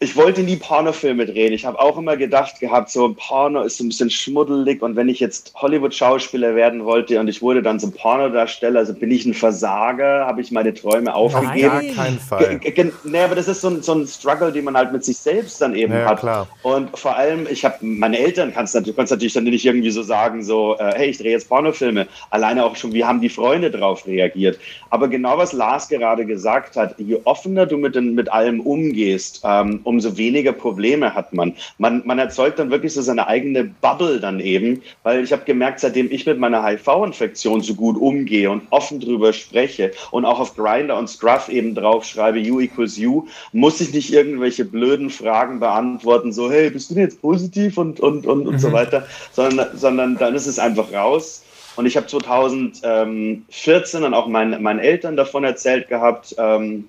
ich 0.00 0.14
wollte 0.16 0.42
nie 0.42 0.56
Pornofilme 0.56 1.26
drehen. 1.26 1.52
Ich 1.52 1.64
habe 1.64 1.80
auch 1.80 1.98
immer 1.98 2.16
gedacht 2.16 2.60
gehabt, 2.60 2.90
so 2.90 3.14
Porno 3.16 3.62
ist 3.62 3.78
so 3.78 3.84
ein 3.84 3.88
bisschen 3.88 4.10
schmuddelig 4.10 4.80
und 4.80 4.94
wenn 4.94 5.08
ich 5.08 5.18
jetzt 5.18 5.52
Hollywood-Schauspieler 5.56 6.54
werden 6.54 6.84
wollte 6.84 7.18
und 7.18 7.26
ich 7.26 7.42
wurde 7.42 7.62
dann 7.62 7.80
so 7.80 7.90
Pornodarsteller, 7.90 8.78
also 8.78 8.94
bin 8.94 9.10
ich 9.10 9.26
ein 9.26 9.34
Versager, 9.34 10.26
habe 10.26 10.40
ich 10.40 10.52
meine 10.52 10.72
Träume 10.72 11.12
aufgegeben. 11.12 11.68
Gar 11.68 11.82
keinen 11.94 12.18
Fall. 12.20 12.60
Nee, 13.02 13.20
aber 13.20 13.34
das 13.34 13.48
ist 13.48 13.60
so 13.60 13.68
ein, 13.68 13.82
so 13.82 13.92
ein 13.94 14.06
Struggle, 14.06 14.52
den 14.52 14.64
man 14.64 14.76
halt 14.76 14.92
mit 14.92 15.04
sich 15.04 15.18
selbst 15.18 15.60
dann 15.60 15.74
eben 15.74 15.92
Ja, 15.92 16.04
hat. 16.04 16.20
klar. 16.20 16.48
Und 16.62 16.96
vor 16.96 17.16
allem, 17.16 17.48
ich 17.50 17.64
habe 17.64 17.76
meine 17.80 18.18
Eltern, 18.18 18.52
kannst 18.54 18.76
du 18.76 18.92
kannst 18.92 19.10
natürlich 19.10 19.32
dann 19.32 19.44
nicht 19.44 19.64
irgendwie 19.64 19.90
so 19.90 20.02
sagen, 20.02 20.44
so, 20.44 20.76
äh, 20.78 20.92
hey, 20.94 21.10
ich 21.10 21.18
drehe 21.18 21.32
jetzt 21.32 21.48
Pornofilme. 21.48 22.06
Alleine 22.30 22.64
auch 22.64 22.76
schon, 22.76 22.92
wie 22.92 23.04
haben 23.04 23.20
die 23.20 23.28
Freunde 23.28 23.70
darauf 23.70 24.06
reagiert. 24.06 24.60
Aber 24.90 25.08
genau 25.08 25.38
was 25.38 25.52
Lars 25.52 25.88
gerade 25.88 26.24
gesagt 26.24 26.76
hat, 26.76 26.94
je 26.98 27.18
offener 27.24 27.66
du 27.66 27.76
mit, 27.78 27.96
den, 27.96 28.14
mit 28.14 28.30
allem 28.30 28.60
umgehst, 28.60 29.40
ähm, 29.44 29.80
umso 29.88 30.18
weniger 30.18 30.52
Probleme 30.52 31.14
hat 31.14 31.32
man. 31.32 31.54
man. 31.78 32.02
Man 32.04 32.18
erzeugt 32.18 32.58
dann 32.58 32.70
wirklich 32.70 32.92
so 32.92 33.00
seine 33.00 33.26
eigene 33.26 33.64
Bubble 33.64 34.20
dann 34.20 34.38
eben, 34.38 34.82
weil 35.02 35.24
ich 35.24 35.32
habe 35.32 35.44
gemerkt, 35.44 35.80
seitdem 35.80 36.12
ich 36.12 36.26
mit 36.26 36.38
meiner 36.38 36.62
HIV-Infektion 36.64 37.62
so 37.62 37.74
gut 37.74 37.96
umgehe 37.96 38.50
und 38.50 38.64
offen 38.68 39.00
drüber 39.00 39.32
spreche 39.32 39.92
und 40.10 40.26
auch 40.26 40.40
auf 40.40 40.54
Grinder 40.54 40.98
und 40.98 41.08
Scruff 41.08 41.48
eben 41.48 41.74
drauf 41.74 42.04
schreibe, 42.04 42.38
U 42.50 42.60
equals 42.60 42.98
U, 42.98 43.26
muss 43.52 43.80
ich 43.80 43.94
nicht 43.94 44.12
irgendwelche 44.12 44.66
blöden 44.66 45.08
Fragen 45.08 45.58
beantworten, 45.58 46.32
so, 46.32 46.50
hey, 46.50 46.68
bist 46.68 46.90
du 46.90 46.94
denn 46.94 47.04
jetzt 47.04 47.22
positiv 47.22 47.78
und, 47.78 47.98
und, 47.98 48.26
und, 48.26 48.46
und 48.46 48.58
so 48.58 48.70
weiter, 48.72 49.06
sondern, 49.32 49.78
sondern 49.78 50.18
dann 50.18 50.34
ist 50.34 50.46
es 50.46 50.58
einfach 50.58 50.92
raus. 50.92 51.44
Und 51.76 51.86
ich 51.86 51.96
habe 51.96 52.06
2014 52.06 54.02
dann 54.02 54.12
auch 54.12 54.26
meinen, 54.26 54.62
meinen 54.62 54.80
Eltern 54.80 55.16
davon 55.16 55.44
erzählt 55.44 55.88
gehabt, 55.88 56.34
ähm, 56.36 56.84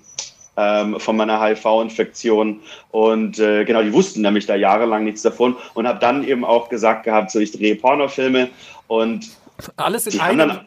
ähm, 0.60 1.00
von 1.00 1.16
meiner 1.16 1.42
HIV-Infektion. 1.42 2.60
Und 2.92 3.40
äh, 3.40 3.64
genau, 3.64 3.82
die 3.82 3.94
wussten 3.94 4.22
nämlich 4.22 4.46
da 4.46 4.56
jahrelang 4.56 5.06
nichts 5.06 5.22
davon 5.22 5.56
und 5.74 5.88
habe 5.88 6.00
dann 6.00 6.28
eben 6.28 6.44
auch 6.44 6.68
gesagt 6.68 7.06
gehabt, 7.06 7.32
so 7.32 7.40
ich 7.40 7.52
drehe 7.54 7.76
Pornofilme 7.76 8.50
und 8.88 9.30
Alles 9.76 10.06
in 10.06 10.12
Die 10.14 10.20
einem. 10.22 10.38
dann- 10.50 10.60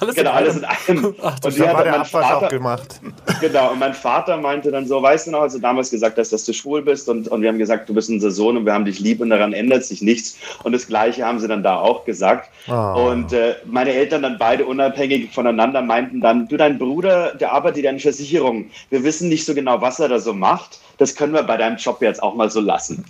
alles 0.00 0.14
genau, 0.14 0.30
in 0.30 0.36
alles 0.36 0.56
in 0.56 0.64
einem. 0.64 1.14
Ach, 1.22 1.36
und 1.44 1.54
die 1.54 1.58
Da 1.60 1.68
hat 1.68 1.78
dann 1.78 1.90
mein 1.90 2.00
Abwasch 2.00 2.14
auch 2.24 2.40
Vater, 2.40 2.48
gemacht. 2.48 3.00
Genau, 3.40 3.72
und 3.72 3.78
mein 3.78 3.94
Vater 3.94 4.36
meinte 4.36 4.70
dann 4.70 4.86
so, 4.86 5.02
weißt 5.02 5.26
du 5.26 5.30
noch, 5.32 5.40
als 5.42 5.54
du 5.54 5.58
damals 5.58 5.90
gesagt 5.90 6.18
hast, 6.18 6.32
dass 6.32 6.44
du 6.44 6.52
schwul 6.52 6.82
bist 6.82 7.08
und, 7.08 7.28
und 7.28 7.42
wir 7.42 7.48
haben 7.48 7.58
gesagt, 7.58 7.88
du 7.88 7.94
bist 7.94 8.08
unser 8.10 8.30
Sohn 8.30 8.56
und 8.56 8.64
wir 8.64 8.72
haben 8.72 8.84
dich 8.84 9.00
lieb 9.00 9.20
und 9.20 9.30
daran 9.30 9.52
ändert 9.52 9.84
sich 9.84 10.00
nichts. 10.02 10.36
Und 10.62 10.72
das 10.72 10.86
Gleiche 10.86 11.24
haben 11.26 11.38
sie 11.40 11.48
dann 11.48 11.62
da 11.62 11.76
auch 11.78 12.04
gesagt. 12.04 12.50
Oh. 12.68 13.10
Und 13.10 13.32
äh, 13.32 13.56
meine 13.66 13.92
Eltern 13.92 14.22
dann 14.22 14.38
beide 14.38 14.64
unabhängig 14.66 15.32
voneinander 15.34 15.82
meinten 15.82 16.20
dann, 16.20 16.48
du, 16.48 16.56
dein 16.56 16.78
Bruder, 16.78 17.34
der 17.34 17.52
arbeitet 17.52 17.84
ja 17.84 17.90
in 17.90 17.98
Versicherung. 18.00 18.70
Wir 18.90 19.02
wissen 19.04 19.28
nicht 19.28 19.44
so 19.44 19.54
genau, 19.54 19.80
was 19.80 19.98
er 20.00 20.08
da 20.08 20.18
so 20.18 20.32
macht. 20.32 20.78
Das 20.98 21.14
können 21.16 21.32
wir 21.34 21.42
bei 21.42 21.56
deinem 21.56 21.76
Job 21.76 22.00
jetzt 22.02 22.22
auch 22.22 22.34
mal 22.34 22.50
so 22.50 22.60
lassen. 22.60 23.04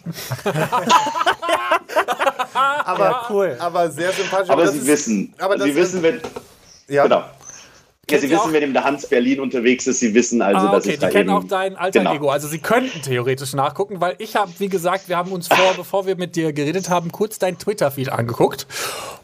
Aber, 2.54 3.04
Ja, 3.04 3.26
cool. 3.30 3.56
aber 3.58 3.90
sehr 3.90 4.12
sympathisch. 4.12 4.50
Aber 4.50 4.62
das 4.62 4.72
sie 4.72 4.78
ist- 4.78 4.86
wissen, 4.86 5.34
aber 5.38 5.56
das 5.56 5.64
sie 5.64 5.70
ist- 5.70 5.76
wissen, 5.76 6.02
wenn, 6.02 6.20
Ja, 6.88 7.02
genau. 7.04 7.24
Ja, 8.10 8.18
sie 8.18 8.30
wissen, 8.30 8.52
wenn 8.52 8.62
eben 8.62 8.72
der 8.72 8.84
Hans 8.84 9.06
Berlin 9.06 9.40
unterwegs 9.40 9.86
ist, 9.86 10.00
sie 10.00 10.14
wissen 10.14 10.42
also, 10.42 10.66
Ah, 10.68 10.72
dass 10.72 10.84
okay, 10.84 10.94
ich 10.94 10.98
die 10.98 11.00
da 11.00 11.08
kennen 11.10 11.30
eben, 11.30 11.38
auch 11.38 11.44
dein 11.44 11.76
alter 11.76 12.00
Genau. 12.00 12.14
Ego. 12.14 12.28
Also 12.30 12.48
sie 12.48 12.58
könnten 12.58 13.00
theoretisch 13.02 13.52
nachgucken, 13.54 14.00
weil 14.00 14.14
ich 14.18 14.36
habe, 14.36 14.50
wie 14.58 14.68
gesagt, 14.68 15.08
wir 15.08 15.16
haben 15.16 15.32
uns 15.32 15.48
vor, 15.48 15.72
bevor 15.76 16.06
wir 16.06 16.16
mit 16.16 16.36
dir 16.36 16.52
geredet 16.52 16.90
haben, 16.90 17.10
kurz 17.12 17.38
dein 17.38 17.58
Twitter-Feed 17.58 18.10
angeguckt. 18.10 18.66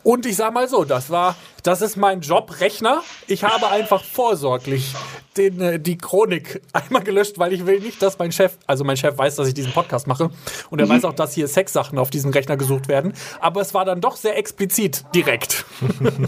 Und 0.03 0.24
ich 0.24 0.37
sag 0.37 0.55
mal 0.55 0.66
so, 0.68 0.85
das 0.85 1.11
war, 1.11 1.37
das 1.62 1.83
ist 1.83 1.97
mein 1.97 2.22
Jobrechner. 2.22 3.03
Ich 3.26 3.45
habe 3.45 3.68
einfach 3.68 4.03
vorsorglich 4.03 4.95
den, 5.37 5.61
äh, 5.61 5.78
die 5.78 5.99
Chronik 5.99 6.62
einmal 6.72 7.03
gelöscht, 7.03 7.39
weil 7.39 7.53
ich 7.53 7.66
will 7.66 7.81
nicht, 7.81 8.01
dass 8.03 8.18
mein 8.18 8.33
Chef, 8.33 8.57
also 8.66 8.83
mein 8.85 8.97
Chef 8.97 9.16
weiß, 9.18 9.37
dass 9.37 9.47
ich 9.47 9.55
diesen 9.55 9.72
Podcast 9.72 10.07
mache 10.07 10.31
und 10.70 10.78
er 10.81 10.89
weiß 10.89 11.05
auch, 11.05 11.12
dass 11.12 11.35
hier 11.35 11.47
Sexsachen 11.49 11.99
auf 11.99 12.09
diesem 12.11 12.31
Rechner 12.31 12.57
gesucht 12.57 12.89
werden. 12.89 13.12
Aber 13.41 13.61
es 13.61 13.74
war 13.74 13.85
dann 13.85 14.01
doch 14.01 14.16
sehr 14.16 14.37
explizit 14.39 15.05
direkt. 15.14 15.64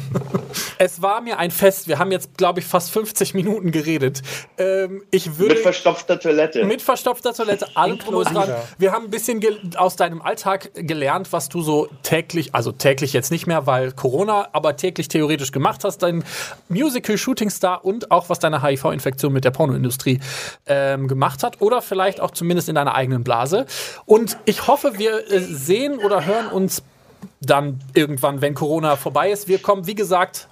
es 0.78 1.02
war 1.02 1.20
mir 1.20 1.38
ein 1.38 1.50
Fest. 1.50 1.88
Wir 1.88 1.98
haben 1.98 2.12
jetzt, 2.12 2.30
glaube 2.42 2.58
ich, 2.58 2.66
fast 2.66 2.90
50 2.90 3.34
Minuten 3.34 3.70
geredet. 3.70 4.20
Ähm, 4.58 5.04
ich 5.12 5.38
würde 5.38 5.54
Mit 5.54 5.62
verstopfter 5.62 6.18
Toilette. 6.18 6.64
mit 6.64 6.82
verstopfter 6.82 7.32
Toilette, 7.32 7.68
allem 7.76 7.98
drum 7.98 8.24
dran. 8.24 8.50
Wir 8.78 8.90
haben 8.90 9.04
ein 9.04 9.10
bisschen 9.12 9.40
aus 9.76 9.94
deinem 9.94 10.20
Alltag 10.20 10.72
gelernt, 10.74 11.32
was 11.32 11.48
du 11.48 11.62
so 11.62 11.86
täglich, 12.02 12.52
also 12.52 12.72
täglich 12.72 13.12
jetzt 13.12 13.30
nicht 13.30 13.46
mehr, 13.46 13.68
weil 13.68 13.92
Corona, 13.92 14.48
aber 14.52 14.74
täglich 14.74 15.06
theoretisch 15.06 15.52
gemacht 15.52 15.84
hast, 15.84 15.98
dein 15.98 16.24
Musical-Shooting-Star 16.68 17.84
und 17.84 18.10
auch 18.10 18.28
was 18.28 18.40
deine 18.40 18.60
HIV-Infektion 18.60 19.32
mit 19.32 19.44
der 19.44 19.52
Pornoindustrie 19.52 20.18
ähm, 20.66 21.06
gemacht 21.06 21.44
hat 21.44 21.60
oder 21.60 21.80
vielleicht 21.80 22.20
auch 22.20 22.32
zumindest 22.32 22.68
in 22.68 22.74
deiner 22.74 22.96
eigenen 22.96 23.22
Blase. 23.22 23.66
Und 24.04 24.36
ich 24.46 24.66
hoffe, 24.66 24.98
wir 24.98 25.30
äh, 25.30 25.38
sehen 25.38 26.00
oder 26.00 26.26
hören 26.26 26.48
uns 26.48 26.82
dann 27.40 27.78
irgendwann, 27.94 28.40
wenn 28.40 28.54
Corona 28.54 28.96
vorbei 28.96 29.30
ist. 29.30 29.46
Wir 29.46 29.60
kommen, 29.60 29.86
wie 29.86 29.94
gesagt, 29.94 30.48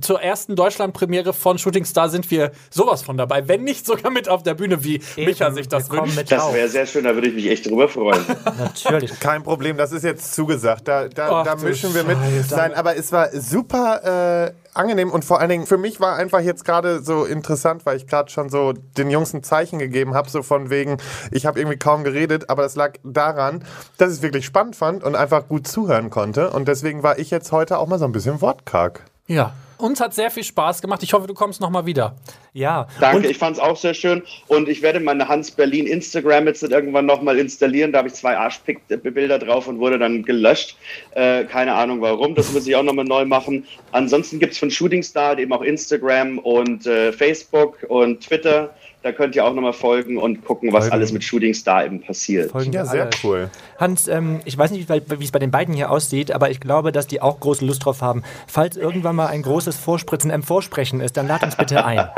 zur 0.00 0.20
ersten 0.20 0.56
Deutschlandpremiere 0.56 1.32
von 1.32 1.58
Shooting 1.58 1.84
Star 1.84 2.08
sind 2.08 2.30
wir 2.30 2.52
sowas 2.70 3.02
von 3.02 3.16
dabei, 3.16 3.48
wenn 3.48 3.64
nicht 3.64 3.86
sogar 3.86 4.10
mit 4.10 4.28
auf 4.28 4.42
der 4.42 4.54
Bühne, 4.54 4.84
wie 4.84 5.00
Micha 5.16 5.50
sich 5.52 5.68
das 5.68 5.90
wünscht. 5.90 6.30
Das 6.30 6.52
wäre 6.52 6.68
sehr 6.68 6.86
schön, 6.86 7.04
da 7.04 7.14
würde 7.14 7.28
ich 7.28 7.34
mich 7.34 7.48
echt 7.48 7.66
drüber 7.66 7.88
freuen. 7.88 8.24
Natürlich. 8.58 9.18
Kein 9.20 9.42
Problem, 9.42 9.76
das 9.76 9.92
ist 9.92 10.04
jetzt 10.04 10.34
zugesagt. 10.34 10.88
Da, 10.88 11.08
da, 11.08 11.40
Ach 11.40 11.44
da 11.44 11.56
mischen 11.56 11.94
wir 11.94 12.04
mit. 12.04 12.18
Scheiße. 12.18 12.56
Nein, 12.56 12.74
aber 12.74 12.96
es 12.96 13.12
war 13.12 13.30
super 13.32 14.48
äh, 14.48 14.52
angenehm 14.74 15.10
und 15.10 15.24
vor 15.24 15.40
allen 15.40 15.50
Dingen 15.50 15.66
für 15.66 15.78
mich 15.78 16.00
war 16.00 16.16
einfach 16.16 16.40
jetzt 16.40 16.64
gerade 16.64 17.02
so 17.02 17.24
interessant, 17.24 17.86
weil 17.86 17.96
ich 17.96 18.06
gerade 18.06 18.30
schon 18.30 18.48
so 18.48 18.72
den 18.72 19.10
Jungs 19.10 19.32
ein 19.32 19.42
Zeichen 19.42 19.78
gegeben 19.78 20.14
habe, 20.14 20.28
so 20.30 20.42
von 20.42 20.70
wegen, 20.70 20.96
ich 21.30 21.46
habe 21.46 21.60
irgendwie 21.60 21.78
kaum 21.78 22.04
geredet, 22.04 22.50
aber 22.50 22.62
das 22.62 22.76
lag 22.76 22.94
daran, 23.04 23.64
dass 23.98 24.10
ich 24.10 24.18
es 24.18 24.22
wirklich 24.22 24.44
spannend 24.44 24.76
fand 24.76 25.04
und 25.04 25.14
einfach 25.14 25.48
gut 25.48 25.66
zuhören 25.66 26.10
konnte 26.10 26.50
und 26.50 26.68
deswegen 26.68 27.02
war 27.02 27.18
ich 27.18 27.30
jetzt 27.30 27.52
heute 27.52 27.78
auch 27.78 27.86
mal 27.86 27.98
so 27.98 28.04
ein 28.04 28.12
bisschen 28.12 28.40
wortkarg. 28.40 29.04
Ja. 29.26 29.54
Uns 29.78 30.00
hat 30.00 30.14
sehr 30.14 30.30
viel 30.30 30.44
Spaß 30.44 30.80
gemacht. 30.80 31.02
Ich 31.02 31.12
hoffe, 31.12 31.26
du 31.26 31.34
kommst 31.34 31.60
nochmal 31.60 31.86
wieder. 31.86 32.14
Ja. 32.52 32.86
Danke, 33.00 33.16
Und 33.16 33.26
ich 33.26 33.36
fand 33.36 33.56
es 33.56 33.62
auch 33.62 33.76
sehr 33.76 33.94
schön. 33.94 34.22
Und 34.46 34.68
ich 34.68 34.80
werde 34.80 35.00
meine 35.00 35.26
Hans 35.26 35.50
Berlin 35.50 35.88
Instagram 35.88 36.46
jetzt 36.46 36.62
irgendwann 36.62 37.04
nochmal 37.06 37.36
installieren. 37.36 37.90
Da 37.90 37.98
habe 37.98 38.08
ich 38.08 38.14
zwei 38.14 38.36
Arschpick-Bilder 38.36 39.40
drauf 39.40 39.66
und 39.66 39.80
wurde 39.80 39.98
dann 39.98 40.22
gelöscht. 40.22 40.76
Äh, 41.16 41.44
keine 41.46 41.74
Ahnung 41.74 42.00
warum. 42.00 42.36
Das 42.36 42.52
muss 42.52 42.66
ich 42.68 42.76
auch 42.76 42.84
nochmal 42.84 43.06
neu 43.06 43.24
machen. 43.24 43.66
Ansonsten 43.90 44.38
gibt 44.38 44.52
es 44.52 44.58
von 44.60 44.70
Shooting 44.70 45.02
Star 45.02 45.36
eben 45.36 45.52
auch 45.52 45.62
Instagram 45.62 46.38
und 46.38 46.86
äh, 46.86 47.12
Facebook 47.12 47.78
und 47.88 48.20
Twitter. 48.20 48.72
Da 49.02 49.10
könnt 49.12 49.34
ihr 49.34 49.44
auch 49.44 49.52
nochmal 49.52 49.72
folgen 49.72 50.16
und 50.16 50.44
gucken, 50.44 50.72
was 50.72 50.84
Folgen. 50.84 50.92
alles 50.94 51.12
mit 51.12 51.24
Shooting 51.24 51.54
Star 51.54 51.84
eben 51.84 52.00
passiert. 52.00 52.52
folgen 52.52 52.72
Ja, 52.72 52.84
sehr 52.84 53.02
alle. 53.02 53.10
cool. 53.24 53.50
Hans, 53.78 54.06
ähm, 54.06 54.40
ich 54.44 54.56
weiß 54.56 54.70
nicht, 54.70 54.88
wie 54.88 55.24
es 55.24 55.32
bei 55.32 55.38
den 55.40 55.50
beiden 55.50 55.74
hier 55.74 55.90
aussieht, 55.90 56.30
aber 56.32 56.50
ich 56.50 56.60
glaube, 56.60 56.92
dass 56.92 57.08
die 57.08 57.20
auch 57.20 57.40
große 57.40 57.64
Lust 57.64 57.84
drauf 57.84 58.00
haben. 58.00 58.22
Falls 58.46 58.76
irgendwann 58.76 59.16
mal 59.16 59.26
ein 59.26 59.42
großes 59.42 59.76
Vorspritzen 59.76 60.30
im 60.30 60.42
Vorsprechen 60.44 61.00
ist, 61.00 61.16
dann 61.16 61.26
lad 61.26 61.42
uns 61.42 61.56
bitte 61.56 61.84
ein. 61.84 62.08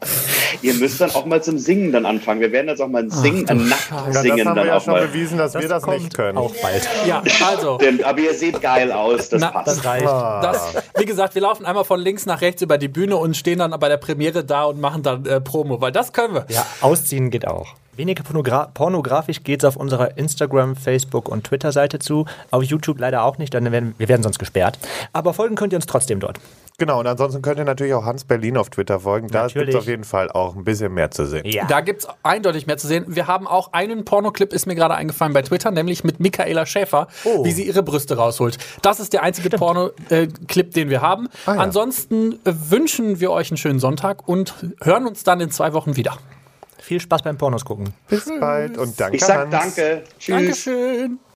Ihr 0.62 0.74
müsst 0.74 1.00
dann 1.00 1.10
auch 1.10 1.26
mal 1.26 1.42
zum 1.42 1.58
Singen 1.58 1.92
dann 1.92 2.06
anfangen. 2.06 2.40
Wir 2.40 2.52
werden 2.52 2.68
jetzt 2.68 2.80
auch 2.80 2.88
mal 2.88 3.02
ein 3.02 3.10
Singen, 3.10 3.48
ein 3.48 3.58
Ja, 3.58 3.64
das 3.68 4.14
Nachtsingen 4.14 4.30
haben 4.48 4.54
wir 4.56 4.62
dann 4.62 4.66
ja 4.66 4.76
auch 4.76 4.82
schon 4.82 4.92
mal. 4.94 5.06
bewiesen, 5.06 5.38
dass 5.38 5.54
wir 5.54 5.68
das 5.68 5.86
nicht 5.86 6.14
können. 6.14 6.38
Auch 6.38 6.54
bald. 6.62 6.88
Ja, 7.06 7.22
also. 7.48 7.78
Denn, 7.78 8.02
aber 8.04 8.20
ihr 8.20 8.34
seht 8.34 8.60
geil 8.60 8.90
aus, 8.92 9.28
das 9.28 9.40
Na, 9.40 9.50
passt. 9.50 9.68
Das 9.68 9.84
reicht. 9.84 10.06
Das, 10.06 10.74
wie 10.96 11.04
gesagt, 11.04 11.34
wir 11.34 11.42
laufen 11.42 11.66
einmal 11.66 11.84
von 11.84 12.00
links 12.00 12.26
nach 12.26 12.40
rechts 12.40 12.62
über 12.62 12.78
die 12.78 12.88
Bühne 12.88 13.16
und 13.16 13.36
stehen 13.36 13.58
dann 13.58 13.72
bei 13.78 13.88
der 13.88 13.96
Premiere 13.98 14.44
da 14.44 14.64
und 14.64 14.80
machen 14.80 15.02
dann 15.02 15.26
äh, 15.26 15.40
Promo, 15.40 15.80
weil 15.80 15.92
das 15.92 16.12
können 16.12 16.27
wir. 16.34 16.46
Ja, 16.48 16.66
ausziehen 16.80 17.30
geht 17.30 17.46
auch. 17.46 17.74
Weniger 17.96 18.22
pornogra 18.22 18.70
pornografisch 18.72 19.42
geht's 19.42 19.64
auf 19.64 19.76
unserer 19.76 20.16
Instagram, 20.16 20.76
Facebook 20.76 21.28
und 21.28 21.44
Twitter-Seite 21.44 21.98
zu. 21.98 22.26
Auf 22.50 22.62
YouTube 22.62 23.00
leider 23.00 23.24
auch 23.24 23.38
nicht, 23.38 23.52
dann 23.54 23.70
werden 23.72 23.94
wir 23.98 24.08
werden 24.08 24.22
sonst 24.22 24.38
gesperrt. 24.38 24.78
Aber 25.12 25.34
folgen 25.34 25.56
könnt 25.56 25.72
ihr 25.72 25.76
uns 25.76 25.86
trotzdem 25.86 26.20
dort. 26.20 26.38
Genau, 26.80 27.00
und 27.00 27.08
ansonsten 27.08 27.42
könnt 27.42 27.58
ihr 27.58 27.64
natürlich 27.64 27.92
auch 27.92 28.04
Hans 28.04 28.22
Berlin 28.24 28.56
auf 28.56 28.70
Twitter 28.70 29.00
folgen. 29.00 29.26
Da 29.26 29.48
gibt 29.48 29.68
es 29.68 29.74
auf 29.74 29.86
jeden 29.86 30.04
Fall 30.04 30.30
auch 30.30 30.54
ein 30.54 30.62
bisschen 30.62 30.94
mehr 30.94 31.10
zu 31.10 31.26
sehen. 31.26 31.42
Ja. 31.44 31.66
Da 31.66 31.80
gibt's 31.80 32.06
eindeutig 32.22 32.68
mehr 32.68 32.76
zu 32.78 32.86
sehen. 32.86 33.04
Wir 33.08 33.26
haben 33.26 33.48
auch 33.48 33.72
einen 33.72 34.04
Pornoclip, 34.04 34.52
ist 34.52 34.66
mir 34.66 34.76
gerade 34.76 34.94
eingefallen 34.94 35.32
bei 35.32 35.42
Twitter, 35.42 35.72
nämlich 35.72 36.04
mit 36.04 36.20
Michaela 36.20 36.66
Schäfer, 36.66 37.08
Oh. 37.24 37.44
wie 37.44 37.50
sie 37.50 37.64
ihre 37.64 37.82
Brüste 37.82 38.16
rausholt. 38.16 38.58
Das 38.82 39.00
ist 39.00 39.12
der 39.12 39.24
einzige 39.24 39.50
Porno-Clip, 39.50 40.70
den 40.72 40.88
wir 40.88 41.02
haben. 41.02 41.28
Ah, 41.46 41.54
ja. 41.56 41.60
Ansonsten 41.62 42.38
wünschen 42.44 43.18
wir 43.18 43.32
euch 43.32 43.50
einen 43.50 43.58
schönen 43.58 43.80
Sonntag 43.80 44.28
und 44.28 44.54
hören 44.80 45.08
uns 45.08 45.24
dann 45.24 45.40
in 45.40 45.50
zwei 45.50 45.72
Wochen 45.72 45.96
wieder. 45.96 46.16
Viel 46.78 47.00
Spaß 47.00 47.22
beim 47.22 47.36
Pornos 47.36 47.64
gucken. 47.64 47.92
Bis 48.08 48.30
bald 48.38 48.78
und 48.78 48.98
danke, 49.00 49.16
Ich 49.16 49.24
sag 49.24 49.50
Hans. 49.50 49.50
danke. 49.50 50.04
Tschüss. 50.20 50.34
Dankeschön. 50.36 51.18